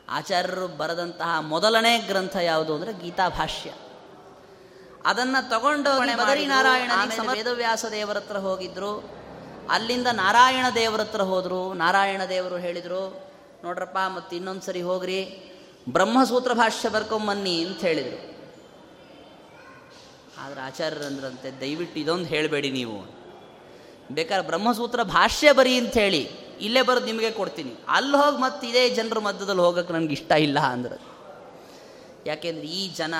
ಆಚಾರ್ಯರು 0.09 0.67
ಬರೆದಂತಹ 0.67 1.31
ಮೊದಲನೇ 1.39 1.99
ಗ್ರಂಥ 1.99 2.35
ಯಾವುದು 2.35 2.75
ಅಂದರೆ 2.75 2.93
ಗೀತಾಭಾಷ್ಯ 2.93 3.69
ಅದನ್ನು 5.05 5.49
ತಗೊಂಡು 5.49 5.91
ಬದರಿನಾರಾಯಣ 6.17 6.91
ವೇದವ್ಯಾಸ 7.31 7.85
ದೇವರ 7.91 8.17
ಹತ್ರ 8.17 8.37
ಹೋಗಿದ್ರು. 8.37 9.22
ಅಲ್ಲಿಂದ 9.69 10.07
ನಾರಾಯಣ 10.07 10.65
ದೇವರ 10.75 11.01
ಹತ್ರ 11.01 11.21
ಹೋದರು. 11.21 11.73
ನಾರಾಯಣ 11.73 12.21
ದೇವರು 12.29 12.57
ಹೇಳಿದರು, 12.57 13.23
ನೋಡ್ರಪ್ಪ, 13.63 13.97
ಮತ್ತು 14.15 14.35
ಇನ್ನೊಂದು 14.35 14.61
ಸರಿ 14.61 14.81
ಹೋಗ್ರಿ. 14.81 15.49
ಬ್ರಹ್ಮಸೂತ್ರ 15.89 16.53
ಭಾಷ್ಯ 16.53 16.89
ಬರ್ಕೊಂಬನ್ನಿ 16.89 17.65
ಅಂತ 17.65 17.81
ಹೇಳಿದರು. 17.81 18.33
ಆದರೆ 20.37 20.61
ಆಚಾರ್ಯರಂದ್ರಂತೆ, 20.61 21.59
ದಯವಿಟ್ಟು 21.59 21.99
ಇದೊಂದು 21.99 22.25
ಹೇಳಬೇಡಿ 22.25 22.71
ನೀವು. 22.71 23.23
ಬೇಕಾದ್ರೆ 24.11 24.47
ಬ್ರಹ್ಮಸೂತ್ರ 24.47 25.03
ಭಾಷ್ಯ 25.03 25.51
ಬರಿ 25.51 25.75
ಅಂತ 25.77 25.93
ಹೇಳಿ, 25.93 26.29
ಇಲ್ಲೇ 26.61 26.81
ಬರೋದು 26.81 27.05
ನಿಮಗೆ 27.05 27.31
ಕೊಡ್ತೀನಿ. 27.31 27.75
ಅಲ್ಲಿ 27.87 28.17
ಹೋಗಿ 28.17 28.37
ಮತ್ತೆ 28.37 28.67
ಇದೇ 28.67 28.89
ಜನರ 28.89 29.19
ಮಧ್ಯದಲ್ಲಿ 29.19 29.61
ಹೋಗೋಕೆ 29.61 29.93
ನನಗೆ 29.93 30.13
ಇಷ್ಟ 30.13 30.31
ಇಲ್ಲ 30.31 30.59
ಅಂದ್ರೆ. 30.59 31.01
ಯಾಕೆಂದ್ರೆ 32.25 32.67
ಈ 32.67 32.93
ಜನ, 32.93 33.13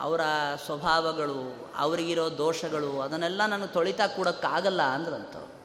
ಅವರ 0.00 0.20
ಸ್ವಭಾವಗಳು, 0.66 1.70
ಅವರಿಗಿರೋ 1.76 2.30
ದೋಷಗಳು, 2.30 3.00
ಅದನ್ನೆಲ್ಲ 3.00 3.46
ನನಗೆ 3.46 3.68
ತೊಳಿತಾ 3.68 4.06
ಕೊಡೋಕ್ಕಾಗಲ್ಲ 4.06 4.82
ಅಂದ್ರಂಥವ್ರು 4.82 5.59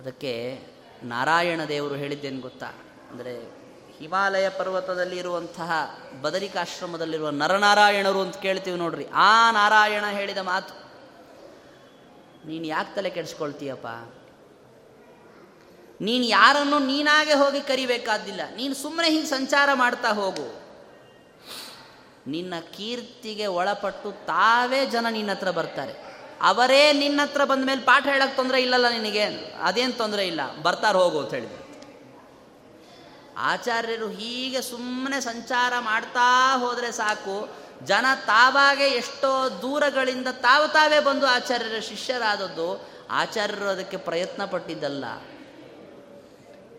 ಅದಕ್ಕೆ 0.00 0.60
ನಾರಾಯಣ 1.02 1.60
ದೇವರು 1.68 1.94
ಹೇಳಿದ್ದೇನು 1.94 2.40
ಗೊತ್ತಾ? 2.40 2.66
ಅಂದರೆ 3.10 3.44
ಹಿಮಾಲಯ 3.98 4.48
ಪರ್ವತದಲ್ಲಿ 4.48 5.16
ಇರುವಂತಹ 5.18 6.00
ಬದರಿಕಾಶ್ರಮದಲ್ಲಿರುವ 6.20 7.30
ನರನಾರಾಯಣರು 7.30 8.20
ಅಂತ 8.20 8.36
ಕೇಳ್ತೀವಿ 8.36 8.78
ನೋಡ್ರಿ. 8.78 9.06
ಆ 9.14 9.50
ನಾರಾಯಣ 9.50 10.04
ಹೇಳಿದ 10.04 10.38
ಮಾತು. 10.38 10.74
ನೀನು 12.48 12.66
ಯಾಕೆ 12.66 12.94
ತಲೆ 12.94 13.10
ಕೆಡಿಸ್ಕೊಳ್ತೀಯಪ್ಪ? 13.10 13.86
ನೀನು 16.00 16.24
ಯಾರನ್ನು 16.24 16.78
ನೀನಾಗೆ 16.78 17.32
ಹೋಗಿ 17.32 17.60
ಕರಿಬೇಕಾದಿಲ್ಲ 17.60 18.40
ನೀನು 18.56 18.74
ಸುಮ್ಮನೆ 18.74 19.10
ಹೀಗೆ 19.10 19.26
ಸಂಚಾರ 19.26 19.68
ಮಾಡ್ತಾ 19.74 20.08
ಹೋಗು. 20.08 20.60
ನಿನ್ನ 22.26 22.54
ಕೀರ್ತಿಗೆ 22.76 23.46
ಒಳಪಟ್ಟು 23.46 24.12
ತಾವೇ 24.12 24.86
ಜನ 24.86 25.06
ನಿನ್ನ 25.10 25.30
ಹತ್ರ 25.30 25.50
ಬರ್ತಾರೆ. 25.50 26.09
ಅವರೇ 26.42 26.92
ನಿನ್ನ 26.92 27.22
ಹತ್ರ 27.22 27.44
ಬಂದ 27.44 27.64
ಮೇಲೆ 27.64 27.80
ಪಾಠ 27.80 28.06
ಹೇಳಕ್ಕೆ 28.06 28.36
ತೊಂದರೆ 28.36 28.62
ಇಲ್ಲಲ್ಲ 28.62 28.88
ನಿನಗೆ? 28.88 29.24
ಅದೇನು 29.62 29.92
ತೊಂದರೆ 29.92 30.26
ಇಲ್ಲ. 30.26 30.56
ಬರ್ತಾರೆ 30.62 30.98
ಹೋಗು 30.98 31.18
ಅಂತ 31.18 31.34
ಹೇಳಿದ್ರು 31.34 31.70
ಆಚಾರ್ಯರು 33.38 34.08
ಹೀಗೆ 34.08 34.62
ಸುಮ್ಮನೆ 34.62 35.20
ಸಂಚಾರ 35.20 35.72
ಮಾಡ್ತಾ 35.80 36.58
ಹೋದರೆ 36.58 36.92
ಸಾಕು. 36.92 37.48
ಜನ 37.84 38.06
ತಾವಾಗೆ 38.26 38.88
ಎಷ್ಟೋ 38.88 39.48
ದೂರಗಳಿಂದ 39.62 40.28
ತಾವು 40.28 40.68
ತಾವೇ 40.68 41.00
ಬಂದು 41.00 41.26
ಆಚಾರ್ಯರ 41.26 41.80
ಶಿಷ್ಯರಾದದ್ದು 41.80 42.88
ಆಚಾರ್ಯರು 43.10 43.64
ಅದಕ್ಕೆ 43.64 43.96
ಪ್ರಯತ್ನ 43.96 44.44
ಪಟ್ಟಿದ್ದಲ್ಲ. 44.44 45.04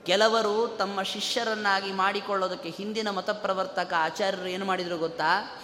ಕೆಲವರು 0.05 0.75
ತಮ್ಮ 0.77 1.01
ಶಿಷ್ಯರನ್ನಾಗಿ 1.01 1.91
ಮಾಡಿಕೊಳ್ಳೋದಕ್ಕೆ 1.91 2.69
ಹಿಂದಿನ 2.69 3.09
ಮತಪ್ರವರ್ತಕ 3.09 3.93
ಆಚಾರ್ಯರು 3.97 4.47
ಏನು 4.47 4.65
ಮಾಡಿದರು 4.65 4.97
ಗೊತ್ತಾ? 4.97 5.61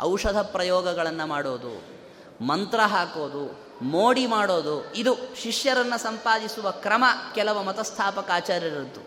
ಔಷಧ 0.00 0.38
ಪ್ರಯೋಗಗಳನ್ನು 0.38 1.26
ಮಾಡೋದು. 1.26 1.93
ಮಂತ್ರ 2.40 2.80
ಹಾಕೋದು, 2.80 3.64
ಮೋಡಿ 3.82 4.26
ಮಾಡೋದು, 4.26 4.92
ಇದು 4.94 5.16
ಶಿಷ್ಯರನ್ನು 5.36 5.98
ಸಂಪಾದಿಸುವ 5.98 6.70
ಕ್ರಮ 6.70 7.04
ಕೆಲವು 7.34 7.62
ಮತಸ್ಥಾಪಕ 7.62 8.30
ಆಚಾರ್ಯರದ್ದು. 8.34 9.00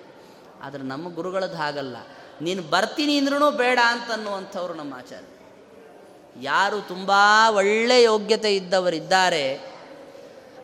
ಆದರೆ 0.64 0.84
ನಮ್ಮ 0.84 1.16
ಗುರುಗಳದ್ದು 1.16 1.58
ಹಾಗಲ್ಲ. 1.58 1.98
ನೀನು 2.42 2.62
ಬರ್ತೀನಿ 2.62 3.18
ಅಂದ್ರೂ 3.18 3.52
ಬೇಡ 3.52 3.80
ಅಂತನ್ನುವಂಥವ್ರು 3.86 4.74
ನಮ್ಮ 4.74 4.94
ಆಚಾರ್ಯ 4.94 5.26
ಯಾರು 6.42 6.82
ತುಂಬ 6.82 7.12
ಒಳ್ಳೆ 7.50 8.04
ಯೋಗ್ಯತೆ 8.04 8.56
ಇದ್ದವರಿದ್ದಾರೆ, 8.56 9.54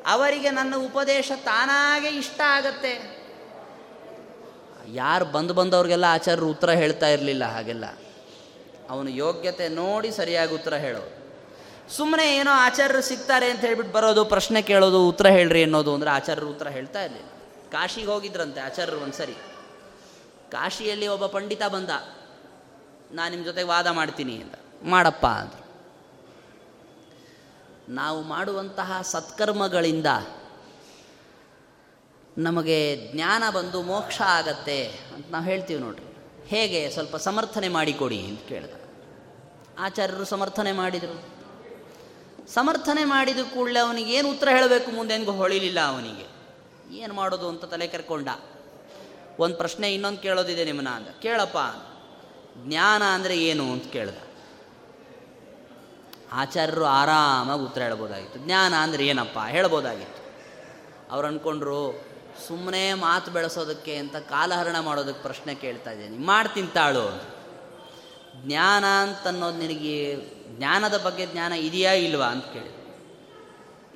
ಅವರಿಗೆ 0.05 0.49
ನನ್ನ 0.49 0.75
ಉಪದೇಶ 0.75 1.31
ತಾನಾಗೆ 1.35 2.07
ಇಷ್ಟ 2.07 2.41
ಆಗತ್ತೆ. 2.45 3.23
ಯಾರು 4.87 5.25
ಬಂದು 5.25 5.53
ಬಂದವ್ರಿಗೆಲ್ಲ 5.53 6.05
ಆಚಾರ್ಯರು 6.09 6.49
ಉತ್ತರ 6.49 6.69
ಹೇಳ್ತಾ 6.69 7.07
ಇರಲಿಲ್ಲ 7.07 7.43
ಹಾಗೆಲ್ಲ. 7.43 7.85
ಅವನು 8.89 9.09
ಯೋಗ್ಯತೆ 9.09 9.69
ನೋಡಿ 9.69 10.11
ಸರಿಯಾಗಿ 10.11 10.53
ಉತ್ತರ 10.53 10.73
ಹೇಳೋದು. 10.73 11.22
ಸುಮ್ಮನೆ 11.89 12.35
ಏನೋ 12.35 12.51
ಆಚಾರ್ಯರು 12.51 13.01
ಸಿಗ್ತಾರೆ 13.01 13.49
ಅಂತ 13.49 13.61
ಹೇಳ್ಬಿಟ್ಟು 13.61 13.93
ಬರೋದು, 13.93 14.25
ಪ್ರಶ್ನೆ 14.25 14.61
ಕೇಳೋದು, 14.61 15.07
ಉತ್ತರ 15.07 15.27
ಹೇಳ್ರಿ 15.27 15.63
ಅನ್ನೋದು 15.63 15.93
ಅಂದರೆ 15.93 16.09
ಆಚಾರ್ಯರು 16.09 16.49
ಉತ್ತರ 16.49 16.67
ಹೇಳ್ತಾ 16.67 17.03
ಇರಲಿಲ್ಲ. 17.03 17.29
ಕಾಶಿಗೆ 17.71 18.07
ಹೋಗಿದ್ರಂತೆ 18.07 18.61
ಆಚಾರ್ಯರು 18.61 18.99
ಒಂದು 18.99 19.13
ಸರಿ 19.13 19.33
ಕಾಶಿಯಲ್ಲಿ 20.51 21.07
ಒಬ್ಬ 21.07 21.25
ಪಂಡಿತ 21.25 21.63
ಬಂದ. 21.63 21.89
ನಾನು 23.11 23.31
ನಿಮ್ಮ 23.31 23.45
ಜೊತೆ 23.45 23.63
ವಾದ 23.63 23.87
ಮಾಡ್ತೀನಿ 23.87 24.35
ಅಂತ. 24.35 24.53
ಮಾಡಪ್ಪ, 24.83 25.25
ಅಂದರು. 25.25 25.63
ನಾವು 27.89 28.21
ಮಾಡುವಂತಹ 28.21 28.99
ಸತ್ಕರ್ಮಗಳಿಂದ 29.01 30.05
ನಮಗೆ 32.37 32.95
ಜ್ಞಾನ 33.11 33.43
ಬಂದು 33.49 33.81
ಮೋಕ್ಷ 33.81 34.21
ಆಗತ್ತೆ 34.21 34.87
ಅಂತ 34.87 35.25
ನಾವು 35.31 35.45
ಹೇಳ್ತೀವಿ 35.45 35.79
ನೋಡ್ರಿ. 35.79 36.05
ಹೇಗೆ 36.47 36.89
ಸ್ವಲ್ಪ 36.89 37.15
ಸಮರ್ಥನೆ 37.15 37.67
ಮಾಡಿಕೊಡಿ, 37.67 38.19
ಅಂತ 38.19 38.39
ಕೇಳಿದ. 38.49 38.73
ಆಚಾರ್ಯರು 39.79 40.25
ಸಮರ್ಥನೆ 40.25 40.71
ಮಾಡಿದರು. 40.71 41.32
ಸಮರ್ಥನೆ 42.47 43.05
ಮಾಡಿದ 43.05 43.39
ಕೂಡಲೇ 43.53 43.79
ಅವನಿಗೆ 43.79 44.13
ಏನು 44.13 44.29
ಉತ್ತರ 44.29 44.49
ಹೇಳಬೇಕು 44.49 44.91
ಮುಂದೆ 44.91 45.13
ಹೆಂಗೂ 45.13 45.31
ಹೊಳಿಲಿಲ್ಲ 45.31 45.79
ಅವನಿಗೆ. 45.79 46.33
ಏನು 46.95 47.13
ಮಾಡೋದು 47.13 47.49
ಅಂತ 47.49 47.65
ತಲೆ 47.65 47.87
ಕೆರ್ಕೊಂಡ. 47.87 48.29
ಒಂದು 49.39 49.55
ಪ್ರಶ್ನೆ 49.55 49.93
ಇನ್ನೊಂದು 49.93 50.17
ಕೇಳೋದಿದೆ 50.17 50.65
ನಿಮ್ಮನ್ನ 50.65 50.89
ಅಂದ. 50.89 51.07
ಕೇಳಪ್ಪ 51.21 51.57
ಜ್ಞಾನ 52.57 53.03
ಅಂದರೆ 53.03 53.37
ಏನು 53.37 53.71
ಅಂತ 53.71 53.91
ಕೇಳ್ದ. 53.91 54.17
ಆಚಾರ್ಯರು 56.31 56.85
ಆರಾಮಾಗಿ 56.85 57.63
ಉತ್ತರ 57.63 57.81
ಹೇಳ್ಬೋದಾಗಿತ್ತು. 57.81 58.39
ಜ್ಞಾನ 58.39 58.73
ಅಂದರೆ 58.73 59.07
ಏನಪ್ಪ 59.07 59.39
ಹೇಳ್ಬೋದಾಗಿತ್ತು. 59.49 60.23
ಅವ್ರು 61.11 61.27
ಅಂದ್ಕೊಂಡ್ರು 61.27 62.05
ಸುಮ್ಮನೆ 62.47 62.93
ಮಾತು 62.93 63.31
ಬೆಳೆಸೋದಕ್ಕೆ 63.31 63.95
ಅಂತ 63.95 64.15
ಕಾಲಹರಣ 64.15 64.79
ಮಾಡೋದಕ್ಕೆ 64.79 65.23
ಪ್ರಶ್ನೆ 65.23 65.55
ಕೇಳ್ತಾ 65.55 65.91
ಇದ್ದೀನಿ. 65.91 66.17
ಮಾಡ್ತೀನಿ 66.17 66.67
ತಾಳು 66.67 67.33
ಜ್ಞಾನ 68.45 68.85
ಅಂತನ್ನೋದು 68.85 69.57
ನಿನಗೆ 69.57 70.15
ಜ್ಞಾನದ 70.57 70.97
ಬಗ್ಗೆ 70.97 71.25
ಜ್ಞಾನ 71.25 71.53
ಇದೆಯಾ 71.53 71.91
ಇಲ್ವಾ 71.91 72.25
ಅಂತ 72.25 72.45
ಕೇಳಿ. 72.45 72.71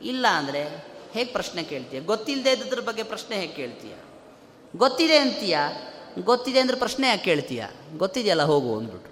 ಇಲ್ಲ 0.08 0.28
ಅಂದರೆ 0.28 0.62
ಹೇಗೆ 1.12 1.32
ಪ್ರಶ್ನೆ 1.32 1.64
ಕೇಳ್ತೀಯ? 1.64 2.00
ಗೊತ್ತಿಲ್ಲದೆ 2.02 2.52
ಇದ್ದದ್ರ 2.52 2.80
ಬಗ್ಗೆ 2.80 3.04
ಪ್ರಶ್ನೆ 3.04 3.36
ಹೇಗೆ 3.36 3.54
ಕೇಳ್ತೀಯ? 3.54 3.96
ಗೊತ್ತಿದೆ 4.76 5.18
ಅಂತೀಯ? 5.18 5.58
ಗೊತ್ತಿದೆ 6.24 6.60
ಅಂದ್ರೆ 6.60 6.78
ಪ್ರಶ್ನೆ 6.78 7.08
ಯಾಕೆ 7.08 7.24
ಕೇಳ್ತೀಯ? 7.24 7.66
ಗೊತ್ತಿದೆಯಲ್ಲ, 7.98 8.44
ಹೋಗು 8.44 8.78
ಅಂದ್ಬಿಟ್ಟು 8.78 9.10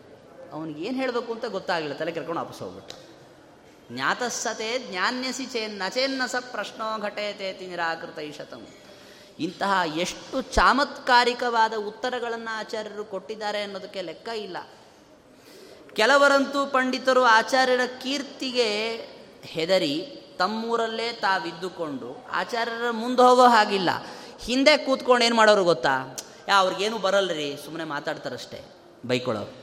ಅವನಿಗೆ 0.52 0.84
ಏನು 0.86 0.98
ಹೇಳಬೇಕು 0.98 1.34
ಅಂತ 1.34 1.46
ಗೊತ್ತಾಗಲಿಲ್ಲ, 1.46 1.96
ತಲೆ 1.96 2.12
ಕೆರ್ಕೊಂಡು 2.12 2.42
ವಾಪಸ್ 2.42 2.60
ಹೋಗ್ಬಿಟ್ಟು 2.60 2.96
ಜ್ಞಾತಸ್ಸತೆ 3.92 4.80
ಜ್ಞಾನ್ಯಸಿ 4.80 5.46
ಚೇನ್ 5.46 5.80
ನಚೇನ್ನ 5.80 6.26
ಸ 6.26 6.36
ಪ್ರಶ್ನೋ 6.52 7.02
ಘಟೇತೇತಿ 7.02 7.68
ನಿರಾಕೃತ 7.68 8.20
ಈಶತಂ 8.20 8.68
ಇಂತಹ 9.40 9.82
ಎಷ್ಟು 9.98 10.42
ಚಾಮತ್ಕಾರಿಕವಾದ 10.42 11.74
ಉತ್ತರಗಳನ್ನು 11.78 12.58
ಆಚಾರ್ಯರು 12.58 13.06
ಕೊಟ್ಟಿದ್ದಾರೆ 13.06 13.62
ಅನ್ನೋದಕ್ಕೆ 13.62 14.02
ಲೆಕ್ಕ 14.02 14.28
ಇಲ್ಲ. 14.28 14.58
ಕೆಲವರಂತೂ 15.96 16.66
ಪಂಡಿತರು 16.66 17.24
ಆಚಾರ್ಯರ 17.24 17.80
ಕೀರ್ತಿಗೆ 18.02 18.96
ಹೆದರಿ 19.44 20.22
ತಮ್ಮೂರಲ್ಲೇ 20.40 21.12
ತಾವಿದ್ದುಕೊಂಡು 21.12 22.28
ಆಚಾರ್ಯರ 22.32 22.92
ಮುಂದೆ 22.92 23.22
ಹೋಗೋ 23.22 23.44
ಹಾಗಿಲ್ಲ. 23.44 23.90
ಹಿಂದೆ 24.40 24.78
ಕೂತ್ಕೊಂಡು 24.78 25.26
ಏನು 25.26 25.36
ಮಾಡೋರು 25.36 25.64
ಗೊತ್ತಾ? 25.64 26.18
ಯಾ, 26.48 26.56
ಅವ್ರಿಗೇನು 26.56 26.98
ಬರಲ್ರಿ 26.98 27.58
ಸುಮ್ಮನೆ 27.66 27.84
ಮಾತಾಡ್ತಾರಷ್ಟೇ. 27.84 28.62
ಬೈಕೊಳ್ಳೋರು. 29.08 29.54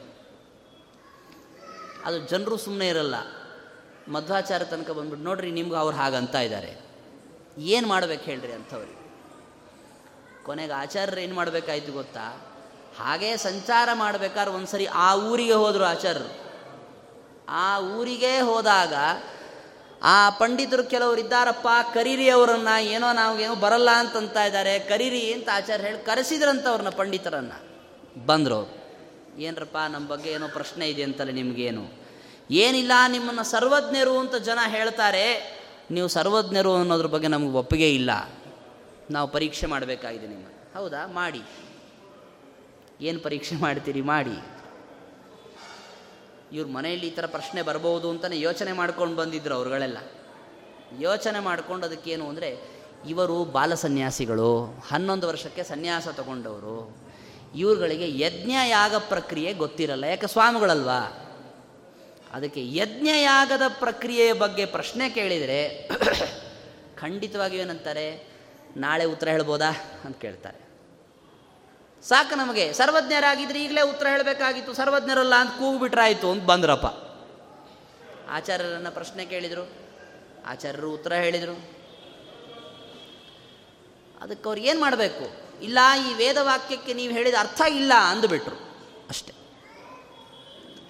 ಅದು 2.04 2.18
ಜನರು 2.18 2.56
ಸುಮ್ಮನೆ 2.56 2.88
ಇರಲ್ಲ. 2.88 3.14
ಮಧ್ವಾಚಾರ 4.08 4.64
ತನಕ 4.64 4.90
ಬಂದ್ಬಿಟ್ಟು, 4.90 5.24
ನೋಡ್ರಿ, 5.24 5.50
ನಿಮ್ಗೆ 5.50 5.76
ಅವ್ರು 5.76 5.96
ಹಾಗಂತ 5.96 6.34
ಇದ್ದಾರೆ. 6.34 6.76
ಏನು 7.58 7.88
ಮಾಡ್ಬೇಕು 7.88 8.24
ಹೇಳ್ರಿ 8.24 8.52
ಅಂಥವ್ರಿಗೆ 8.52 9.02
ಕೊನೆಗೆ 10.44 10.72
ಆಚಾರ್ಯರು 10.72 11.20
ಏನು 11.20 11.34
ಮಾಡಬೇಕಾಯ್ತು 11.34 11.92
ಗೊತ್ತಾ? 11.92 12.51
ಹಾಗೇ 12.98 13.36
ಸಂಚಾರ 13.36 13.88
ಮಾಡಬೇಕಾದ್ರೆ 13.94 14.54
ಒಂದು 14.54 14.66
ಸರಿ 14.66 14.86
ಆ 14.86 15.16
ಊರಿಗೆ 15.16 15.52
ಹೋದರು 15.52 15.84
ಆಚಾರ್ಯರು. 15.84 16.42
ಆ 17.48 17.80
ಊರಿಗೆ 17.80 18.40
ಹೋದಾಗ 18.40 18.94
ಆ 20.02 20.30
ಪಂಡಿತರು 20.30 20.84
ಕೆಲವರು 20.84 21.20
ಇದ್ದಾರಪ್ಪ, 21.20 21.68
ಕರೀರಿ 21.94 22.30
ಅವರನ್ನ 22.30 22.68
ಏನೋ 22.80 23.12
ನಾವೇನೋ 23.12 23.54
ಬರಲ್ಲ 23.54 23.90
ಅಂತಂತ 23.90 24.36
ಇದ್ದಾರೆ, 24.36 24.78
ಕರೀರಿ 24.78 25.32
ಅಂತ 25.32 25.48
ಆಚಾರ್ಯ 25.52 25.84
ಹೇಳಿ 25.84 26.04
ಕರೆಸಿದ್ರಂತ 26.04 26.66
ಅವ್ರನ್ನ 26.66 26.88
ಪಂಡಿತರನ್ನ. 26.88 27.52
ಬಂದರು. 28.26 28.82
ಏನ್ರಪ್ಪ 29.38 29.76
ನಮ್ಮ 29.88 30.08
ಬಗ್ಗೆ 30.08 30.30
ಏನೋ 30.30 30.48
ಪ್ರಶ್ನೆ 30.48 30.88
ಇದೆ 30.88 31.02
ಅಂತಲೇ 31.02 31.32
ನಿಮಗೇನು? 31.32 32.02
ಏನಿಲ್ಲ, 32.50 32.92
ನಿಮ್ಮನ್ನು 33.08 33.42
ಸರ್ವಜ್ಞರು 33.44 34.18
ಅಂತ 34.18 34.34
ಜನ 34.34 34.58
ಹೇಳ್ತಾರೆ. 34.66 35.58
ನೀವು 35.90 36.08
ಸರ್ವಜ್ಞರು 36.08 36.74
ಅನ್ನೋದ್ರ 36.74 37.06
ಬಗ್ಗೆ 37.06 37.28
ನಮಗೆ 37.28 37.52
ಒಪ್ಪಿಗೆ 37.52 37.94
ಇಲ್ಲ. 37.94 38.10
ನಾವು 39.10 39.28
ಪರೀಕ್ಷೆ 39.28 39.66
ಮಾಡಬೇಕಾಗಿದೆ 39.66 40.26
ನಿಮ್ಮ 40.26 40.46
ಹೌದಾ? 40.78 41.06
ಮಾಡಿ. 41.06 41.42
ಏನು 43.02 43.20
ಪರೀಕ್ಷೆ 43.20 43.56
ಮಾಡ್ತೀರಿ? 43.56 44.00
ಮಾಡಿ. 44.00 44.52
ಇವ್ರ 46.52 46.68
ಮನೆಯಲ್ಲಿ 46.68 47.06
ಈ 47.06 47.10
ಥರ 47.10 47.26
ಪ್ರಶ್ನೆ 47.26 47.62
ಬರಬಹುದು 47.62 48.10
ಅಂತಲೇ 48.10 48.40
ಯೋಚನೆ 48.40 48.72
ಮಾಡ್ಕೊಂಡು 48.72 49.16
ಬಂದಿದ್ರು 49.16 49.54
ಅವ್ರುಗಳೆಲ್ಲ. 49.54 49.98
ಯೋಚನೆ 50.98 51.38
ಮಾಡ್ಕೊಂಡು 51.38 51.86
ಅದಕ್ಕೇನು 51.86 52.28
ಅಂದರೆ, 52.28 52.58
ಇವರು 53.08 53.44
ಬಾಲ 53.44 53.74
ಸನ್ಯಾಸಿಗಳು, 53.74 54.80
ಹನ್ನೊಂದು 54.88 55.28
ವರ್ಷಕ್ಕೆ 55.28 55.62
ಸನ್ಯಾಸ 55.62 56.08
ತಗೊಂಡವರು. 56.08 56.96
ಇವ್ರುಗಳಿಗೆ 57.54 58.18
ಯಜ್ಞ 58.18 58.52
ಯಾಗ 58.68 58.94
ಪ್ರಕ್ರಿಯೆ 58.94 59.52
ಗೊತ್ತಿರಲ್ಲ. 59.52 60.04
ಯಾಕೆ 60.04 60.26
ಸ್ವಾಮಿಗಳಲ್ವಾ? 60.26 61.28
ಅದಕ್ಕೆ 62.32 62.74
ಯಜ್ಞ 62.74 63.08
ಯಾಗದ 63.22 63.62
ಪ್ರಕ್ರಿಯೆಯ 63.68 64.32
ಬಗ್ಗೆ 64.32 64.66
ಪ್ರಶ್ನೆ 64.66 65.10
ಕೇಳಿದರೆ 65.10 65.88
ಖಂಡಿತವಾಗಿ 66.96 67.56
ಏನಂತಾರೆ? 67.56 68.26
ನಾಳೆ 68.76 69.04
ಉತ್ತರ 69.04 69.28
ಹೇಳ್ಬೋದಾ? 69.28 69.70
ಅಂತ 70.04 70.16
ಕೇಳ್ತಾರೆ. 70.16 70.71
ಸಾಕು 72.02 72.34
ನಮಗೆ. 72.34 72.72
ಸರ್ವಜ್ಞರಾಗಿದ್ರೆ 72.72 73.64
ಈಗಲೇ 73.64 73.80
ಉತ್ತರ 73.80 74.06
ಹೇಳಬೇಕಾಗಿತ್ತು. 74.06 74.74
ಸರ್ವಜ್ಞರಲ್ಲ 74.74 75.34
ಅಂತ 75.34 75.50
ಕೂಗ್ಬಿಟ್ರಾಯ್ತು 75.50 76.30
ಅಂತ 76.30 76.44
ಬಂದ್ರಪ್ಪ. 76.44 76.86
ಆಚಾರ್ಯರನ್ನ 78.30 78.88
ಪ್ರಶ್ನೆ 78.90 79.26
ಕೇಳಿದರು. 79.26 79.72
ಆಚಾರ್ಯರು 80.46 80.92
ಉತ್ತರ 80.92 81.12
ಹೇಳಿದರು. 81.12 81.82
ಅದಕ್ಕೆ 84.20 84.48
ಅವ್ರು 84.48 84.60
ಏನು 84.60 84.80
ಮಾಡಬೇಕು? 84.80 85.42
ಇಲ್ಲ, 85.62 85.78
ಈ 86.10 86.14
ವೇದವಾಕ್ಯಕ್ಕೆ 86.14 86.94
ನೀವು 86.94 87.12
ಹೇಳಿದ 87.12 87.34
ಅರ್ಥ 87.38 87.60
ಇಲ್ಲ 87.68 87.92
ಅಂದುಬಿಟ್ರು. 88.06 88.56
ಅಷ್ಟೆ. 89.08 89.32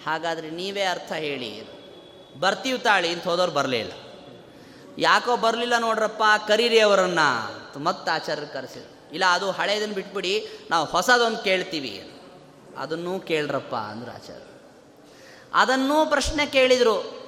ಹಾಗಾದರೆ 0.06 0.50
ನೀವೇ 0.50 0.82
ಅರ್ಥ 0.82 1.12
ಹೇಳಿ. 1.12 1.82
ಬರ್ತೀವಿ 2.40 2.78
ತಾಳಿ 2.78 3.08
ಅಂತ 3.08 3.24
ಹೋದವ್ರು 3.24 3.52
ಬರಲೇ 3.52 3.78
ಇಲ್ಲ. 3.78 3.92
ಯಾಕೋ 4.98 5.36
ಬರಲಿಲ್ಲ 5.36 5.78
ನೋಡ್ರಪ್ಪ 5.78 6.22
ಕರೀರಿ 6.48 6.80
ಅವರನ್ನು 6.80 7.78
ಮತ್ತೆ 7.78 8.10
ಆಚಾರ್ಯರು 8.10 8.52
ಕರೆಸಿದ್ರು. 8.52 8.91
ಇಲ್ಲ, 9.12 9.24
ಅದು 9.30 9.50
ಹಳೆಯದನ್ನು 9.50 9.94
ಬಿಟ್ಬಿಡಿ, 9.94 10.46
ನಾವು 10.70 10.86
ಹೊಸದೊಂದು 10.86 11.38
ಕೇಳ್ತೀವಿ. 11.38 12.12
ಅದನ್ನೂ 12.78 13.20
ಕೇಳ್ರಪ್ಪ 13.20 13.74
ಅಂದ್ರು 13.74 14.10
ಆಚಾರ್ಯರು. 14.10 14.52
ಅದನ್ನೂ 15.54 16.06
ಪ್ರಶ್ನೆ 16.06 16.46
ಕೇಳಿದರು. 16.46 17.22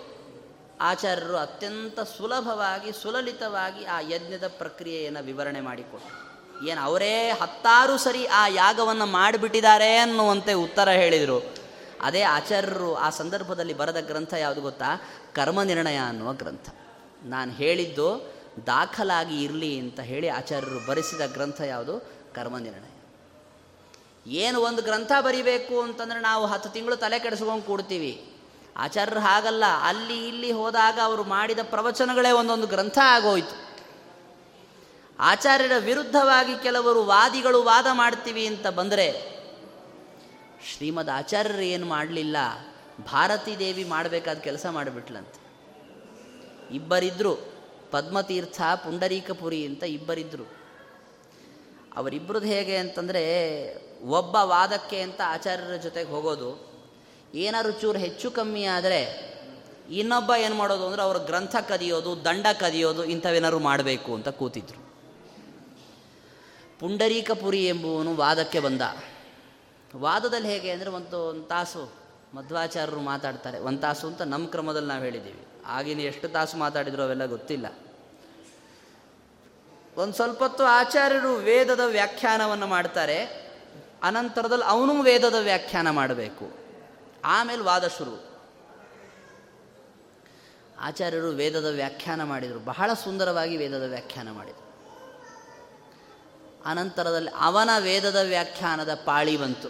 ಆಚಾರ್ಯರು 0.80 1.36
ಅತ್ಯಂತ 1.36 2.00
ಸುಲಭವಾಗಿ, 2.00 2.92
ಸುಲಲಿತವಾಗಿ 2.92 3.84
ಆ 3.84 4.00
ಯಜ್ಞದ 4.00 4.48
ಪ್ರಕ್ರಿಯೆಯನ್ನು 4.58 5.24
ವಿವರಣೆ 5.24 5.60
ಮಾಡಿಕೊಟ್ಟರು 5.60 6.68
ಏನು, 6.68 6.80
ಅವರೇ 6.80 7.30
ಹತ್ತಾರು 7.30 7.98
ಸರಿ 7.98 8.26
ಆ 8.26 8.48
ಯಾಗವನ್ನು 8.48 9.06
ಮಾಡಿಬಿಟ್ಟಿದ್ದಾರೆ 9.06 9.96
ಅನ್ನುವಂತೆ 9.96 10.52
ಉತ್ತರ 10.52 10.88
ಹೇಳಿದರು. 10.88 11.54
ಅದೇ 12.00 12.22
ಆಚಾರ್ಯರು 12.22 12.94
ಆ 12.94 13.10
ಸಂದರ್ಭದಲ್ಲಿ 13.10 13.74
ಬರೆದ 13.74 14.00
ಗ್ರಂಥ 14.00 14.34
ಯಾವುದು 14.34 14.60
ಗೊತ್ತಾ? 14.60 15.02
ಕರ್ಮ 15.34 15.62
ನಿರ್ಣಯ 15.62 15.96
ಅನ್ನುವ 15.96 16.32
ಗ್ರಂಥ. 16.32 16.68
ನಾನು 17.24 17.52
ಹೇಳಿದ್ದು 17.52 18.33
ದಾಖಲಾಗಿ 18.66 19.44
ಇರಲಿ 19.44 19.78
ಅಂತ 19.78 20.00
ಹೇಳಿ 20.00 20.28
ಆಚಾರ್ಯರು 20.28 20.86
ಬರೆಸಿದ 20.86 21.32
ಗ್ರಂಥ 21.32 21.60
ಯಾವುದು? 21.60 22.12
ಕರ್ಮ 22.34 22.58
ನಿರ್ಣಯ 22.58 22.88
ಏನು 24.26 24.60
ಒಂದು 24.60 24.82
ಗ್ರಂಥ 24.82 25.12
ಬರಿಬೇಕು 25.20 25.80
ಅಂತಂದರೆ 25.80 26.20
ನಾವು 26.20 26.46
ಹತ್ತು 26.46 26.68
ತಿಂಗಳು 26.68 26.96
ತಲೆ 26.96 27.18
ಕೆಡಿಸ್ಕೊಂಡು 27.18 27.62
ಕೂಡ್ತೀವಿ. 27.62 28.32
ಆಚಾರ್ಯರು 28.76 29.20
ಹಾಗಲ್ಲ, 29.20 29.64
ಅಲ್ಲಿ 29.82 30.28
ಇಲ್ಲಿ 30.28 30.52
ಹೋದಾಗ 30.52 30.98
ಅವರು 31.02 31.24
ಮಾಡಿದ 31.24 31.58
ಪ್ರವಚನಗಳೇ 31.62 32.30
ಒಂದೊಂದು 32.30 32.66
ಗ್ರಂಥ 32.66 32.98
ಆಗೋಯ್ತು. 33.02 33.78
ಆಚಾರ್ಯರ 35.18 35.72
ವಿರುದ್ಧವಾಗಿ 35.78 36.62
ಕೆಲವರು 36.62 37.04
ವಾದಿಗಳು 37.04 37.62
ವಾದ 37.62 37.86
ಮಾಡ್ತೀವಿ 37.92 38.46
ಅಂತ 38.46 38.66
ಬಂದರೆ, 38.66 39.34
ಶ್ರೀಮದ್ 40.72 41.10
ಆಚಾರ್ಯರು 41.10 41.60
ಏನು 41.60 41.86
ಮಾಡಲಿಲ್ಲ? 41.86 42.36
ಭಾರತೀ 43.12 43.56
ದೇವಿ 43.56 43.84
ಮಾಡಬೇಕಾದ 43.84 44.38
ಕೆಲಸ 44.38 44.66
ಮಾಡಿಬಿಟ್ಲಂತೆ. 44.66 45.44
ಇಬ್ಬರಿದ್ದರು 46.74 47.53
ಪದ್ಮತೀರ್ಥ, 47.94 48.60
ಪುಂಡರೀಕಪುರಿ 48.84 49.60
ಅಂತ 49.68 49.82
ಇಬ್ಬರಿದ್ದರು 49.96 50.46
ಅವರಿಬ್ಬರದ್ದು 51.96 52.48
ಹೇಗೆ 52.48 52.76
ಅಂತಂದರೆ, 52.76 53.22
ಒಬ್ಬ 54.18 54.34
ವಾದಕ್ಕೆ 54.52 54.98
ಅಂತ 55.00 55.20
ಆಚಾರ್ಯರ 55.26 55.76
ಜೊತೆಗೆ 55.76 56.10
ಹೋಗೋದು, 56.10 56.50
ಏನಾದ್ರು 57.44 57.72
ಚೂರು 57.82 57.98
ಹೆಚ್ಚು 57.98 58.28
ಕಮ್ಮಿ 58.30 58.64
ಆದರೆ 58.76 59.00
ಇನ್ನೊಬ್ಬ 60.00 60.30
ಏನು 60.44 60.54
ಮಾಡೋದು 60.54 60.84
ಅಂದರೆ 60.86 61.02
ಅವ್ರ 61.02 61.18
ಗ್ರಂಥ 61.30 61.56
ಕದಿಯೋದು, 61.68 62.10
ದಂಡ 62.24 62.46
ಕದಿಯೋದು, 62.60 63.02
ಇಂಥವೇನಾದ್ರು 63.04 63.60
ಮಾಡಬೇಕು 63.68 64.10
ಅಂತ 64.14 64.28
ಕೂತಿದ್ರು. 64.40 64.80
ಪುಂಡರೀಕಪುರಿ 66.80 67.62
ಎಂಬುವನು 67.66 68.12
ವಾದಕ್ಕೆ 68.16 68.60
ಬಂದ. 68.60 68.82
ವಾದದಲ್ಲಿ 69.90 70.48
ಹೇಗೆ 70.48 70.70
ಅಂದರೆ 70.70 70.90
ಒಂದು 70.90 71.18
ಒಂದು 71.30 71.44
ತಾಸು 71.46 71.82
ಮಧ್ವಾಚಾರ್ಯರು 72.34 73.02
ಮಾತಾಡ್ತಾರೆ, 73.12 73.58
ಒಂದು 73.68 73.80
ತಾಸು 73.80 74.04
ಅಂತ 74.06 74.22
ನಮ್ಮ 74.32 74.46
ಕ್ರಮದಲ್ಲಿ 74.46 74.88
ನಾವು 74.88 75.04
ಹೇಳಿದ್ದೀವಿ. 75.04 75.44
ಆಗಿನ 75.66 76.00
ಎಷ್ಟು 76.00 76.28
ತಾಸು 76.28 76.56
ಮಾತಾಡಿದ್ರು 76.56 77.02
ಅವೆಲ್ಲ 77.02 77.26
ಗೊತ್ತಿಲ್ಲ. 77.26 77.66
ಒಂದು 79.96 80.14
ಸ್ವಲ್ಪ 80.14 80.42
ಹೊತ್ತು 80.42 80.64
ಆಚಾರ್ಯರು 80.64 81.34
ವೇದದ 81.34 81.80
ವ್ಯಾಖ್ಯಾನವನ್ನು 81.86 82.66
ಮಾಡ್ತಾರೆ. 82.66 83.24
ಅನಂತರದಲ್ಲಿ 84.02 84.64
ಅವನು 84.64 85.02
ವೇದದ 85.02 85.34
ವ್ಯಾಖ್ಯಾನ 85.40 85.90
ಮಾಡಬೇಕು. 85.90 86.58
ಆಮೇಲೆ 87.24 87.62
ವಾದ 87.62 87.88
ಶುರು. 87.88 88.24
ಆಚಾರ್ಯರು 90.80 91.28
ವೇದದ 91.28 91.64
ವ್ಯಾಖ್ಯಾನ 91.64 92.24
ಮಾಡಿದರು. 92.24 92.58
ಬಹಳ 92.58 92.92
ಸುಂದರವಾಗಿ 92.92 93.56
ವೇದದ 93.56 93.82
ವ್ಯಾಖ್ಯಾನ 93.88 94.30
ಮಾಡಿದರು. 94.30 94.64
ಅನಂತರದಲ್ಲಿ 96.66 97.30
ಅವನ 97.38 97.70
ವೇದದ 97.78 98.16
ವ್ಯಾಖ್ಯಾನದ 98.28 98.94
ಪಾಳಿ 98.94 99.36
ಬಂತು. 99.36 99.68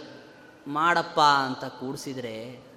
ಮಾಡಪ್ಪ 0.67 1.19
ಅಂತ 1.19 1.65
ಕೂಡಿಸಿದರೆ 1.65 2.74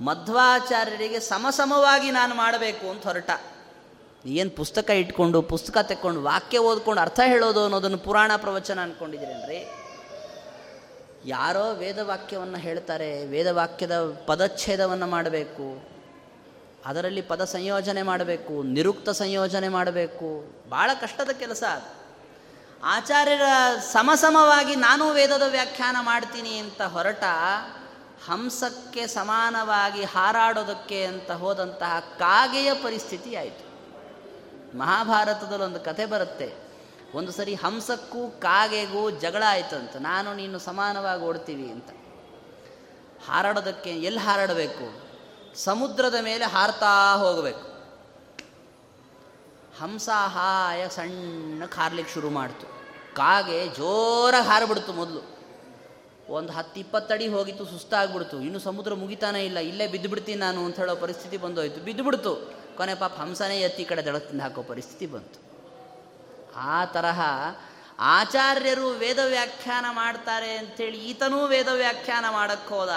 ಮಧ್ವಾಚಾರ್ಯರಿಗೆ 0.00 1.20
ಸಮಸಮವಾಗಿ 1.20 2.10
ನಾನು 2.10 2.34
ಮಾಡಬೇಕು 2.34 2.90
ಅಂತ 2.90 3.06
ಹೊರಟ. 3.06 3.30
ಏನು 4.26 4.50
ಪುಸ್ತಕ 4.50 4.90
ಇಟ್ಕೊಂಡು, 4.90 5.42
ಪುಸ್ತಕ 5.42 5.78
ತೆಕ್ಕೊಂಡು, 5.78 6.22
ವಾಕ್ಯ 6.22 6.58
ಓದ್ಕೊಂಡು 6.58 7.02
ಅರ್ಥ 7.02 7.20
ಹೇಳೋದು 7.26 7.62
ಅನ್ನೋದನ್ನು 7.62 7.98
ಪುರಾಣ 7.98 8.32
ಪ್ರವಚನ 8.36 8.80
ಅಂದ್ಕೊಂಡಿದ್ದೀರೇನ್ರಿ 8.80 9.72
ಯಾರೋ 11.24 11.72
ವೇದವಾಕ್ಯವನ್ನು 11.72 12.56
ಹೇಳ್ತಾರೆ, 12.56 13.26
ವೇದವಾಕ್ಯದ 13.26 13.98
ಪದಚ್ಛೇದವನ್ನು 14.26 15.06
ಮಾಡಬೇಕು, 15.06 15.88
ಅದರಲ್ಲಿ 16.86 17.22
ಪದ 17.22 17.44
ಸಂಯೋಜನೆ 17.44 18.02
ಮಾಡಬೇಕು, 18.02 18.62
ನಿರುಕ್ತ 18.62 19.08
ಸಂಯೋಜನೆ 19.08 19.68
ಮಾಡಬೇಕು. 19.68 20.44
ಭಾಳ 20.70 20.90
ಕಷ್ಟದ 21.00 21.30
ಕೆಲಸ 21.30 21.62
ಅದು. 21.62 22.04
ಆಚಾರ್ಯರ 22.84 23.42
ಸಮಸಮವಾಗಿ 23.80 24.74
ನಾನು 24.74 25.10
ವೇದದ 25.10 25.42
ವ್ಯಾಖ್ಯಾನ 25.50 25.96
ಮಾಡ್ತೀನಿ 26.00 26.58
ಅಂತ 26.58 26.82
ಹೊರಟ 26.82 27.24
ಹಂಸಕ್ಕೆ 28.26 29.06
ಸಮಾನವಾಗಿ 29.06 30.04
ಹಾರಾಡೋದಕ್ಕೆ 30.04 31.04
ಅಂತ 31.04 31.30
ಹೋದಂತಹ 31.30 32.00
ಕಾಗೆಯ 32.18 32.74
ಪರಿಸ್ಥಿತಿ 32.74 33.34
ಆಯಿತು. 33.34 33.74
ಮಹಾಭಾರತದಲ್ಲಿ 34.78 35.64
ಒಂದು 35.64 35.80
ಕತೆ 35.80 36.06
ಬರುತ್ತೆ. 36.06 36.56
ಒಂದು 37.14 37.32
ಸರಿ 37.32 37.54
ಹಂಸಕ್ಕೂ 37.54 38.28
ಕಾಗೆಗೂ 38.28 39.10
ಜಗಳ 39.10 39.42
ಆಯಿತು 39.48 39.76
ಅಂತ, 39.76 39.96
ನಾನು 39.96 40.34
ನೀನು 40.34 40.58
ಸಮಾನವಾಗಿ 40.58 41.22
ಓಡ್ತೀವಿ 41.22 41.70
ಅಂತ. 41.70 41.90
ಹಾರಾಡೋದಕ್ಕೆ 43.28 43.90
ಎಲ್ಲಿ 43.90 44.20
ಹಾರಾಡಬೇಕು? 44.20 45.04
ಸಮುದ್ರದ 45.54 46.14
ಮೇಲೆ 46.22 46.44
ಹಾರ್ತಾ 46.44 47.16
ಹೋಗಬೇಕು. 47.16 47.74
ಹಂಸ 49.82 50.08
ಹಾಯ 50.08 50.88
ಸಣ್ಣ 50.88 51.64
ಹಾರ್ಲಿಕ್ಕೆ 51.76 52.14
ಶುರು 52.14 52.30
ಮಾಡ್ತು. 52.30 52.66
ಕಾಗೆ 53.16 53.68
ಜೋರಾಗಿ 53.68 54.46
ಹಾರಿಬಿಡ್ತು 54.46 54.92
ಮೊದಲು. 54.92 55.33
ಒಂದು 56.28 56.52
ಹತ್ತು 56.52 56.80
ಇಪ್ಪತ್ತಡಿ 56.80 57.28
ಹೋಗಿತ್ತು, 57.28 57.64
ಸುಸ್ತಾಗ್ಬಿಡ್ತು. 57.64 58.40
ಇನ್ನು 58.40 58.58
ಸಮುದ್ರ 58.58 58.94
ಮುಗಿತಾನೇ 58.94 59.44
ಇಲ್ಲ, 59.44 59.58
ಇಲ್ಲೇ 59.58 59.86
ಬಿದ್ದು 59.86 60.08
ಬಿಡ್ತೀನಿ 60.08 60.40
ನಾನು 60.40 60.64
ಅಂತ 60.64 60.76
ಹೇಳೋ 60.76 60.96
ಪರಿಸ್ಥಿತಿ 60.96 61.36
ಬಂದೋಯ್ತು. 61.36 61.80
ಬಿದ್ದುಬಿಡ್ತು. 61.80 62.54
ಕೊನೆ 62.76 62.94
ಪಾಪ 62.94 63.14
ಹಂಸನೇ 63.14 63.60
ಎತ್ತಿ 63.60 63.84
ಕಡೆ 63.84 64.04
ದಡದಿಂದ 64.04 64.40
ಹಾಕೋ 64.40 64.62
ಪರಿಸ್ಥಿತಿ 64.62 65.06
ಬಂತು. 65.06 65.38
ಆ 66.56 66.84
ತರಹ 66.84 67.20
ಆಚಾರ್ಯರು 67.98 68.88
ವೇದ 68.88 69.18
ವ್ಯಾಖ್ಯಾನ 69.18 69.84
ಮಾಡ್ತಾರೆ 69.90 70.56
ಅಂಥೇಳಿ 70.56 70.98
ಈತನೂ 70.98 71.46
ವೇದ 71.46 71.68
ವ್ಯಾಖ್ಯಾನ 71.68 72.24
ಮಾಡಕ್ಕೆ 72.30 72.74
ಹೋದ, 72.74 72.88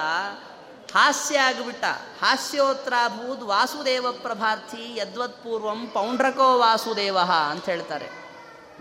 ಹಾಸ್ಯ 0.94 1.40
ಆಗಿಬಿಟ್ಟ. 1.40 1.86
ಹಾಸ್ಯೋತ್ರಾಭೂದ್ 2.22 3.42
ವಾಸುದೇವ 3.42 4.12
ಪ್ರಭಾರ್ಥಿ 4.12 4.98
ಯದ್ವತ್ಪೂರ್ವಂ 4.98 5.88
ಪೌಂಡ್ರಕೋ 5.88 6.60
ವಾಸುದೇವ 6.60 7.18
ಅಂತ 7.50 7.66
ಹೇಳ್ತಾರೆ 7.66 8.28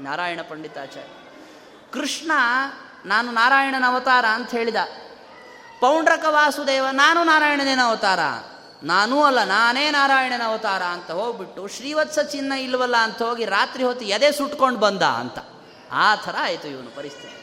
ನಾರಾಯಣ 0.00 0.40
ಪಂಡಿತಾಚಾರ್ಯ. 0.48 1.08
ಕೃಷ್ಣ 1.92 2.32
ನಾನು 3.04 3.32
ನಾರಾಯಣನ 3.32 3.84
ಅವತಾರ 3.86 4.24
ಅಂತ 4.26 4.50
ಹೇಳಿದ. 4.50 4.76
ಪೌಂಡ್ರಕ 5.80 6.24
ವಾಸುದೇವ, 6.28 6.86
ನಾನು 6.92 7.24
ನಾರಾಯಣನೇನ 7.24 7.80
ಅವತಾರ. 7.84 8.18
ನಾನೂ 8.82 9.22
ಅಲ್ಲ, 9.22 9.44
ನಾನೇ 9.44 9.90
ನಾರಾಯಣನ 9.90 10.42
ಅವತಾರ 10.44 10.82
ಅಂತ 10.82 11.10
ಹೋಗ್ಬಿಟ್ಟು 11.10 11.68
ಶ್ರೀವತ್ಸ 11.68 12.18
ಚಿನ್ನ 12.18 12.52
ಇಲ್ವಲ್ಲ 12.52 12.96
ಅಂತ 12.96 13.22
ಹೋಗಿ 13.22 13.44
ರಾತ್ರಿ 13.44 13.84
ಹೊತ್ತು 13.84 14.04
ಎದೆ 14.04 14.32
ಸುಟ್ಕೊಂಡು 14.32 14.80
ಬಂದ 14.80 15.02
ಅಂತ. 15.02 15.38
ಆ 15.92 16.14
ಥರ 16.14 16.36
ಆಯಿತು 16.40 16.68
ಇವನು 16.68 16.96
ಪರಿಸ್ಥಿತಿ. 16.96 17.36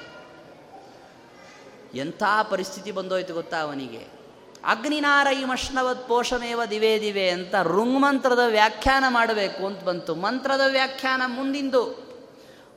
ಎಂಥ 1.99 2.23
ಪರಿಸ್ಥಿತಿ 2.49 2.91
ಬಂದೋಯ್ತು 2.91 3.33
ಗೊತ್ತಾ 3.33 3.57
ಅವನಿಗೆ? 3.57 4.23
ಅಗ್ನಿನಾರೈಮಶ್ನವತ್ 4.65 6.07
ಪೋಷಮೇವ 6.07 6.65
ದಿವೇ 6.65 6.99
ದಿವೆ 6.99 7.29
ಅಂತ 7.29 7.55
ಋಂಗ್ಮಂತ್ರದ 7.63 8.39
ವ್ಯಾಖ್ಯಾನ 8.47 9.03
ಮಾಡಬೇಕು 9.09 9.67
ಅಂತ 9.67 9.83
ಬಂತು. 9.83 10.15
ಮಂತ್ರದ 10.15 10.61
ವ್ಯಾಖ್ಯಾನ 10.67 11.21
ಮುಂದಿಂದು. 11.25 12.02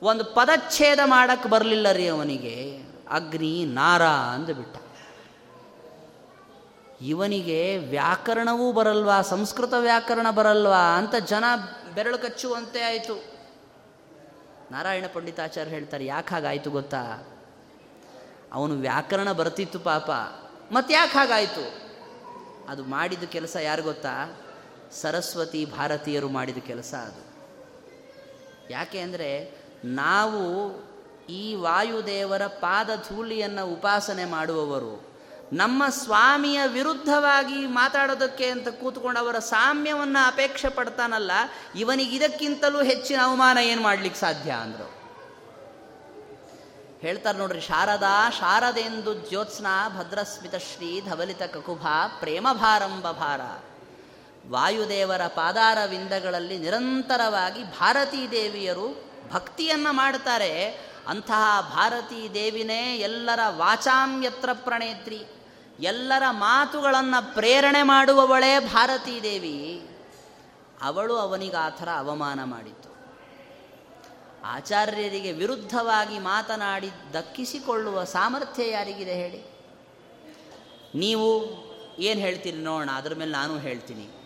ಒಂದು 0.03 0.23
ಪದಚ್ಛೇದ 0.25 0.99
ಮಾಡಕ್ಕೆ 1.05 1.49
ಬರಲಿಲ್ಲ 1.49 1.91
ರೀ 1.91 2.07
ಅವನಿಗೆ. 2.07 2.83
ಅಗ್ನಿ, 3.11 3.65
ನಾರ 3.65 4.03
ಅಂದುಬಿಟ್ಟ 4.03 4.77
ಇವನಿಗೆ 7.01 7.77
ವ್ಯಾಕರಣವೂ 7.77 8.71
ಬರಲ್ವಾ? 8.71 9.21
ಸಂಸ್ಕೃತ 9.21 9.73
ವ್ಯಾಕರಣ 9.73 10.31
ಬರಲ್ವಾ? 10.31 10.97
ಅಂತ 10.97 11.15
ಜನ 11.15 11.43
ಬೆರಳು 11.93 12.17
ಕಚ್ಚುವಂತೆ 12.17 12.81
ಆಯಿತು. 12.81 13.23
ನಾರಾಯಣ 14.71 15.05
ಪಂಡಿತಾಚಾರ್ಯ 15.13 15.71
ಹೇಳ್ತಾರೆ, 15.71 16.05
ಯಾಕೆ 16.05 16.29
ಹಾಗಾಯಿತು 16.29 16.69
ಗೊತ್ತಾ? 16.69 17.27
ಅವನು 18.53 18.75
ವ್ಯಾಕರಣ 18.75 19.31
ಬರ್ತಿತ್ತು 19.31 19.79
ಪಾಪ. 19.79 20.11
ಮತ್ತೆ 20.71 20.93
ಯಾಕೆ 20.93 21.13
ಹಾಗಾಯಿತು? 21.13 21.87
ಅದು 22.69 22.83
ಮಾಡಿದ 22.83 23.23
ಕೆಲಸ 23.23 23.55
ಯಾರು 23.61 23.83
ಗೊತ್ತಾ? 23.83 24.37
ಸರಸ್ವತಿ 24.91 25.65
ಭಾರತೀಯರು 25.65 26.29
ಮಾಡಿದ 26.29 26.57
ಕೆಲಸ 26.57 26.93
ಅದು. 26.93 27.27
ಯಾಕೆ 28.69 28.99
ಅಂದರೆ 28.99 29.56
ನಾವು 29.85 30.43
ಈ 31.29 31.55
ವಾಯುದೇವರ 31.55 32.47
ಪಾದ 32.47 32.89
ಧೂಳಿಯನ್ನು 32.95 33.73
ಉಪಾಸನೆ 33.73 34.25
ಮಾಡುವವರು. 34.25 35.07
ನಮ್ಮ 35.53 35.83
ಸ್ವಾಮಿಯ 35.89 36.61
ವಿರುದ್ಧವಾಗಿ 36.65 37.55
ಮಾತಾಡೋದಕ್ಕೆ 37.55 38.49
ಅಂತ 38.49 38.67
ಕೂತ್ಕೊಂಡು 38.67 39.19
ಅವರ 39.19 39.39
ಸಾಮ್ಯವನ್ನು 39.39 40.27
ಅಪೇಕ್ಷೆ 40.27 40.69
ಪಡ್ತಾನಲ್ಲ, 40.69 41.31
ಇವನಿಗೆ 41.75 42.15
ಇದಕ್ಕಿಂತಲೂ 42.15 42.83
ಹೆಚ್ಚಿನ 42.83 43.19
ಅವಮಾನ 43.23 43.57
ಏನು 43.57 43.81
ಮಾಡ್ಲಿಕ್ಕೆ 43.81 44.19
ಸಾಧ್ಯ 44.19 44.51
ಅಂದರು. 44.51 44.97
ಹೇಳ್ತಾರೆ 46.99 47.37
ನೋಡ್ರಿ, 47.37 47.61
ಶಾರದಾ 47.61 48.29
ಶಾರದೆಂದು 48.29 49.13
ಜ್ಯೋತ್ಸ್ನಾ 49.13 49.89
ಭದ್ರಸ್ಮಿತಶ್ರೀ 49.89 51.01
ಧವಲಿತ 51.01 51.43
ಕಕುಭ 51.43 51.87
ಪ್ರೇಮಭಾರಂಭ 52.19 53.11
ಭಾರ. 53.11 53.41
ವಾಯುದೇವರ 54.49 55.27
ಪಾದಾರ 55.27 55.77
ವಿಂದಗಳಲ್ಲಿ 55.89 56.57
ನಿರಂತರವಾಗಿ 56.57 57.63
ಭಾರತೀ 57.63 58.27
ದೇವಿಯರು 58.27 59.06
ಭಕ್ತಿಯನ್ನು 59.31 59.93
ಮಾಡ್ತಾರೆ 59.93 60.51
ಅಂತಹ 61.07 61.73
ಭಾರತೀ 61.75 62.29
ದೇವಿನೇ 62.33 62.97
ಎಲ್ಲರ 62.97 63.39
ವಾಚಾಮ್ಯತ್ರ 63.47 64.49
ಪ್ರಣೇತ್ರಿ. 64.53 65.25
ಎಲ್ಲರ 65.79 66.23
ಮಾತುಗಳನ್ನು 66.29 67.33
ಪ್ರೇರಣೆ 67.33 67.81
ಮಾಡುವವಳೇ 67.81 68.59
ಭಾರತೀ 68.59 69.21
ದೇವಿ. 69.21 69.81
ಅವಳು 70.83 71.15
ಅವನಿಗೆ 71.15 71.55
ಆ 71.55 71.69
ಥರ 71.69 71.89
ಅವಮಾನ 71.97 72.43
ಮಾಡಿತು 72.43 72.87
ಆಚಾರ್ಯರಿಗೆ 74.43 75.31
ವಿರುದ್ಧವಾಗಿ 75.31 76.19
ಮಾತನಾಡಿ 76.19 76.89
ದಕ್ಕಿಸಿಕೊಳ್ಳುವ 77.13 78.03
ಸಾಮರ್ಥ್ಯ 78.03 78.71
ಯಾರಿಗಿದೆ 78.71 79.13
ಹೇಳಿ? 79.13 79.41
ನೀವು 80.95 81.27
ಏನು 81.99 82.19
ಹೇಳ್ತೀರಿ 82.19 82.57
ನೋಡೋಣ, 82.57 82.89
ಅದ್ರ 82.91 83.13
ಮೇಲೆ 83.15 83.31
ನಾನು 83.31 83.57
ಹೇಳ್ತೀನಿ. 83.57 84.16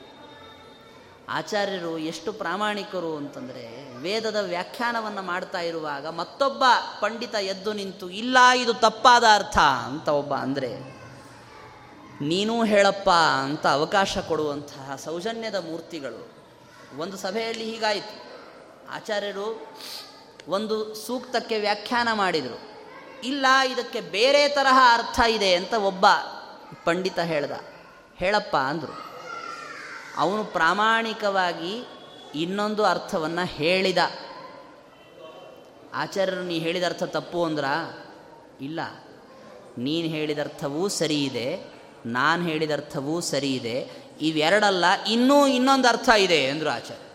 ಆಚಾರ್ಯರು 1.29 1.97
ಎಷ್ಟು 1.97 2.33
ಪ್ರಾಮಾಣಿಕರು 2.33 3.17
ಅಂತಂದರೆ 3.17 3.93
ವೇದದ 3.99 4.35
ವ್ಯಾಖ್ಯಾನವನ್ನು 4.35 5.21
ಮಾಡ್ತಾ 5.21 5.59
ಇರುವಾಗ 5.59 6.07
ಮತ್ತೊಬ್ಬ 6.07 6.63
ಪಂಡಿತ 6.99 7.35
ಎದ್ದು 7.35 7.73
ನಿಂತು, 7.73 8.09
ಇಲ್ಲ, 8.09 8.37
ಇದು 8.57 8.73
ತಪ್ಪಾದ 8.73 9.23
ಅರ್ಥ 9.33 9.57
ಅಂತ 9.57 10.07
ಒಬ್ಬ 10.07 10.33
ಅಂದರೆ, 10.35 11.01
ನೀನೂ 12.27 12.63
ಹೇಳಪ್ಪ 12.63 13.09
ಅಂತ 13.09 13.67
ಅವಕಾಶ 13.67 14.17
ಕೊಡುವಂತಹ 14.17 14.95
ಸೌಜನ್ಯದ 14.95 15.55
ಮೂರ್ತಿಗಳು. 15.55 16.31
ಒಂದು 16.97 17.17
ಸಭೆಯಲ್ಲಿ 17.17 17.63
ಹೀಗಾಯಿತು. 17.63 18.15
ಆಚಾರ್ಯರು 18.91 19.69
ಒಂದು 20.47 20.95
ಸೂಕ್ತಕ್ಕೆ 20.95 21.59
ವ್ಯಾಖ್ಯಾನ 21.59 22.07
ಮಾಡಿದರು. 22.13 22.59
ಇಲ್ಲ, 23.23 23.45
ಇದಕ್ಕೆ 23.69 24.01
ಬೇರೆ 24.01 24.49
ತರಹ 24.49 24.79
ಅರ್ಥ 24.93 25.19
ಇದೆ 25.19 25.55
ಅಂತ 25.55 25.73
ಒಬ್ಬ 25.73 26.05
ಪಂಡಿತ 26.83 27.19
ಹೇಳ್ದ. 27.19 27.51
ಹೇಳಪ್ಪ 28.15 28.55
ಅಂದರು. 28.57 29.10
ಅವನು 30.17 30.43
ಪ್ರಾಮಾಣಿಕವಾಗಿ 30.43 31.83
ಇನ್ನೊಂದು 32.35 32.85
ಅರ್ಥವನ್ನು 32.85 33.45
ಹೇಳಿದ. 33.45 33.97
ಆಚಾರ್ಯರು, 35.93 36.43
ನೀ 36.43 36.59
ಹೇಳಿದ 36.59 36.83
ಅರ್ಥ 36.83 37.03
ತಪ್ಪು 37.03 37.43
ಅಂದ್ರ, 37.43 37.65
ಇಲ್ಲ. 38.61 38.79
ನೀನು 39.77 40.07
ಹೇಳಿದ 40.07 40.39
ಅರ್ಥವೂ 40.39 40.87
ಸರಿ 40.87 41.23
ಇದೆ, 41.23 41.65
ನಾನು 42.05 42.43
ಹೇಳಿದ 42.43 42.71
ಅರ್ಥವೂ 42.71 43.21
ಸರಿ 43.21 43.55
ಇದೆ, 43.55 43.91
ಇವೆರಡಲ್ಲ, 44.21 44.85
ಇನ್ನೂ 45.07 45.47
ಇನ್ನೊಂದು 45.47 45.87
ಅರ್ಥ 45.87 46.09
ಇದೆ 46.09 46.49
ಅಂದರು 46.49 46.69
ಆಚಾರ್ಯ. 46.69 47.07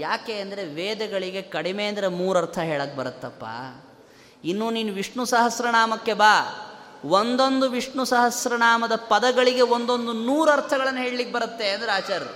ಯಾಕೆ 0.00 0.40
ಅಂದರೆ 0.40 0.64
ವೇದಗಳಿಗೆ 0.64 1.42
ಕಡಿಮೆ 1.42 1.86
ಅಂದರೆ 1.86 2.08
ಮೂರು 2.08 2.38
ಅರ್ಥ 2.38 2.58
ಹೇಳಕ್ಕೆ 2.58 2.96
ಬರುತ್ತಪ್ಪ. 2.96 3.44
ಇನ್ನು 4.44 4.70
ನೀನು 4.70 4.92
ವಿಷ್ಣು 4.92 5.24
ಸಹಸ್ರನಾಮಕ್ಕೆ 5.24 6.14
ಬಾ. 6.14 6.34
ಒಂದೊಂದು 7.12 7.66
ವಿಷ್ಣು 7.70 8.04
ಸಹಸ್ರನಾಮದ 8.04 8.94
ಪದಗಳಿಗೆ 8.96 9.64
ಒಂದೊಂದು 9.76 10.12
ನೂರು 10.12 10.50
ಅರ್ಥಗಳನ್ನು 10.50 11.00
ಹೇಳಲಿಕ್ಕೆ 11.00 11.34
ಬರುತ್ತೆ 11.34 11.70
ಅಂದರೆ 11.70 11.92
ಆಚಾರ್ಯರು. 11.92 12.34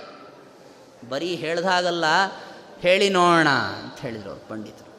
ಬರೀ 1.09 1.35
ಹೇಳ್ದಾಗಲ್ಲ 1.35 2.05
ಹೇಳಿ 2.79 3.09
ನೋಡೋಣ 3.09 3.47
ಅಂತ 3.47 3.97
ಹೇಳಿದರು 3.99 4.29
ಅವರು 4.29 4.43
ಪಂಡಿತರು. 4.49 4.91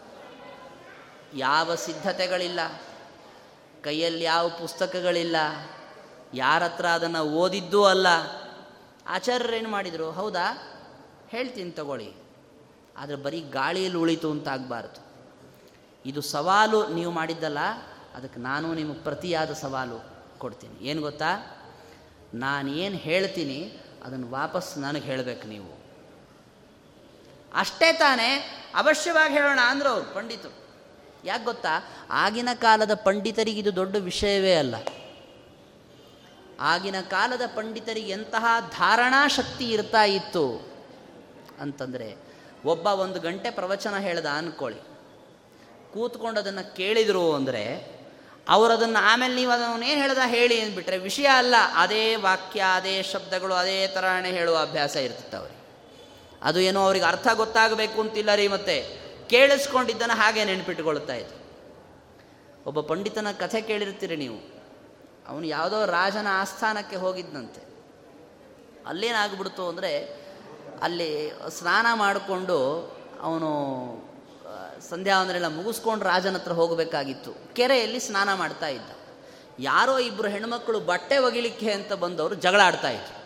ಯಾವ 1.36 1.74
ಸಿದ್ಧತೆಗಳಿಲ್ಲ, 1.74 2.60
ಕೈಯಲ್ಲಿ 3.82 4.24
ಯಾವ 4.24 4.48
ಪುಸ್ತಕಗಳಿಲ್ಲ, 4.48 5.36
ಯಾರ 6.34 6.62
ಹತ್ರ 6.62 6.86
ಅದನ್ನು 6.86 7.22
ಓದಿದ್ದೂ 7.34 7.84
ಅಲ್ಲ. 7.84 8.08
ಆಚಾರ್ಯರೇನು 9.06 9.68
ಮಾಡಿದರು, 9.68 10.10
ಹೌದಾ, 10.10 10.46
ಹೇಳ್ತೀನಿ 11.28 11.70
ತಗೊಳ್ಳಿ, 11.70 12.10
ಆದರೆ 12.96 13.16
ಬರೀ 13.16 13.40
ಗಾಳಿಯಲ್ಲಿ 13.40 13.98
ಉಳಿತು 13.98 14.30
ಅಂತ 14.30 14.48
ಆಗಬಾರ್ದು. 14.48 15.00
ಇದು 16.04 16.20
ಸವಾಲು 16.20 16.88
ನೀವು 16.88 17.10
ಮಾಡಿದ್ದಲ್ಲ 17.10 17.58
ಅದಕ್ಕೆ 18.14 18.40
ನಾನು 18.40 18.74
ನಿಮಗೆ 18.74 18.98
ಪ್ರತಿಯಾದ 18.98 19.52
ಸವಾಲು 19.52 20.04
ಕೊಡ್ತೀನಿ. 20.38 20.86
ಏನು 20.86 21.00
ಗೊತ್ತಾ? 21.00 21.60
ನಾನೇನು 22.34 22.96
ಹೇಳ್ತೀನಿ, 22.96 23.80
ಅದನ್ನು 24.04 24.30
ವಾಪಸ್ 24.30 24.78
ನನಗೆ 24.78 25.04
ಹೇಳಬೇಕು 25.04 25.48
ನೀವು. 25.48 25.80
ಅಷ್ಟೇ 27.54 27.92
ತಾನೇ, 27.92 28.60
ಅವಶ್ಯವಾಗಿ 28.74 29.34
ಹೇಳೋಣ 29.34 29.58
ಅಂದ್ರೆ 29.68 29.88
ಅವರು, 29.88 30.14
ಪಂಡಿತರು. 30.14 30.54
ಯಾಕೆ 31.24 31.44
ಗೊತ್ತಾ? 31.44 31.68
ಆಗಿನ 32.10 32.48
ಕಾಲದ 32.54 32.94
ಪಂಡಿತರಿಗೆ 32.94 33.60
ಇದು 33.60 33.76
ದೊಡ್ಡ 33.76 33.96
ವಿಷಯವೇ 33.96 34.54
ಅಲ್ಲ. 34.54 34.74
ಆಗಿನ 36.60 37.00
ಕಾಲದ 37.00 37.42
ಪಂಡಿತರಿಗೆ 37.46 38.12
ಎಂತಹ 38.12 38.44
ಧಾರಣಾ 38.78 39.28
ಶಕ್ತಿ 39.28 39.70
ಇರ್ತಾ 39.70 40.04
ಇತ್ತು 40.04 40.72
ಅಂತಂದರೆ, 41.60 42.16
ಒಬ್ಬ 42.64 42.86
ಒಂದು 42.86 43.20
ಗಂಟೆ 43.20 43.50
ಪ್ರವಚನ 43.50 43.96
ಹೇಳ್ದ 43.96 44.26
ಅಂದ್ಕೊಳ್ಳಿ 44.26 44.80
ಕೂತ್ಕೊಂಡು 45.92 46.40
ಅದನ್ನು 46.40 46.76
ಕೇಳಿದರು 46.76 47.34
ಅಂದರೆ 47.34 47.99
ಅವರು 48.48 48.72
ಅದನ್ನು 48.72 48.98
ಆಮೇಲೆ 48.98 49.34
ನೀವು 49.34 49.52
ಅದನ್ನು 49.52 49.86
ಏನು 49.86 50.00
ಹೇಳ್ದ? 50.00 50.18
ಹೇಳಿ 50.26 50.60
ಅಂದ್ಬಿಟ್ರೆ, 50.60 50.98
ವಿಷಯ 50.98 51.26
ಅಲ್ಲ, 51.26 51.54
ಅದೇ 51.74 52.16
ವಾಕ್ಯ, 52.16 52.64
ಅದೇ 52.74 53.02
ಶಬ್ದಗಳು, 53.02 53.54
ಅದೇ 53.54 53.86
ಥರನೇ 53.86 54.30
ಹೇಳುವ 54.30 54.58
ಅಭ್ಯಾಸ 54.58 54.96
ಇರ್ತಿತ್ತು 54.96 55.36
ಅವ್ರಿಗೆ. 55.36 55.60
ಅದು 56.42 56.60
ಏನೋ 56.60 56.82
ಅವ್ರಿಗೆ 56.82 57.04
ಅರ್ಥ 57.04 57.28
ಗೊತ್ತಾಗಬೇಕು 57.34 58.00
ಅಂತಿಲ್ಲ 58.00 58.34
ರೀ 58.34 58.48
ಮತ್ತೆ. 58.48 59.00
ಕೇಳಿಸ್ಕೊಂಡಿದ್ದನ್ನು 59.28 60.14
ಹಾಗೆ 60.14 60.44
ನೆನ್ಪಿಟ್ಕೊಳ್ತಾ 60.44 61.14
ಇದ್ರು. 61.14 61.40
ಒಬ್ಬ 62.66 62.80
ಪಂಡಿತನ 62.80 63.26
ಕಥೆ 63.30 63.60
ಕೇಳಿರ್ತೀರಿ 63.60 64.16
ನೀವು. 64.16 64.60
ಅವನು 65.28 65.46
ಯಾವುದೋ 65.46 65.86
ರಾಜನ 65.86 66.26
ಆಸ್ಥಾನಕ್ಕೆ 66.30 66.96
ಹೋಗಿದ್ದಂತೆ 66.96 67.70
ಅಲ್ಲೇನಾಗ್ಬಿಡ್ತು 68.86 69.68
ಅಂದರೆ, 69.68 70.20
ಅಲ್ಲಿ 70.82 71.32
ಸ್ನಾನ 71.48 71.86
ಮಾಡಿಕೊಂಡು 71.94 72.58
ಅವನು 73.22 73.50
ಸಂಧ್ಯಾ 74.88 75.22
ಒಂದರೆಲ್ಲ 75.22 75.46
ಮುಗಿಸ್ಕೊಂಡು 75.46 76.04
ರಾಜನ 76.04 76.34
ಹತ್ರ 76.34 76.52
ಹೋಗಬೇಕಾಗಿತ್ತು. 76.52 77.54
ಕೆರೆಯಲ್ಲಿ 77.54 78.00
ಸ್ನಾನ 78.00 78.34
ಮಾಡ್ತಾ 78.34 78.68
ಇದ್ದ. 78.68 78.90
ಯಾರೋ 79.58 79.98
ಇಬ್ಬರು 79.98 80.28
ಹೆಣ್ಮಕ್ಳು 80.28 80.80
ಬಟ್ಟೆ 80.80 81.18
ಒಗಿಲಿಕ್ಕೆ 81.18 81.72
ಅಂತ 81.72 81.92
ಬಂದವರು 81.92 82.34
ಜಗಳ 82.34 82.60
ಆಡ್ತಾ 82.64 82.90
ಇದ್ರು. 82.90 83.20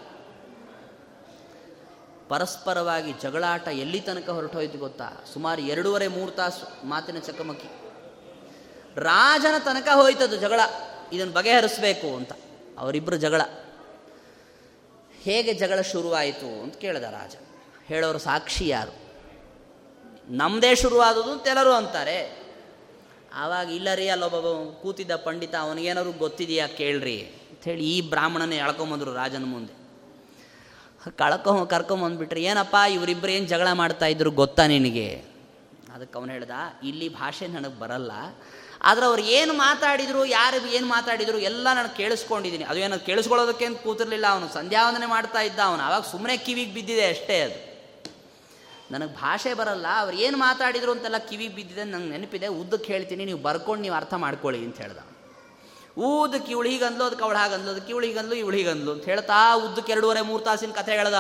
ಪರಸ್ಪರವಾಗಿ 2.29 3.13
ಜಗಳಾಟ 3.13 3.69
ಎಲ್ಲಿ 3.69 4.01
ತನಕ 4.01 4.31
ಹೊರಟೋಯ್ತು 4.31 4.79
ಗೊತ್ತಾ? 4.79 5.25
ಸುಮಾರು 5.33 5.61
ಎರಡೂವರೆ, 5.61 6.09
ಮೂರು 6.09 6.31
ತಾಸು 6.31 6.87
ಮಾತಿನ 6.87 7.19
ಚಕಮಕಿ. 7.19 7.71
ರಾಜನ 8.97 9.59
ತನಕ 9.59 9.89
ಹೋಯ್ತದ್ದು 9.95 10.37
ಜಗಳ. 10.37 10.61
ಇದನ್ನು 11.13 11.33
ಬಗೆಹರಿಸಬೇಕು 11.33 12.17
ಅಂತ. 12.17 12.33
ಅವರಿಬ್ಬರು 12.79 13.17
ಜಗಳ. 13.17 13.43
ಹೇಗೆ 15.13 15.55
ಜಗಳ 15.55 15.81
ಶುರುವಾಯಿತು 15.81 16.63
ಅಂತ 16.63 16.77
ಕೇಳಿದ 16.77 17.03
ರಾಜ. 17.03 17.37
ಹೇಳೋರು 17.85 18.19
ಸಾಕ್ಷಿ 18.19 18.69
ಯಾರು? 18.69 19.04
ನಮ್ಮದೇ 20.29 20.75
ಶುರುವಾದದು 20.75 21.31
ಅಂತ 21.33 21.47
ಎಲ್ಲರೂ 21.47 21.73
ಅಂತಾರೆ. 21.73 22.19
ಆವಾಗ 23.33 23.69
ಇಲ್ಲ 23.71 23.89
ರೀ 23.95 24.09
ಅಲ್ಲೊಬ್ಬ 24.09 24.37
ಕೂತಿದ್ದ 24.83 25.15
ಪಂಡಿತ, 25.27 25.55
ಅವನಿಗೇನಾದ್ರು 25.55 26.13
ಗೊತ್ತಿದೆಯಾ 26.13 26.67
ಕೇಳ್ರಿ 26.67 27.19
ಅಂಥೇಳಿ 27.51 27.85
ಈ 27.95 28.01
ಬ್ರಾಹ್ಮಣನೇ 28.13 28.57
ಎಳ್ಕೊಂಬಂದರು 28.57 29.15
ರಾಜನ 29.15 29.45
ಮುಂದೆ. 29.45 29.75
ಕಳ್ಕೊ 31.21 31.65
ಕರ್ಕೊಂಬಂದ್ಬಿಟ್ರೆ 31.65 32.43
ಏನಪ್ಪ 32.43 32.77
ಇವರಿಬ್ಬರು 32.91 33.33
ಏನು 33.33 33.47
ಜಗಳ 33.47 33.73
ಮಾಡ್ತಾ 33.73 34.07
ಇದ್ರು 34.07 34.31
ಗೊತ್ತಾ 34.31 34.67
ನಿನಗೆ? 34.67 35.09
ಅದಕ್ಕೆ 35.95 36.19
ಅವನು 36.19 36.33
ಹೇಳ್ದ, 36.33 36.51
ಇಲ್ಲಿ 36.83 37.09
ಭಾಷೆ 37.09 37.47
ನನಗೆ 37.47 37.81
ಬರಲ್ಲ, 37.81 38.13
ಆದರೆ 38.83 39.07
ಅವ್ರು 39.07 39.23
ಏನು 39.23 39.53
ಮಾತಾಡಿದರು, 39.55 40.25
ಯಾರು 40.25 40.57
ಏನು 40.67 40.87
ಮಾತಾಡಿದರು 40.87 41.39
ಎಲ್ಲ 41.39 41.67
ನಾನು 41.73 41.97
ಕೇಳಿಸ್ಕೊಂಡಿದ್ದೀನಿ. 41.97 42.65
ಅದು 42.65 42.79
ಏನೋ 42.79 42.99
ಕೇಳಿಸ್ಕೊಳ್ಳೋದಕ್ಕೆ 42.99 43.65
ಅಂತ 43.65 43.79
ಕೂತಿರ್ಲಿಲ್ಲ 43.83 44.27
ಅವನು, 44.27 44.49
ಸಂಧ್ಯಾವಂದನೆ 44.55 45.07
ಮಾಡ್ತಾ 45.07 45.41
ಇದ್ದ 45.41 45.59
ಅವನು. 45.59 45.83
ಆವಾಗ 45.83 46.03
ಸುಮ್ಮನೆ 46.03 46.37
ಕಿವಿಗೆ 46.37 46.75
ಬಿದ್ದಿದೆ 46.75 47.07
ಅಷ್ಟೇ 47.07 47.41
ಅದು. 47.41 47.74
ನನಗೆ 48.95 49.13
ಭಾಷೆ 49.23 49.53
ಬರಲ್ಲ, 49.61 49.87
ಅವ್ರು 50.03 50.17
ಏನು 50.25 50.37
ಮಾತಾಡಿದ್ರು 50.47 50.93
ಅಂತೆಲ್ಲ 50.97 51.19
ಕಿವಿ 51.31 51.49
ಬಿದ್ದಿದೆ 51.57 51.85
ನಂಗೆ 51.95 52.11
ನೆನಪಿದೆ. 52.15 52.49
ಉದ್ದಕ್ಕೆ 52.61 52.89
ಹೇಳ್ತೀನಿ, 52.95 53.23
ನೀವು 53.31 53.41
ಬರ್ಕೊಂಡು 53.49 53.83
ನೀವು 53.87 53.97
ಅರ್ಥ 54.01 54.15
ಮಾಡ್ಕೊಳ್ಳಿ 54.25 54.61
ಅಂತ 54.69 54.79
ಹೇಳ್ದ. 54.85 55.01
ಊದಕ್ಕೆ 56.07 56.51
ಇವಳು 56.55 56.69
ಹೀಗಂದ್ಲು 56.73 57.03
ಅದಕ್ಕೆ 57.09 57.25
ಅವಳು 57.27 57.39
ಹಾಗಂದ್ಲು 57.43 57.71
ಅದಕ್ಕೆ 57.75 57.91
ಇವಳು 57.95 58.07
ಹೀಗಂದ್ಲು 58.09 58.37
ಇವಳು 58.43 58.57
ಹೀಗಂದ್ಲು 58.61 58.91
ಅಂತ 58.95 59.05
ಹೇಳ್ತಾ 59.13 59.37
ಉದ್ದಕ್ಕೆ 59.65 59.93
ಎರಡೂವರೆ 59.95 60.23
ಮೂರು 60.31 60.43
ತಾಸಿನ 60.49 60.73
ಕಥೆ 60.79 60.95
ಹೇಳ್ದ 61.01 61.19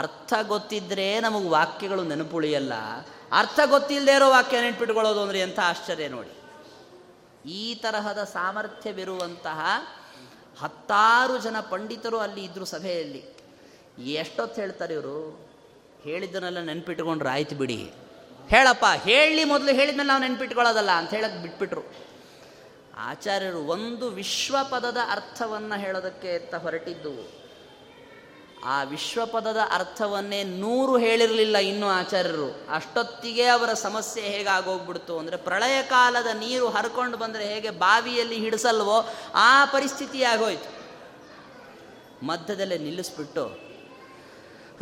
ಅರ್ಥ 0.00 0.32
ಗೊತ್ತಿದ್ರೆ 0.52 1.06
ನಮಗೆ 1.24 1.48
ವಾಕ್ಯಗಳು 1.54 2.02
ನೆನಪುಳಿಯಲ್ಲ, 2.10 2.74
ಅರ್ಥ 3.40 3.60
ಗೊತ್ತಿಲ್ಲದೆ 3.72 4.12
ಇರೋ 4.18 4.28
ವಾಕ್ಯ 4.34 4.60
ನೆನ್ಪಿಟ್ಕೊಳ್ಳೋದು 4.64 5.20
ಅಂದರೆ 5.24 5.38
ಎಂಥ 5.46 5.58
ಆಶ್ಚರ್ಯ 5.70 6.06
ನೋಡಿ. 6.16 6.34
ಈ 7.58 7.62
ತರಹದ 7.82 8.22
ಸಾಮರ್ಥ್ಯವಿರುವಂತಹ 8.36 9.60
ಹತ್ತಾರು 10.62 11.34
ಜನ 11.44 11.56
ಪಂಡಿತರು 11.72 12.18
ಅಲ್ಲಿ 12.24 12.42
ಇದ್ದರು 12.44 12.66
ಸಭೆಯಲ್ಲಿ. 12.74 13.22
ಎಷ್ಟೊತ್ತು 14.20 14.58
ಹೇಳ್ತಾರೆ 14.62 14.94
ಇವರು? 14.98 15.18
ಹೇಳಿದ್ದನ್ನೆಲ್ಲ 16.04 16.60
ನೆನ್ಪಿಟ್ಕೊಂಡ್ರೆ 16.60 17.30
ಆಯ್ತು 17.30 17.56
ಬಿಡಿ. 17.56 17.92
ಹೇಳಪ್ಪ, 18.48 18.84
ಹೇಳಿ 19.02 19.44
ಮೊದಲು 19.44 19.74
ಹೇಳಿದ್ಮೇಲೆ 19.74 20.08
ನಾವು 20.08 20.20
ನೆನ್ಪಿಟ್ಕೊಳ್ಳೋದಲ್ಲ 20.20 20.90
ಅಂತ 20.90 21.10
ಹೇಳೋದು 21.10 21.42
ಬಿಟ್ಬಿಟ್ರು. 21.42 21.82
ಆಚಾರ್ಯರು 22.96 23.58
ಒಂದು 23.58 24.10
ವಿಶ್ವಪದದ 24.10 24.96
ಅರ್ಥವನ್ನು 25.10 25.80
ಹೇಳೋದಕ್ಕೆ 25.80 26.32
ಅಂತ 26.32 26.54
ಹೊರಟಿದ್ದು. 26.54 27.40
ಆ 28.64 28.82
ವಿಶ್ವಪದದ 28.82 29.56
ಅರ್ಥವನ್ನೇ 29.70 30.44
ನೂರು 30.44 30.98
ಹೇಳಿರಲಿಲ್ಲ 30.98 31.58
ಇನ್ನೂ 31.58 31.88
ಆಚಾರ್ಯರು. 31.88 32.66
ಅಷ್ಟೊತ್ತಿಗೆ 32.74 33.46
ಅವರ 33.46 33.72
ಸಮಸ್ಯೆ 33.72 34.22
ಹೇಗಾಗೋಗ್ಬಿಡ್ತು 34.22 35.18
ಅಂದರೆ 35.18 35.36
ಪ್ರಳಯ 35.36 35.82
ಕಾಲದ 35.82 36.26
ನೀರು 36.26 36.68
ಹರ್ಕೊಂಡು 36.68 37.16
ಬಂದರೆ 37.16 37.54
ಹೇಗೆ 37.54 37.70
ಬಾವಿಯಲ್ಲಿ 37.70 38.36
ಹಿಡಿಸಲ್ವೋ 38.36 39.08
ಆ 39.34 39.64
ಪರಿಸ್ಥಿತಿ 39.64 40.22
ಆಗೋಯ್ತು 40.22 40.70
ಮಧ್ಯದಲ್ಲೇ 42.26 42.78
ನಿಲ್ಲಿಸ್ಬಿಟ್ಟು 42.78 43.69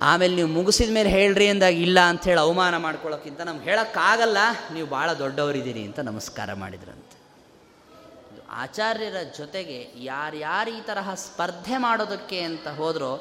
ಆಮೇಲೆ 0.06 0.34
ನೀವು 0.38 0.50
ಮುಗಿಸಿದ 0.56 0.90
ಮೇಲೆ 0.96 1.10
ಹೇಳ್ರಿ 1.16 1.46
ಅಂದಾಗ 1.52 1.78
ಇಲ್ಲ 1.86 1.98
ಅಂಥೇಳಿ 2.10 2.40
ಅವಮಾನ 2.40 2.74
ಮಾಡ್ಕೊಳ್ಳೋಕ್ಕಿಂತ 2.84 3.40
ನಮ್ಗೆ 3.48 3.64
ಹೇಳೋಕ್ಕಾಗಲ್ಲ, 3.70 4.38
ನೀವು 4.74 4.88
ಭಾಳ 4.96 5.08
ದೊಡ್ಡವರಿದ್ದೀರಿ 5.22 5.82
ಅಂತ 5.88 6.00
ನಮಸ್ಕಾರ 6.10 6.50
ಮಾಡಿದ್ರಂತೆ. 6.62 7.16
ಆಚಾರ್ಯರ 8.64 9.18
ಜೊತೆಗೆ 9.38 9.78
ಯಾರ್ಯಾರು 10.10 10.70
ಈ 10.76 10.80
ತರಹ 10.90 11.08
ಸ್ಪರ್ಧೆ 11.24 11.76
ಮಾಡೋದಕ್ಕೆ 11.86 12.38
ಅಂತ 12.50 12.68
ಹೋದರೋ 12.78 13.12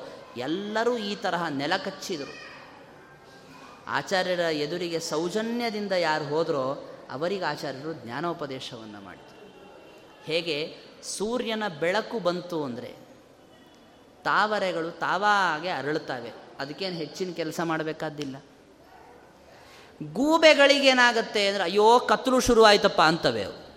ಎಲ್ಲರೂ 0.47 0.93
ಈ 1.09 1.11
ತರಹ 1.25 1.43
ನೆಲ 1.61 1.73
ಕಚ್ಚಿದರು. 1.85 2.33
ಆಚಾರ್ಯರ 3.99 4.45
ಎದುರಿಗೆ 4.65 4.99
ಸೌಜನ್ಯದಿಂದ 5.11 5.93
ಯಾರು 6.07 6.25
ಹೋದರೋ 6.33 6.65
ಅವರಿಗೆ 7.11 7.45
ಆಚಾರ್ಯರು 7.53 7.91
ಜ್ಞಾನೋಪದೇಶವನ್ನು 8.03 8.99
ಮಾಡಿದರು. 9.07 9.35
ಹೇಗೆ 10.29 10.57
ಸೂರ್ಯನ 11.17 11.63
ಬೆಳಕು 11.83 12.19
ಬಂತು 12.19 12.57
ಅಂದರೆ 12.63 12.91
ತಾವರೆಗಳು 14.27 14.89
ತಾವಾಗೆ 15.05 15.69
ಅರಳುತ್ತವೆ. 15.79 16.31
ಅದಕ್ಕೇನು 16.59 16.95
ಹೆಚ್ಚಿನ 16.95 17.31
ಕೆಲಸ 17.31 17.59
ಮಾಡಬೇಕಾದ್ದಿಲ್ಲ. 17.63 18.35
ಗೂಬೆಗಳಿಗೇನಾಗತ್ತೆ 20.13 21.47
ಅಂದರೆ, 21.47 21.63
ಅಯ್ಯೋ, 21.63 21.99
ಕತ್ತಲು 21.99 22.39
ಶುರುವಾಯ್ತಪ್ಪ 22.39 23.01
ಅಂತವೆ 23.01 23.43
ಅವು. 23.43 23.67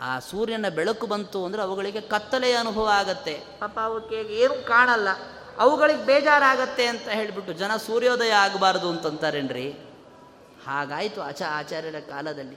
ಆ 0.00 0.18
ಸೂರ್ಯನ 0.18 0.68
ಬೆಳಕು 0.68 1.06
ಬಂತು 1.06 1.44
ಅಂದರೆ 1.44 1.62
ಅವುಗಳಿಗೆ 1.62 2.00
ಕತ್ತಲೆಯ 2.00 2.54
ಅನುಭವ 2.54 2.90
ಆಗತ್ತೆ. 2.92 3.40
ಪಾಪ 3.60 3.78
ಅವಕ್ಕೆ 3.78 4.14
ಏನು 4.14 4.66
ಕಾಣಲ್ಲ. 4.66 5.08
ಅವುಗಳಿಗೆ 5.58 6.06
ಬೇಜಾರಾಗತ್ತೆ 6.06 6.86
ಅಂತ 6.86 7.08
ಹೇಳಿಬಿಟ್ಟು 7.08 7.52
ಜನ 7.52 7.76
ಸೂರ್ಯೋದಯ 7.76 8.30
ಆಗಬಾರ್ದು 8.30 8.88
ಅಂತಂತಾರೇನ್ರಿ? 8.88 9.70
ಹಾಗಾಯಿತು 10.66 11.22
ಆಚ 11.22 11.42
ಆಚಾರ್ಯರ 11.48 11.94
ಕಾಲದಲ್ಲಿ. 11.98 12.56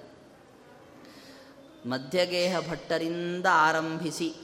ಮಧ್ಯಗೇಹ 1.90 2.60
ಭಟ್ಟರಿಂದ 2.70 3.46
ಆರಂಭಿಸಿ 3.52 4.36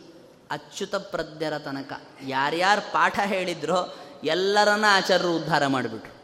ಅಚ್ಯುತ 0.51 0.95
ಪ್ರಜ್ಞರ 0.95 1.57
ತನಕ. 1.57 2.01
ಯಾರ್ಯಾರು 2.23 2.81
ಪಾಠ 2.93 3.19
ಹೇಳಿದ್ರೋ 3.19 3.95
ಎಲ್ಲರನ್ನ 4.23 4.85
ಆಚಾರ್ಯರು 4.89 5.35
ಉದ್ಧಾರ 5.35 5.67
ಮಾಡಿಬಿಟ್ರು. 5.67 6.19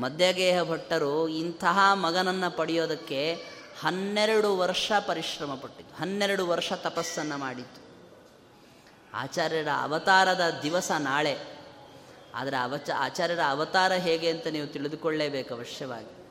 ಮಧ್ಯಗೇಹ 0.00 0.62
ಭಟ್ಟರು 0.62 1.28
ಇಂತಹ 1.28 1.78
ಮಗನನ್ನು 1.92 2.56
ಪಡೆಯೋದಕ್ಕೆ 2.56 3.34
ಹನ್ನೆರಡು 3.80 4.58
ವರ್ಷ 4.58 4.92
ಪರಿಶ್ರಮ 5.06 5.54
ಪಟ್ಟಿದ್ದು. 5.54 5.94
ಹನ್ನೆರಡು 5.94 6.48
ವರ್ಷ 6.48 6.72
ತಪಸ್ಸನ್ನು 6.72 7.38
ಮಾಡಿತ್ತು 7.38 7.82
ಆಚಾರ್ಯರ 9.14 9.68
ಅವತಾರದ 9.80 10.40
ದಿವಸ 10.62 10.90
ನಾಳೆ. 10.98 11.38
ಆದರೆ 12.34 12.56
ಅವಚ, 12.56 12.90
ಆಚಾರ್ಯರ 12.98 13.40
ಅವತಾರ 13.48 13.92
ಹೇಗೆ 13.92 14.30
ಅಂತ 14.30 14.46
ನೀವು 14.46 14.66
ತಿಳಿದುಕೊಳ್ಳೇಬೇಕು 14.66 15.54
ಅವಶ್ಯವಾಗಿ. 15.54 16.22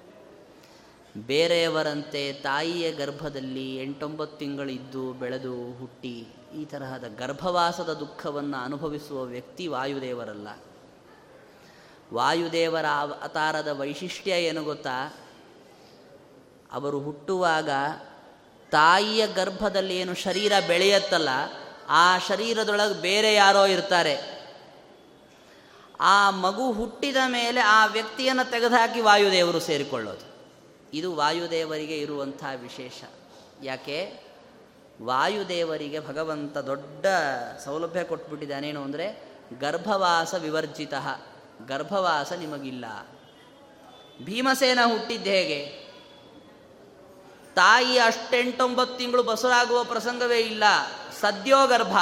ಬೇರೆಯವರಂತೆ 1.28 2.34
ತಾಯಿಯ 2.34 2.92
ಗರ್ಭದಲ್ಲಿ 2.92 3.84
ಎಂಟೊಂಬತ್ತು 3.84 4.38
ತಿಂಗಳಿದ್ದು 4.38 5.14
ಬೆಳೆದು 5.14 5.80
ಹುಟ್ಟಿ 5.80 6.28
ಈ 6.56 6.66
ತರಹದ 6.66 7.04
ಗರ್ಭವಾಸದ 7.18 7.94
ದುಃಖವನ್ನು 7.94 8.58
ಅನುಭವಿಸುವ 8.58 9.24
ವ್ಯಕ್ತಿ 9.24 9.68
ವಾಯುದೇವರಲ್ಲ. 9.68 10.48
ವಾಯುದೇವರ 12.14 12.86
ಅವತಾರದ 12.86 13.68
ವೈಶಿಷ್ಟ್ಯ 13.68 14.32
ಏನು 14.32 14.64
ಗೊತ್ತಾ? 14.64 15.14
ಅವರು 16.72 17.00
ಹುಟ್ಟುವಾಗ 17.00 17.70
ತಾಯಿಯ 18.72 19.28
ಗರ್ಭದಲ್ಲಿ 19.28 19.98
ಏನು 19.98 20.14
ಶರೀರ 20.14 20.54
ಬೆಳೆಯತ್ತಲ್ಲ, 20.68 21.30
ಆ 21.90 22.18
ಶರೀರದೊಳಗೆ 22.18 23.02
ಬೇರೆ 23.02 23.34
ಯಾರೋ 23.34 23.66
ಇರ್ತಾರೆ. 23.66 24.42
ಆ 26.00 26.30
ಮಗು 26.30 26.72
ಹುಟ್ಟಿದ 26.72 27.18
ಮೇಲೆ 27.28 27.60
ಆ 27.60 27.86
ವ್ಯಕ್ತಿಯನ್ನು 27.86 28.52
ತೆಗೆದುಹಾಕಿ 28.52 29.02
ವಾಯುದೇವರು 29.02 29.60
ಸೇರಿಕೊಳ್ಳೋದು. 29.60 30.32
ಇದು 30.94 31.16
ವಾಯುದೇವರಿಗೆ 31.16 31.98
ಇರುವಂಥ 31.98 32.46
ವಿಶೇಷ. 32.62 33.04
ಯಾಕೆ? 33.64 34.31
ವಾಯುದೇವರಿಗೆ 35.04 36.00
ಭಗವಂತ 36.08 36.58
ದೊಡ್ಡ 36.58 37.06
ಸೌಲಭ್ಯ 37.66 38.04
ಕೊಟ್ಬಿಟ್ಟಿದ್ದಾನೇನು 38.04 38.84
ಅಂದರೆ 38.84 39.08
ಗರ್ಭವಾಸ 39.60 40.34
ವಿವರ್ಜಿತ, 40.34 40.94
ಗರ್ಭವಾಸ 41.68 42.34
ನಿಮಗಿಲ್ಲ. 42.34 42.86
ಭೀಮಸೇನ 44.26 44.80
ಹುಟ್ಟಿದ್ದು 44.86 45.30
ಹೇಗೆ? 45.30 45.60
ತಾಯಿ 47.56 47.98
ಅಷ್ಟೆಂಟೊಂಬತ್ತು 47.98 48.98
ತಿಂಗಳು 48.98 49.24
ಬಸರಾಗುವ 49.24 49.84
ಪ್ರಸಂಗವೇ 49.84 50.40
ಇಲ್ಲ, 50.40 50.64
ಸದ್ಯೋ 51.22 51.68
ಗರ್ಭ. 51.68 51.98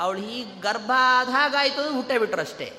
ಅವಳು 0.00 0.18
ಈ 0.18 0.60
ಗರ್ಭ 0.60 0.92
ಆದಾಗಾಯ್ತು 1.18 1.94
ಹುಟ್ಟೇ 1.94 2.18
ಬಿಟ್ರಷ್ಟೇ 2.18 2.72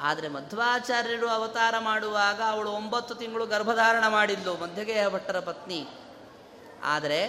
ಆದರೆ 0.00 0.28
ಮಧ್ವಾಚಾರ್ಯರು 0.28 1.28
ಅವತಾರ 1.28 1.74
ಮಾಡುವಾಗ 1.78 2.40
ಅವಳು 2.48 2.70
ಒಂಬತ್ತು 2.70 3.14
ತಿಂಗಳು 3.14 3.46
ಗರ್ಭಧಾರಣ 3.46 4.08
ಮಾಡಿದ್ಲು, 4.08 4.54
ಮಧ್ಯಗೇಹ 4.54 5.08
ಭಟ್ಟರ 5.08 5.40
ಪತ್ನಿ. 5.40 5.86
ಆದರೆ 6.86 7.20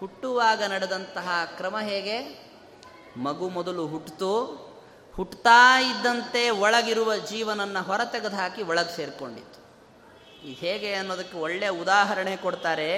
ಹುಟ್ಟುವಾಗ 0.00 0.62
ನಡೆದಂತಹ 0.64 1.28
ಕ್ರಮ 1.56 1.76
ಹೇಗೆ? 1.80 2.16
ಮಗು 3.16 3.46
ಮೊದಲು 3.48 3.82
ಹುಟ್ಟಿತು 3.86 4.32
ಹುಟ್ಟುತ್ತಾ 5.14 5.80
ಇದ್ದಂತೆ 5.80 6.42
ಒಳಗಿರುವ 6.50 7.16
ಜೀವನನ್ನು 7.16 7.80
ಹೊರತೆಗೆದು 7.82 8.36
ಹಾಕಿ 8.36 8.62
ಒಳಗೆ 8.62 8.92
ಸೇರಿಕೊಂಡಿತ್ತು. 8.96 9.58
ಇದು 10.44 10.54
ಹೇಗೆ 10.60 10.90
ಅನ್ನೋದಕ್ಕೆ 10.94 11.36
ಒಳ್ಳೆಯ 11.38 11.70
ಉದಾಹರಣೆ 11.70 12.34
ಕೊಡ್ತಾರೆ. 12.36 12.88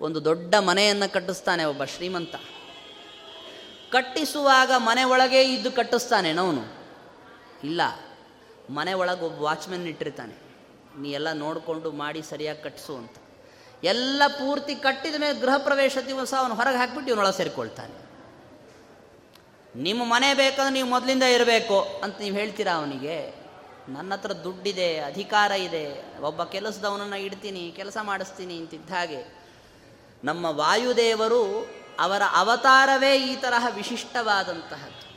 ಒಂದು 0.00 0.18
ದೊಡ್ಡ 0.24 0.54
ಮನೆಯನ್ನು 0.60 1.08
ಕಟ್ಟಿಸ್ತಾನೆ 1.12 1.64
ಒಬ್ಬ 1.64 1.84
ಶ್ರೀಮಂತ. 1.84 2.34
ಕಟ್ಟಿಸುವಾಗ 3.92 4.70
ಮನೆ 4.78 5.02
ಒಳಗೆ 5.04 5.40
ಇದ್ದು 5.54 5.70
ಕಟ್ಟಿಸ್ತಾನೆ 5.72 6.32
ನವನು 6.32 6.64
ಇಲ್ಲ, 7.64 7.80
ಮನೆ 8.70 8.92
ಒಳಗೆ 8.92 9.24
ಒಬ್ಬ 9.24 9.38
ವಾಚ್ಮೆನ್ 9.42 9.86
ಇಟ್ಟಿರ್ತಾನೆ. 9.86 10.36
ನೀ 11.00 11.10
ಎಲ್ಲ 11.10 11.32
ನೋಡಿಕೊಂಡು 11.32 11.90
ಮಾಡಿ 11.92 12.22
ಸರಿಯಾಗಿ 12.22 12.62
ಕಟ್ಟಿಸು 12.62 12.94
ಅಂತ. 12.96 13.16
ಎಲ್ಲ 13.84 14.22
ಪೂರ್ತಿ 14.26 14.74
ಕಟ್ಟಿದ 14.74 15.14
ಮೇಲೆ 15.20 15.40
ಗೃಹ 15.40 15.56
ಪ್ರವೇಶ 15.58 15.98
ದಿವಸ 16.06 16.34
ಅವನು 16.38 16.54
ಹೊರಗೆ 16.54 16.76
ಹಾಕಿಬಿಟ್ಟು 16.76 17.12
ಇವನೊಳಗೆ 17.12 17.36
ಸೇರಿಕೊಳ್ತಾನೆ. 17.36 18.02
ನಿಮ್ಮ 19.76 20.04
ಮನೆ 20.04 20.34
ಬೇಕಂದ್ರೆ 20.34 20.72
ನೀವು 20.72 20.88
ಮೊದಲಿಂದ 20.88 21.22
ಇರಬೇಕು 21.22 22.00
ಅಂತ 22.02 22.20
ನೀವು 22.20 22.36
ಹೇಳ್ತೀರಾ 22.36 22.72
ಅವನಿಗೆ? 22.72 23.42
ನನ್ನ 23.88 24.12
ಹತ್ರ 24.12 24.32
ದುಡ್ಡಿದೆ, 24.32 24.98
ಅಧಿಕಾರ 24.98 25.50
ಇದೆ, 25.50 26.18
ಒಬ್ಬ 26.20 26.44
ಕೆಲಸದವನನ್ನು 26.44 27.16
ಇಡ್ತೀನಿ, 27.16 27.72
ಕೆಲಸ 27.76 27.98
ಮಾಡಿಸ್ತೀನಿ 28.02 28.56
ಅಂತಿದ್ದ 28.56 28.90
ಹಾಗೆ 28.90 29.42
ನಮ್ಮ 30.24 30.46
ವಾಯುದೇವರು 30.46 31.70
ಅವರ 32.00 32.22
ಅವತಾರವೇ 32.36 33.16
ಈ 33.16 33.36
ತರಹ 33.36 33.66
ವಿಶಿಷ್ಟವಾದಂತಹದ್ದು. 33.74 35.12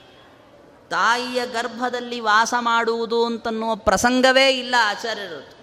ತಾಯಿಯ 0.89 1.45
ಗರ್ಭದಲ್ಲಿ 1.45 2.19
ವಾಸ 2.19 2.53
ಮಾಡುವುದು 2.59 3.25
ಅಂತನ್ನುವ 3.25 3.75
ಪ್ರಸಂಗವೇ 3.75 4.49
ಇಲ್ಲ 4.49 4.75
ಆಚಾರ್ಯರದ್ದು. 4.79 5.54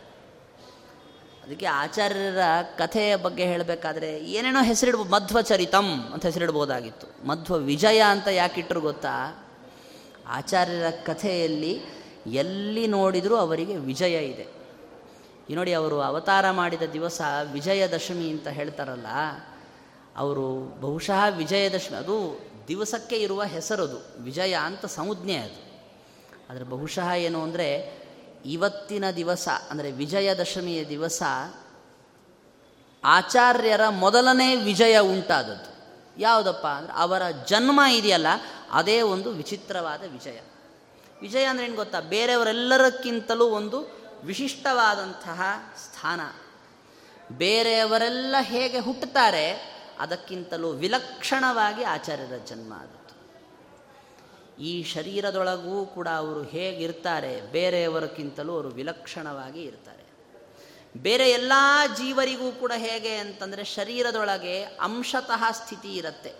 ಅದಕ್ಕೆ 1.45 1.66
ಆಚಾರ್ಯರ 1.66 2.43
ಕಥೆಯ 2.78 3.12
ಬಗ್ಗೆ 3.16 3.45
ಹೇಳಬೇಕಾದ್ರೆ 3.45 4.11
ಏನೇನೋ 4.30 4.61
ಹೆಸರಿಡ್ಬೋದು 4.62 5.11
ಮಧ್ವಚರಿತಂ 5.11 5.86
ಅಂತ 6.12 6.22
ಹೆಸರಿಡ್ಬೋದಾಗಿತ್ತು. 6.26 7.07
ಮಧ್ವ 7.26 7.57
ವಿಜಯ 7.70 8.01
ಅಂತ 8.11 8.28
ಯಾಕಿಟ್ಟರು 8.32 8.80
ಗೊತ್ತಾ? 8.80 9.14
ಆಚಾರ್ಯರ 10.28 10.90
ಕಥೆಯಲ್ಲಿ 11.05 11.72
ಎಲ್ಲಿ 12.32 12.84
ನೋಡಿದರೂ 12.86 13.36
ಅವರಿಗೆ 13.36 13.76
ವಿಜಯ 13.76 14.16
ಇದೆ. 14.24 14.47
ಈ 15.51 15.55
ನೋಡಿ 15.55 15.72
ಅವರು 15.72 15.97
ಅವತಾರ 16.01 16.47
ಮಾಡಿದ 16.51 16.84
ದಿವಸ 16.93 17.20
ವಿಜಯದಶಮಿ 17.53 18.26
ಅಂತ 18.30 18.49
ಹೇಳ್ತಾರಲ್ಲ, 18.49 19.09
ಅವರು 20.16 20.47
ಬಹುಶಃ 20.80 21.20
ವಿಜಯದಶಮಿ 21.36 21.97
ಅದು 21.97 22.16
ದಿವಸಕ್ಕೆ 22.68 23.16
ಇರುವ 23.16 23.43
ಹೆಸರದು. 23.43 23.99
ವಿಜಯ 24.24 24.55
ಅಂತ 24.68 24.84
ಸಂಜ್ಞೆ 24.86 25.38
ಅದು. 25.38 25.61
ಆದರೆ 26.51 26.64
ಬಹುಶಃ 26.64 27.09
ಏನು 27.26 27.40
ಅಂದರೆ 27.43 27.68
ಇವತ್ತಿನ 28.45 29.11
ದಿವಸ, 29.11 29.49
ಅಂದರೆ 29.70 29.93
ವಿಜಯದಶಮಿಯ 29.93 30.84
ದಿವಸ, 30.84 31.22
ಆಚಾರ್ಯರ 33.05 33.88
ಮೊದಲನೇ 33.88 34.57
ವಿಜಯ 34.57 34.99
ಉಂಟಾದದ್ದು. 34.99 35.70
ಯಾವುದಪ್ಪ 36.20 36.66
ಅಂದರೆ 36.66 36.93
ಅವರ 36.97 37.22
ಜನ್ಮ 37.30 37.80
ಇದೆಯಲ್ಲ, 37.93 38.26
ಅದೇ 38.72 39.03
ಒಂದು 39.03 39.30
ವಿಚಿತ್ರವಾದ 39.30 40.03
ವಿಜಯ. 40.12 40.40
ವಿಜಯ 41.20 41.45
ಅಂದರೆ 41.45 41.64
ಏನು 41.64 41.76
ಗೊತ್ತಾ? 41.76 42.01
ಬೇರೆಯವರೆಲ್ಲರಕ್ಕಿಂತಲೂ 42.01 43.45
ಒಂದು 43.45 43.78
ವಿಶಿಷ್ಟವಾದಂತಹ 44.24 45.43
ಸ್ಥಾನ. 45.84 46.20
ಬೇರೆಯವರೆಲ್ಲ 47.32 48.36
ಹೇಗೆ 48.40 48.78
ಹುಟ್ಟುತ್ತಾರೆ, 48.78 49.72
ಅದಕ್ಕಿಂತಲೂ 50.01 50.70
ವಿಲಕ್ಷಣವಾಗಿ 50.70 51.82
ಆಚಾರ್ಯರ 51.84 52.36
ಜನ್ಮ 52.47 52.72
ಆದದ್ದು 52.72 53.01
ಈ 54.62 54.82
ಶರೀರದೊಳಗೂ 54.82 55.86
ಕೂಡ 55.86 56.08
ಅವರು 56.08 56.42
ಹೇಗಿರ್ತಾರೆ? 56.42 57.40
ಬೇರೆಯವರಕ್ಕಿಂತಲೂ 57.40 58.52
ಅವರು 58.52 58.68
ವಿಲಕ್ಷಣವಾಗಿ 58.68 59.62
ಇರ್ತಾರೆ. 59.62 60.02
ಬೇರೆ 60.96 61.30
ಎಲ್ಲ 61.30 61.52
ಜೀವರಿಗೂ 61.96 62.52
ಕೂಡ 62.52 62.72
ಹೇಗೆ 62.76 63.16
ಅಂತಂದರೆ 63.16 63.64
ಶರೀರದೊಳಗೆ 63.64 64.62
ಅಂಶತಃ 64.62 65.50
ಸ್ಥಿತಿ 65.50 65.96
ಇರುತ್ತೆ. 65.96 66.34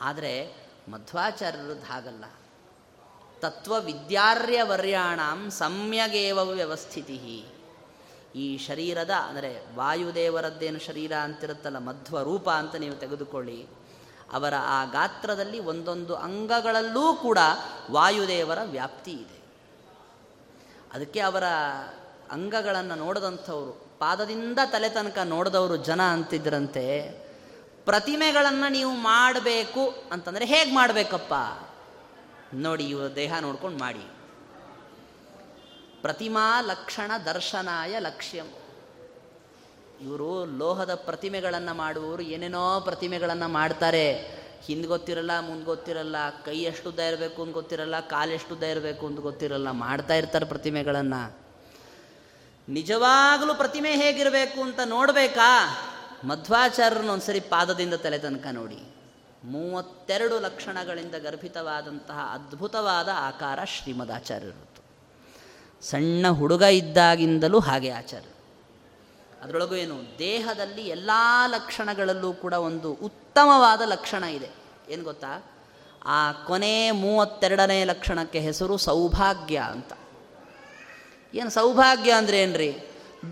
ಆದರೆ 0.00 0.56
ಮಧ್ವಾಚಾರ್ಯರದ್ದು 0.88 1.92
ಹಾಗಲ್ಲ. 1.92 2.24
ತತ್ವವಿದ್ಯಾರ್ಯವರ್ಯಾಣಂ 3.40 5.50
ಸಮ್ಯಗೇವ 5.50 6.44
ವ್ಯವಸ್ಥಿತಿ 6.44 7.44
ಈ 8.34 8.58
ಶರೀರದ, 8.58 9.10
ಅಂದರೆ 9.10 9.74
ವಾಯುದೇವರದ್ದೇನು 9.74 10.78
ಶರೀರ 10.78 11.12
ಅಂತಿರುತ್ತಲ್ಲ 11.22 11.78
ಮಧ್ವ 11.78 12.22
ರೂಪ 12.22 12.50
ಅಂತ 12.50 12.74
ನೀವು 12.74 12.94
ತೆಗೆದುಕೊಳ್ಳಿ. 12.94 13.66
ಅವರ 14.32 14.54
ಆ 14.56 14.84
ಗಾತ್ರದಲ್ಲಿ 14.84 15.58
ಒಂದೊಂದು 15.58 16.14
ಅಂಗಗಳಲ್ಲೂ 16.14 17.14
ಕೂಡ 17.14 17.38
ವಾಯುದೇವರ 17.90 18.58
ವ್ಯಾಪ್ತಿ 18.64 19.10
ಇದೆ. 19.10 19.40
ಅದಕ್ಕೆ 20.92 21.20
ಅವರ 21.20 21.44
ಅಂಗಗಳನ್ನು 22.30 22.94
ನೋಡದಂಥವರು, 22.94 23.98
ಪಾದದಿಂದ 23.98 24.58
ತಲೆ 24.72 24.88
ತನಕ 24.88 25.18
ನೋಡಿದವರು 25.18 25.76
ಜನ 25.76 26.02
ಅಂತಿದ್ರಂತೆ, 26.02 27.10
ಪ್ರತಿಮೆಗಳನ್ನು 27.84 28.72
ನೀವು 28.72 28.94
ಮಾಡಬೇಕು 28.94 29.94
ಅಂತಂದರೆ 30.12 30.44
ಹೇಗೆ 30.44 30.74
ಮಾಡಬೇಕಪ್ಪ? 30.74 31.34
ನೋಡಿ, 32.54 32.84
ಇವರು 32.84 33.14
ದೇಹ 33.14 33.38
ನೋಡ್ಕೊಂಡು 33.40 33.78
ಮಾಡಿ. 33.78 34.10
ಪ್ರತಿಮಾ 36.02 36.60
ಲಕ್ಷಣ 36.60 37.10
ದರ್ಶನಾಯ 37.24 37.98
ಲಕ್ಷ್ಯಂ. 37.98 38.59
ಇವರು 40.00 40.44
ಲೋಹದ 40.44 40.94
ಪ್ರತಿಮೆಗಳನ್ನು 40.94 41.74
ಮಾಡುವವರು, 41.74 42.22
ಏನೇನೋ 42.22 42.80
ಪ್ರತಿಮೆಗಳನ್ನು 42.80 43.48
ಮಾಡ್ತಾರೆ. 43.48 44.14
ಹಿಂದೆ 44.64 44.88
ಗೊತ್ತಿರಲ್ಲ, 44.88 45.40
ಮುಂದೆ 45.40 45.64
ಗೊತ್ತಿರಲ್ಲ, 45.64 46.16
ಕೈ 46.44 46.58
ಎಷ್ಟು 46.58 46.88
ಉದ್ದ 46.88 47.00
ಇರಬೇಕು 47.00 47.42
ಅಂತ 47.42 47.52
ಗೊತ್ತಿರಲ್ಲ, 47.52 48.00
ಕಾಲು 48.00 48.32
ಎಷ್ಟು 48.32 48.54
ಉದ್ದ 48.54 48.62
ಇರಬೇಕು 48.62 49.06
ಅಂತ 49.06 49.20
ಗೊತ್ತಿರಲ್ಲ, 49.20 49.70
ಮಾಡ್ತಾ 49.70 50.14
ಇರ್ತಾರೆ 50.14 50.44
ಪ್ರತಿಮೆಗಳನ್ನು. 50.44 51.38
ನಿಜವಾಗಲೂ 52.68 53.54
ಪ್ರತಿಮೆ 53.54 53.90
ಹೇಗಿರಬೇಕು 53.90 54.62
ಅಂತ 54.62 54.80
ನೋಡಬೇಕಾ? 54.84 55.78
ಮಧ್ವಾಚಾರ್ಯರನ್ನ 56.24 57.10
ಒಂದ್ಸರಿ 57.10 57.40
ಪಾದದಿಂದ 57.40 57.94
ತಲೆ 57.94 58.18
ತನಕ 58.18 58.46
ನೋಡಿ. 58.52 58.94
ಮೂವತ್ತೆರಡು 59.44 60.40
ಲಕ್ಷಣಗಳಿಂದ 60.40 61.14
ಗರ್ಭಿತವಾದಂತಹ 61.14 62.30
ಅದ್ಭುತವಾದ 62.34 63.08
ಆಕಾರ 63.14 63.58
ಶ್ರೀಮದಾಚಾರ್ಯರದ್ದು 63.64 64.80
ಸಣ್ಣ 65.82 66.28
ಹುಡುಗ 66.28 66.62
ಇದ್ದಾಗಿಂದಲೂ 66.62 67.60
ಹಾಗೆ 67.60 67.90
ಆಚಾರ್ಯರು 67.90 68.29
ಅದರೊಳಗೂ 69.42 69.74
ಏನು, 69.74 69.96
ದೇಹದಲ್ಲಿ 70.18 70.84
ಎಲ್ಲ 70.88 71.10
ಲಕ್ಷಣಗಳಲ್ಲೂ 71.46 72.32
ಕೂಡ 72.32 72.54
ಒಂದು 72.68 72.90
ಉತ್ತಮವಾದ 73.08 73.82
ಲಕ್ಷಣ 73.84 74.24
ಇದೆ. 74.24 74.50
ಏನು 74.88 75.02
ಗೊತ್ತಾ? 75.04 75.32
ಆ 76.06 76.32
ಕೊನೆ 76.32 76.74
ಮೂವತ್ತೆರಡನೇ 76.90 77.78
ಲಕ್ಷಣಕ್ಕೆ 77.84 78.40
ಹೆಸರು 78.40 78.76
ಸೌಭಾಗ್ಯ 78.76 79.58
ಅಂತ. 79.58 79.92
ಏನು 81.34 81.50
ಸೌಭಾಗ್ಯ 81.50 82.10
ಅಂದರೆ 82.12 82.38
ಏನ್ರಿ? 82.42 82.70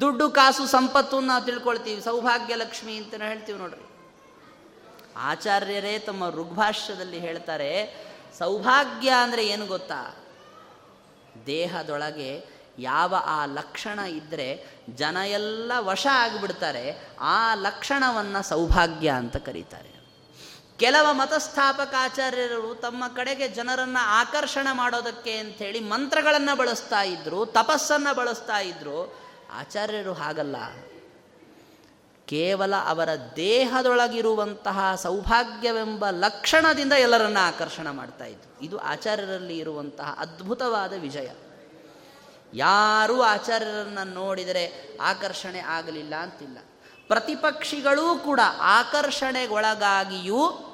ದುಡ್ಡು, 0.00 0.30
ಕಾಸು, 0.30 0.64
ಸಂಪತ್ತು 0.66 1.20
ನಾವು 1.20 1.44
ತಿಳ್ಕೊಳ್ತೀವಿ. 1.44 2.00
ಸೌಭಾಗ್ಯ 2.00 2.54
ಲಕ್ಷ್ಮಿ 2.54 2.94
ಅಂತ 2.96 3.22
ಹೇಳ್ತೀವಿ 3.22 3.58
ನೋಡ್ರಿ. 3.58 3.84
ಆಚಾರ್ಯರೇ 5.16 5.98
ತಮ್ಮ 5.98 6.24
ಋಗ್ಭಾಷ್ಯದಲ್ಲಿ 6.30 7.18
ಹೇಳ್ತಾರೆ, 7.18 7.70
ಸೌಭಾಗ್ಯ 8.38 9.10
ಅಂದರೆ 9.10 9.46
ಏನು 9.46 9.66
ಗೊತ್ತಾ? 9.66 10.02
ದೇಹದೊಳಗೆ 11.46 12.30
ಯಾವ 12.78 13.14
ಆ 13.24 13.46
ಲಕ್ಷಣ 13.46 13.98
ಇದ್ದರೆ 13.98 14.66
ಜನ 14.94 15.16
ಎಲ್ಲ 15.26 15.72
ವಶ 15.78 16.06
ಆಗಿಬಿಡ್ತಾರೆ, 16.12 17.08
ಆ 17.20 17.54
ಲಕ್ಷಣವನ್ನು 17.54 18.48
ಸೌಭಾಗ್ಯ 18.48 19.10
ಅಂತ 19.10 19.36
ಕರೀತಾರೆ. 19.36 19.98
ಕೆಲವ 20.78 21.06
ಮತಸ್ಥಾಪಕಾಚಾರ್ಯರು 21.12 22.74
ತಮ್ಮ 22.74 23.04
ಕಡೆಗೆ 23.08 23.48
ಜನರನ್ನು 23.48 24.04
ಆಕರ್ಷಣ 24.04 24.68
ಮಾಡೋದಕ್ಕೆ 24.72 25.38
ಅಂಥೇಳಿ 25.38 25.80
ಮಂತ್ರಗಳನ್ನು 25.80 26.56
ಬಳಸ್ತಾ 26.56 27.02
ಇದ್ದರು 27.02 27.46
ತಪಸ್ಸನ್ನು 27.46 28.16
ಬಳಸ್ತಾ 28.16 28.58
ಇದ್ದರು 28.58 29.20
ಆಚಾರ್ಯರು 29.52 30.12
ಹಾಗಲ್ಲ. 30.12 30.56
ಕೇವಲ 32.26 32.74
ಅವರ 32.86 33.08
ದೇಹದೊಳಗಿರುವಂತಹ 33.36 34.94
ಸೌಭಾಗ್ಯವೆಂಬ 34.94 36.10
ಲಕ್ಷಣದಿಂದ 36.10 36.92
ಎಲ್ಲರನ್ನ 36.92 37.36
ಆಕರ್ಷಣ 37.40 37.90
ಮಾಡ್ತಾ 37.90 38.24
ಇದ್ರು. 38.24 38.64
ಇದು 38.64 38.78
ಆಚಾರ್ಯರಲ್ಲಿ 38.78 39.58
ಇರುವಂತಹ 39.58 40.16
ಅದ್ಭುತವಾದ 40.18 40.92
ವಿಜಯ. 40.92 41.28
ಯಾರೂ 42.54 43.22
ಆಚಾರ್ಯರನ್ನು 43.22 44.04
ನೋಡಿದರೆ 44.04 44.94
ಆಕರ್ಷಣೆ 45.00 45.60
ಆಗಲಿಲ್ಲ 45.60 46.14
ಅಂತಿಲ್ಲ. 46.14 46.58
ಪ್ರತಿಪಕ್ಷಿಗಳೂ 47.08 48.18
ಕೂಡ 48.18 48.40
ಆಕರ್ಷಣೆಗೊಳಗಾಗಿಯೂ 48.60 50.64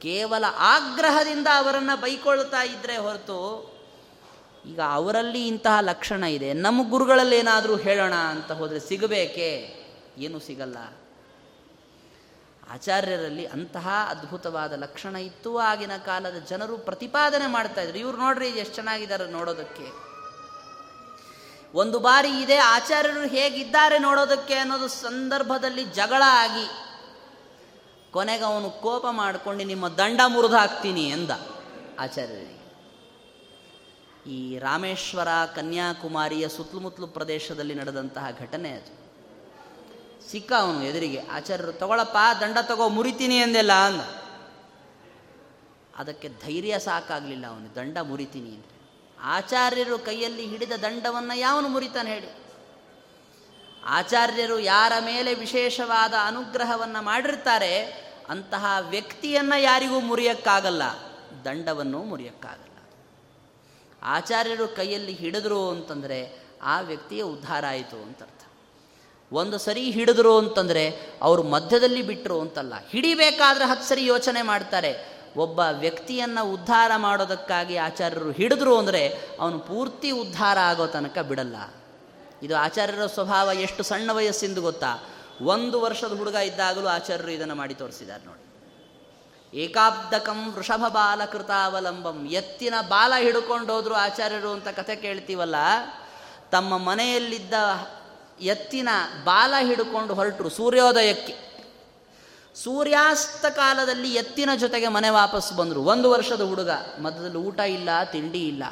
ಕೇವಲ 0.00 0.44
ಆಗ್ರಹದಿಂದ 0.58 1.46
ಅವರನ್ನು 1.56 2.00
ಬೈಕೊಳ್ತಾ 2.00 2.62
ಇದ್ದರೆ 2.62 2.96
ಹೊರತು 2.96 3.72
ಈಗ 4.66 4.80
ಅವರಲ್ಲಿ 4.80 5.48
ಇಂತಹ 5.48 5.80
ಲಕ್ಷಣ 5.80 6.24
ಇದೆ. 6.24 6.52
ನಮ್ಮ 6.52 6.90
ಗುರುಗಳಲ್ಲಿ 6.90 7.36
ಏನಾದರೂ 7.36 7.76
ಹೇಳೋಣ 7.76 8.14
ಅಂತ 8.14 8.52
ಹೋದರೆ 8.52 8.80
ಸಿಗಬೇಕೇ? 8.80 9.78
ಏನು 10.18 10.38
ಸಿಗಲ್ಲ. 10.38 10.76
ಆಚಾರ್ಯರಲ್ಲಿ 12.70 13.46
ಅಂತಹ 13.46 13.88
ಅದ್ಭುತವಾದ 14.08 14.72
ಲಕ್ಷಣ 14.72 15.16
ಇತ್ತು 15.16 15.58
ಆಗಿನ 15.58 15.96
ಕಾಲದ 15.96 16.44
ಜನರು 16.48 16.78
ಪ್ರತಿಪಾದನೆ 16.78 17.46
ಮಾಡ್ತಾ 17.46 17.80
ಇದ್ರು. 17.80 17.98
ಇವ್ರು 17.98 18.18
ನೋಡ್ರಿ 18.18 18.48
ಎಷ್ಟು 18.48 18.74
ಚೆನ್ನಾಗಿದ್ದಾರೆ 18.74 19.30
ನೋಡೋದಕ್ಕೆ. 19.30 20.11
ಒಂದು 21.74 21.98
ಬಾರಿ 21.98 22.42
ಇದೆ 22.42 22.56
ಆಚಾರ್ಯರು 22.56 23.20
ಹೇಗಿದ್ದಾರೆ 23.20 23.98
ನೋಡೋದಕ್ಕೆ 23.98 24.54
ಅನ್ನೋದು 24.54 24.88
ಸಂದರ್ಭದಲ್ಲಿ 24.88 25.84
ಜಗಳ 25.84 26.22
ಆಗಿ 26.26 26.66
ಕೊನೆಗೆ 28.12 28.44
ಅವನು 28.44 28.70
ಕೋಪ 28.70 29.06
ಮಾಡಿಕೊಂಡು 29.10 29.64
ನಿಮ್ಮ 29.64 29.88
ದಂಡ 29.88 30.20
ಮುರಿದು 30.26 30.56
ಹಾಕ್ತೀನಿ 30.56 31.08
ಎಂದ 31.08 31.30
ಆಚಾರ್ಯರಿಗೆ. 31.98 32.62
ಈ 34.30 34.58
ರಾಮೇಶ್ವರ 34.58 35.28
ಕನ್ಯಾಕುಮಾರಿಯ 35.54 36.48
ಸುತ್ತಮುತ್ತಲು 36.48 37.06
ಪ್ರದೇಶದಲ್ಲಿ 37.06 37.74
ನಡೆದಂತಹ 37.74 38.26
ಘಟನೆ 38.40 38.70
ಅದು. 38.70 39.02
ಸಿಕ್ಕ 40.30 40.52
ಅವನು 40.58 40.82
ಎದುರಿಗೆ, 40.82 41.22
ಆಚಾರ್ಯರು 41.32 41.72
ತಗೊಳಪ್ಪ, 41.72 42.16
ದಂಡ 42.40 42.58
ತಗೋ, 42.62 42.88
ಮುರಿತೀನಿ 42.88 43.36
ಎಂದೆಲ್ಲ 43.36 43.72
ಅಂದ. 43.72 44.00
ಅದಕ್ಕೆ 45.96 46.28
ಧೈರ್ಯ 46.28 46.78
ಸಾಕಾಗಲಿಲ್ಲ 46.78 47.46
ಅವನು, 47.46 47.74
ದಂಡ 47.74 47.98
ಮುರಿತೀನಿ 47.98 48.50
ಅಂದರೆ 48.50 48.71
ಆಚಾರ್ಯರು 49.22 49.98
ಕೈಯಲ್ಲಿ 49.98 50.46
ಹಿಡಿದ 50.46 50.72
ದಂಡವನ್ನು 50.72 51.38
ಯಾವನು 51.38 51.68
ಮುರಿತಾನೆ 51.68 52.10
ಹೇಳಿ? 52.10 52.42
ಆಚಾರ್ಯರು 53.84 54.58
ಯಾರ 54.58 54.92
ಮೇಲೆ 55.00 55.34
ವಿಶೇಷವಾದ 55.34 56.14
ಅನುಗ್ರಹವನ್ನು 56.26 57.02
ಮಾಡಿರ್ತಾರೆ, 57.02 57.82
ಅಂತಹ 58.28 58.76
ವ್ಯಕ್ತಿಯನ್ನು 58.90 59.60
ಯಾರಿಗೂ 59.60 60.00
ಮುರಿಯಕ್ಕಾಗಲ್ಲ, 60.00 60.82
ದಂಡವನ್ನು 61.44 62.02
ಮುರಿಯಕ್ಕಾಗಲ್ಲ. 62.02 62.68
ಆಚಾರ್ಯರು 64.02 64.68
ಕೈಯಲ್ಲಿ 64.68 65.12
ಹಿಡಿದ್ರು 65.12 65.70
ಅಂತಂದರೆ 65.70 66.42
ಆ 66.62 66.80
ವ್ಯಕ್ತಿಯ 66.80 67.22
ಉದ್ಧಾರ 67.22 67.64
ಆಯಿತು 67.66 67.96
ಅಂತ 67.96 68.22
ಅರ್ಥ 68.22 68.38
ಒಂದು 69.32 69.58
ಸರಿ 69.58 69.90
ಹಿಡಿದ್ರು 69.90 70.38
ಅಂತಂದರೆ 70.38 71.00
ಅವರು 71.22 71.42
ಮಧ್ಯದಲ್ಲಿ 71.42 72.02
ಬಿಟ್ಟರು 72.02 72.40
ಅಂತಲ್ಲ, 72.40 72.86
ಹಿಡಿಬೇಕಾದ್ರೆ 72.88 73.64
ಹತ್ತು 73.64 73.88
ಸರಿ 73.88 74.06
ಯೋಚನೆ 74.06 74.42
ಮಾಡ್ತಾರೆ 74.42 75.11
ಒಬ್ಬ 75.36 75.60
ವ್ಯಕ್ತಿಯನ್ನು 75.78 76.52
ಉದ್ಧಾರ 76.52 76.92
ಮಾಡೋದಕ್ಕಾಗಿ 76.96 77.76
ಆಚಾರ್ಯರು 77.76 78.30
ಹಿಡಿದ್ರು 78.30 78.78
ಅಂದರೆ 78.78 79.20
ಅವನು 79.40 79.58
ಪೂರ್ತಿ 79.58 80.10
ಉದ್ಧಾರ 80.10 80.58
ಆಗೋ 80.58 80.86
ತನಕ 80.86 81.18
ಬಿಡಲ್ಲ. 81.18 81.56
ಇದು 82.42 82.56
ಆಚಾರ್ಯರ 82.56 83.06
ಸ್ವಭಾವ 83.06 83.50
ಎಷ್ಟು 83.52 83.82
ಸಣ್ಣ 83.82 84.12
ವಯಸ್ಸಿಂದು 84.12 84.62
ಗೊತ್ತಾ? 84.62 85.04
ಒಂದು 85.42 85.80
ವರ್ಷದ 85.80 86.16
ಹುಡುಗ 86.16 86.34
ಇದ್ದಾಗಲೂ 86.34 86.86
ಆಚಾರ್ಯರು 86.86 87.30
ಇದನ್ನು 87.30 87.54
ಮಾಡಿ 87.54 87.74
ತೋರಿಸಿದ್ದಾರೆ 87.74 88.24
ನೋಡಿ. 88.24 88.42
ಏಕಾಬ್ದಕಂ 89.58 90.52
ವೃಷಭ 90.52 90.84
ಬಾಲ 90.88 91.24
ಕೃತಾವಲಂಬಂ 91.24 92.26
ಎತ್ತಿನ 92.26 92.74
ಬಾಲ 92.88 93.12
ಹಿಡ್ಕೊಂಡು 93.18 93.72
ಹೋದ್ರು 93.72 93.94
ಆಚಾರ್ಯರು 93.94 94.48
ಅಂತ 94.48 94.68
ಕಥೆ 94.68 94.96
ಕೇಳ್ತೀವಲ್ಲ? 94.96 95.54
ತಮ್ಮ 96.50 96.78
ಮನೆಯಲ್ಲಿದ್ದ 96.78 97.54
ಎತ್ತಿನ 98.40 98.88
ಬಾಲ 99.24 99.54
ಹಿಡ್ಕೊಂಡು 99.60 100.14
ಹೊರಟರು 100.14 100.48
ಸೂರ್ಯೋದಯಕ್ಕೆ. 100.48 101.51
ಸೂರ್ಯಾಸ್ತ 102.54 103.46
ಕಾಲದಲ್ಲಿ 103.46 104.14
ಎತ್ತಿನ 104.14 104.50
ಜೊತೆಗೆ 104.56 104.88
ಮನೆ 104.88 105.08
ವಾಪಸ್ 105.08 105.52
ಬಂದರು. 105.52 105.82
ಒಂದು 105.82 106.10
ವರ್ಷದ 106.10 106.40
ಹುಡುಗ. 106.40 106.70
ಮಧ್ಯದಲ್ಲಿ 107.02 107.36
ಊಟ 107.36 107.60
ಇಲ್ಲ, 107.60 107.88
ತಿಂಡಿ 108.04 108.48
ಇಲ್ಲ. 108.48 108.64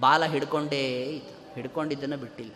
ಬಾಲ 0.00 0.24
ಹಿಡ್ಕೊಂಡೇ 0.24 1.02
ಇತ್ತು 1.02 1.54
ಹಿಡ್ಕೊಂಡಿದ್ದನ್ನು 1.54 2.16
ಬಿಟ್ಟಿಲ್ಲ. 2.16 2.52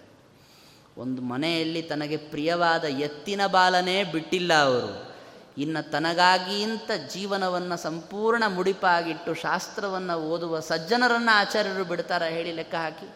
ಒಂದು 0.99 1.23
ಮನೆಯಲ್ಲಿ 1.23 1.83
ತನಗೆ 1.83 2.17
ಪ್ರಿಯವಾದ 2.17 2.85
ಎತ್ತಿನ 2.85 3.47
ಬಾಲನೇ 3.47 4.05
ಬಿಟ್ಟಿಲ್ಲ 4.05 4.63
ಅವರು. 4.63 5.15
ಇನ್ನು 5.59 5.91
ತನಗಾಗಿ 5.91 6.63
ಇಂಥ 6.63 6.91
ಜೀವನವನ್ನು 7.13 7.77
ಸಂಪೂರ್ಣ 7.77 8.45
ಮುಡಿಪಾಗಿಟ್ಟು 8.47 9.35
ಶಾಸ್ತ್ರವನ್ನು 9.35 10.21
ಓದುವ 10.21 10.61
ಸಜ್ಜನರನ್ನು 10.61 11.37
ಆಚಾರ್ಯರು 11.37 11.85
ಬಿಡ್ತಾರ 11.85 12.23
ಹೇಳಿ 12.23 12.53
ಲೆಕ್ಕ 12.53 12.75
ಹಾಕಿ. 12.75 13.11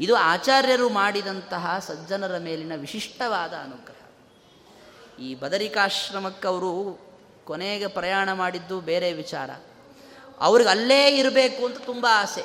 ಇದು 0.00 0.16
ಆಚಾರ್ಯರು 0.16 0.88
ಮಾಡಿದಂತಹ 0.88 1.78
ಸಜ್ಜನರ 1.78 2.38
ಮೇಲಿನ 2.38 2.72
ವಿಶಿಷ್ಟವಾದ 2.76 3.52
ಅನುಗ್ರಹ. 3.52 3.93
ಈ 5.18 5.34
ಬದರಿಕಾಶ್ರಮಕ್ಕೆ 5.34 6.48
ಅವರು 6.48 6.98
ಕೊನೆಗೆ 7.44 7.86
ಪ್ರಯಾಣ 7.86 8.32
ಮಾಡಿದ್ದು 8.32 8.80
ಬೇರೆ 8.80 9.12
ವಿಚಾರ. 9.12 9.50
ಅವ್ರಿಗೆ 10.40 10.70
ಅಲ್ಲೇ 10.70 11.16
ಇರಬೇಕು 11.16 11.66
ಅಂತ 11.66 11.78
ತುಂಬ 11.78 12.06
ಆಸೆ. 12.10 12.44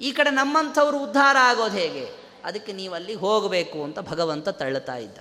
ಈ 0.00 0.12
ಕಡೆ 0.12 0.30
ನಮ್ಮಂಥವ್ರು 0.30 1.04
ಉದ್ಧಾರ 1.04 1.36
ಆಗೋದು 1.40 1.76
ಹೇಗೆ? 1.76 2.24
ಅದಕ್ಕೆ 2.44 2.72
ನೀವು 2.72 2.94
ಅಲ್ಲಿ 2.94 3.14
ಹೋಗಬೇಕು 3.14 3.84
ಅಂತ 3.84 4.00
ಭಗವಂತ 4.00 4.48
ತಳ್ಳುತ್ತಾ 4.48 4.96
ಇದ್ದ. 4.96 5.18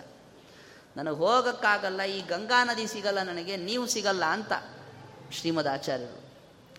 ನನಗೆ 0.97 1.15
ಹೋಗೋಕ್ಕಾಗಲ್ಲ, 1.15 2.03
ಈ 2.03 2.21
ಗಂಗಾ 2.21 2.63
ನದಿ 2.63 2.87
ಸಿಗಲ್ಲ 2.87 3.21
ನನಗೆ, 3.21 3.57
ನೀವು 3.57 3.87
ಸಿಗಲ್ಲ 3.87 4.25
ಅಂತ 4.25 4.53
ಶ್ರೀಮದ್ 5.31 5.67
ಆಚಾರ್ಯರು. 5.67 6.23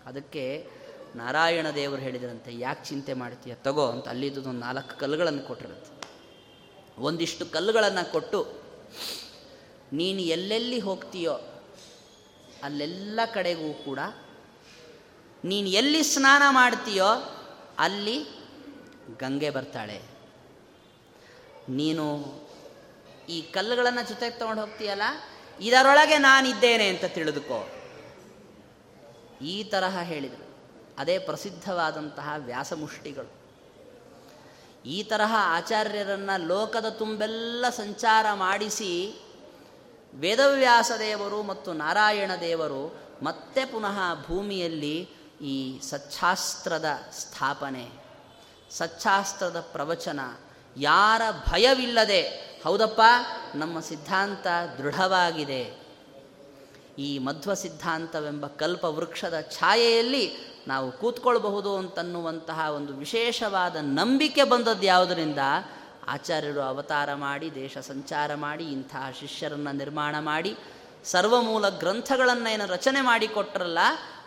ಅದಕ್ಕೆ 0.06 0.68
ನಾರಾಯಣ 1.16 1.66
ದೇವರು 1.74 2.00
ಹೇಳಿದ್ರಂತೆ, 2.00 2.58
ಯಾಕೆ 2.58 2.84
ಚಿಂತೆ 2.84 3.14
ಮಾಡ್ತೀಯ? 3.14 3.54
ತಗೋ 3.54 3.86
ಅಂತ 3.86 4.08
ಅಲ್ಲಿದ್ದು 4.08 4.52
ನಾಲ್ಕು 4.52 4.98
ಕಲ್ಲುಗಳನ್ನು 4.98 5.42
ಕೊಟ್ಟಿರುತ್ತೆ 5.42 5.94
ಒಂದಿಷ್ಟು 6.98 7.46
ಕಲ್ಲುಗಳನ್ನು 7.46 8.12
ಕೊಟ್ಟು 8.12 8.64
ನೀನು 9.94 10.20
ಎಲ್ಲೆಲ್ಲಿ 10.20 10.78
ಹೋಗ್ತೀಯೋ 10.78 11.32
ಅಲ್ಲೆಲ್ಲ 12.62 13.20
ಕಡೆಗೂ 13.34 13.72
ಕೂಡ 13.72 13.98
ನೀನು 15.44 15.68
ಎಲ್ಲಿ 15.68 16.02
ಸ್ನಾನ 16.02 16.42
ಮಾಡ್ತೀಯೋ 16.50 17.06
ಅಲ್ಲಿ 17.78 18.24
ಗಂಗೆ 19.18 19.50
ಬರ್ತಾಳೆ. 19.50 20.02
ನೀನು 21.68 22.34
ಈ 23.28 23.42
ಕಲ್ಲುಗಳನ್ನು 23.42 24.08
ಜೊತೆಗೆ 24.08 24.38
ತೊಗೊಂಡು 24.38 24.60
ಹೋಗ್ತೀಯಲ್ಲ? 24.60 25.02
ಇದರೊಳಗೆ 25.60 26.18
ನಾನಿದ್ದೇನೆ 26.18 26.88
ಅಂತ 26.88 27.04
ತಿಳಿದುಕೋ. 27.04 27.68
ಈ 29.42 29.64
ತರಹ 29.64 30.00
ಹೇಳಿದರು. 30.00 30.56
ಅದೇ 30.98 31.18
ಪ್ರಸಿದ್ಧವಾದಂತಹ 31.18 32.32
ವ್ಯಾಸಮುಷ್ಟಿಗಳು. 32.36 33.44
ಈ 34.86 35.02
ತರಹ 35.02 35.34
ಆಚಾರ್ಯರನ್ನು 35.38 36.46
ಲೋಕದ 36.46 36.88
ತುಂಬೆಲ್ಲ 36.88 37.64
ಸಂಚಾರ 37.68 38.26
ಮಾಡಿಸಿ 38.34 39.23
ವೇದವ್ಯಾಸ 40.20 40.90
ದೇವರು 40.98 41.42
ಮತ್ತು 41.42 41.72
ನಾರಾಯಣ 41.72 42.30
ದೇವರು 42.40 42.94
ಮತ್ತೆ 43.22 43.64
ಪುನಃ 43.64 43.98
ಭೂಮಿಯಲ್ಲಿ 44.26 45.08
ಈ 45.40 45.80
ಸಚ್ಚಾಸ್ತ್ರದ 45.80 46.84
ಸ್ಥಾಪನೆ 47.12 47.88
ಸಚ್ಚಾಸ್ತ್ರದ 48.70 49.60
ಪ್ರವಚನ. 49.72 50.20
ಯಾರ 50.76 51.22
ಭಯವಿಲ್ಲದೆ, 51.50 52.20
ಹೌದಪ್ಪ, 52.64 53.00
ನಮ್ಮ 53.54 53.80
ಸಿದ್ಧಾಂತ 53.80 54.46
ದೃಢವಾಗಿದೆ. 54.78 55.84
ಈ 56.98 57.18
ಮಧ್ವ 57.18 57.54
ಸಿದ್ಧಾಂತವೆಂಬ 57.54 58.46
ಕಲ್ಪ 58.46 58.84
ವೃಕ್ಷದ 58.84 59.40
ಛಾಯೆಯಲ್ಲಿ 59.40 60.32
ನಾವು 60.68 60.92
ಕೂತ್ಕೊಳ್ಬಹುದು 60.92 61.76
ಅಂತನ್ನುವಂತಹ 61.76 62.70
ಒಂದು 62.76 62.92
ವಿಶೇಷವಾದ 62.92 63.76
ನಂಬಿಕೆ 63.76 64.44
ಬಂದದ್ದು 64.44 64.86
ಯಾವುದರಿಂದ 64.86 65.38
ಆಚಾರ್ಯರು 66.08 66.60
ಅವತಾರ 66.60 67.14
ಮಾಡಿ, 67.14 67.54
ದೇಶ 67.54 67.78
ಸಂಚಾರ 67.78 68.34
ಮಾಡಿ 68.34 68.64
ಇಂತಹ 68.72 69.10
ಶಿಷ್ಯರನ್ನು 69.20 69.72
ನಿರ್ಮಾಣ 69.72 70.14
ಮಾಡಿ, 70.18 70.56
ಸರ್ವಮೂಲ 71.04 71.68
ಗ್ರಂಥಗಳನ್ನು 71.68 72.52
ಏನು 72.52 72.66
ರಚನೆ 72.66 73.00
ಮಾಡಿಕೊಟ್ರಲ್ಲ 73.00 73.78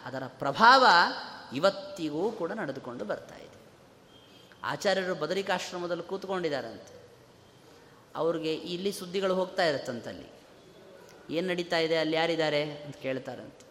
ಅದರ 0.06 0.24
ಪ್ರಭಾವ 0.28 0.86
ಇವತ್ತಿಗೂ 1.54 2.32
ಕೂಡ 2.32 2.52
ನಡೆದುಕೊಂಡು 2.52 3.06
ಬರ್ತಾ 3.06 3.36
ಇದೆ. 3.36 3.58
ಆಚಾರ್ಯರು 4.64 5.16
ಬದರಿಕಾಶ್ರಮದಲ್ಲಿ 5.16 6.04
ಕೂತ್ಕೊಂಡಿದ್ದಾರಂತೆ. 6.04 6.98
ಅವ್ರಿಗೆ 8.16 8.54
ಇಲ್ಲಿ 8.54 8.92
ಸುದ್ದಿಗಳು 8.92 9.36
ಹೋಗ್ತಾ 9.36 9.66
ಇರುತ್ತಂತಲ್ಲಿ. 9.66 10.26
ಏನು 11.30 11.48
ನಡೀತಾ 11.48 11.78
ಇದೆ, 11.78 11.98
ಅಲ್ಲಿ 11.98 12.16
ಯಾರಿದ್ದಾರೆ 12.16 12.72
ಅಂತ 12.72 12.98
ಕೇಳ್ತಾರಂತೆ. 12.98 13.68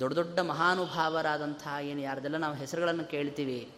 ದೊಡ್ಡ 0.00 0.14
ದೊಡ್ಡ 0.14 0.38
ಮಹಾನುಭಾವರಾದಂತಹ 0.38 1.76
ಏನು 1.80 2.00
ಯಾರ್ದೆಲ್ಲ 2.00 2.36
ನಾವು 2.36 2.54
ಹೆಸರುಗಳನ್ನು 2.54 3.04
ಕೇಳ್ತೀವಿ. 3.04 3.72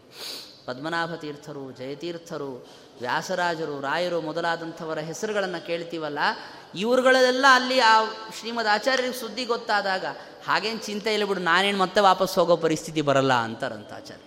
ಪದ್ಮನಾಭ 0.64 1.14
ತೀರ್ಥರು 1.14 1.72
ಜಯತೀರ್ಥರು 1.72 2.66
ವ್ಯಾಸರಾಜರು, 3.01 3.80
ರಾಯರು 3.80 4.20
ಮೊದಲಾದಂಥವರ 4.20 4.98
ಹೆಸರುಗಳನ್ನು 4.98 5.66
ಕೇಳ್ತೀವಲ್ಲ 5.66 6.18
ಇವರುಗಳೆಲ್ಲ 6.74 7.46
ಅಲ್ಲಿ 7.53 7.80
ಆ 7.80 8.05
ಶ್ರೀಮದ್ 8.38 8.66
ಆಚಾರ್ಯರಿಗೆ 8.66 9.20
ಸುದ್ದಿ 9.20 9.44
ಗೊತ್ತಾದಾಗ, 9.44 10.05
ಹಾಗೇನು 10.46 10.78
ಚಿಂತೆ 10.78 11.14
ಇಲ್ಲ 11.14 11.24
ಬಿಡು, 11.24 11.40
ನಾನೇನು 11.40 11.78
ಮತ್ತೆ 11.78 12.01
ವಾಪಸ್ 12.01 12.38
ಹೋಗೋ 12.38 12.57
ಪರಿಸ್ಥಿತಿ 12.57 13.03
ಬರಲ್ಲ 13.03 13.32
ಅಂತಾರಂತ 13.32 13.92
ಆಚಾರ್ಯ. 13.92 14.22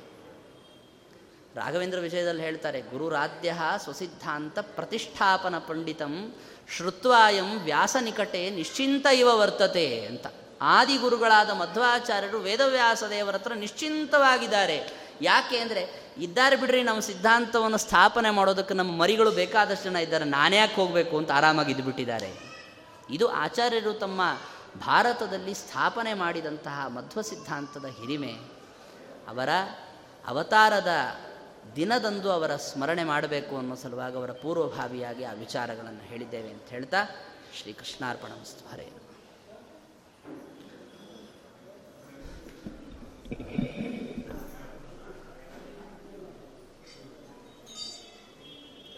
ರಾಘವೇಂದ್ರ 1.55 1.99
ವಿಷಯದಲ್ಲಿ 1.99 2.41
ಹೇಳ್ತಾರೆ, 2.41 2.81
ಗುರುರಾಧ್ಯ 2.81 3.55
ಸ್ವಸಿದ್ಧಾಂತ 3.83 4.59
ಪ್ರತಿಷ್ಠಾಪನ 4.59 5.57
ಪಂಡಿತಂ 5.57 6.33
ಶ್ರುತ್ವಾಯಂ 6.77 7.59
ವ್ಯಾಸ 7.63 7.95
ನಿಕಟೆ 8.01 8.49
ನಿಶ್ಚಿಂತ 8.49 9.05
ಇವ 9.05 9.39
ವರ್ತತೆ 9.39 10.05
ಅಂತ. 10.05 10.27
ಆದಿಗುರುಗಳಾದ 10.61 11.49
ಮಧ್ವಾಚಾರ್ಯರು 11.49 12.37
ವೇದವ್ಯಾಸ 12.37 13.03
ದೇವರ 13.03 13.35
ಹತ್ರ 13.35 13.53
ನಿಶ್ಚಿಂತವಾಗಿದ್ದಾರೆ. 13.53 14.89
ಯಾಕೆ 15.21 15.57
ಅಂದರೆ 15.57 16.02
ಇದ್ದಾರೆ 16.17 16.55
ಬಿಡ್ರಿ 16.55 16.83
ನಮ್ಮ 16.83 16.99
ಸಿದ್ಧಾಂತವನ್ನು 16.99 17.77
ಸ್ಥಾಪನೆ 17.77 18.29
ಮಾಡೋದಕ್ಕೆ 18.29 18.73
ನಮ್ಮ 18.73 19.01
ಮರಿಗಳು 19.01 19.31
ಬೇಕಾದಷ್ಟು 19.31 19.83
ಜನ 19.83 19.95
ಇದ್ದಾರೆ. 19.95 20.25
ನಾನೇ 20.25 20.57
ಯಾಕೆ 20.57 20.75
ಹೋಗಬೇಕು 20.75 21.17
ಅಂತ 21.17 21.31
ಆರಾಮಾಗಿ 21.31 21.71
ಇದ್ದುಬಿಟ್ಟಿದ್ದಾರೆ 21.71 22.33
ಇದು 23.09 23.27
ಆಚಾರ್ಯರು 23.27 23.93
ತಮ್ಮ 23.93 24.21
ಭಾರತದಲ್ಲಿ 24.79 25.53
ಸ್ಥಾಪನೆ 25.53 26.13
ಮಾಡಿದಂತಹ 26.13 26.87
ಮಧ್ವ 26.87 27.21
ಸಿದ್ಧಾಂತದ 27.21 27.85
ಹಿರಿಮೆ. 27.85 28.33
ಅವರ 29.27 29.49
ಅವತಾರದ 30.27 30.87
ದಿನದಂದು 31.75 32.31
ಅವರ 32.31 32.55
ಸ್ಮರಣೆ 32.55 33.03
ಮಾಡಬೇಕು 33.03 33.57
ಅನ್ನೋ 33.57 33.75
ಸಲುವಾಗಿ 33.75 34.15
ಅವರ 34.15 34.31
ಪೂರ್ವಭಾವಿಯಾಗಿ 34.31 35.23
ಆ 35.23 35.31
ವಿಚಾರಗಳನ್ನು 35.31 36.07
ಹೇಳಿದ್ದೇವೆ 36.07 36.49
ಅಂತ 36.49 36.69
ಹೇಳ್ತಾ 36.69 36.97
ಶ್ರೀ 37.61 37.73
ಕೃಷ್ಣಾರ್ಪಣಂ 37.73 38.45
Thank 43.29 44.12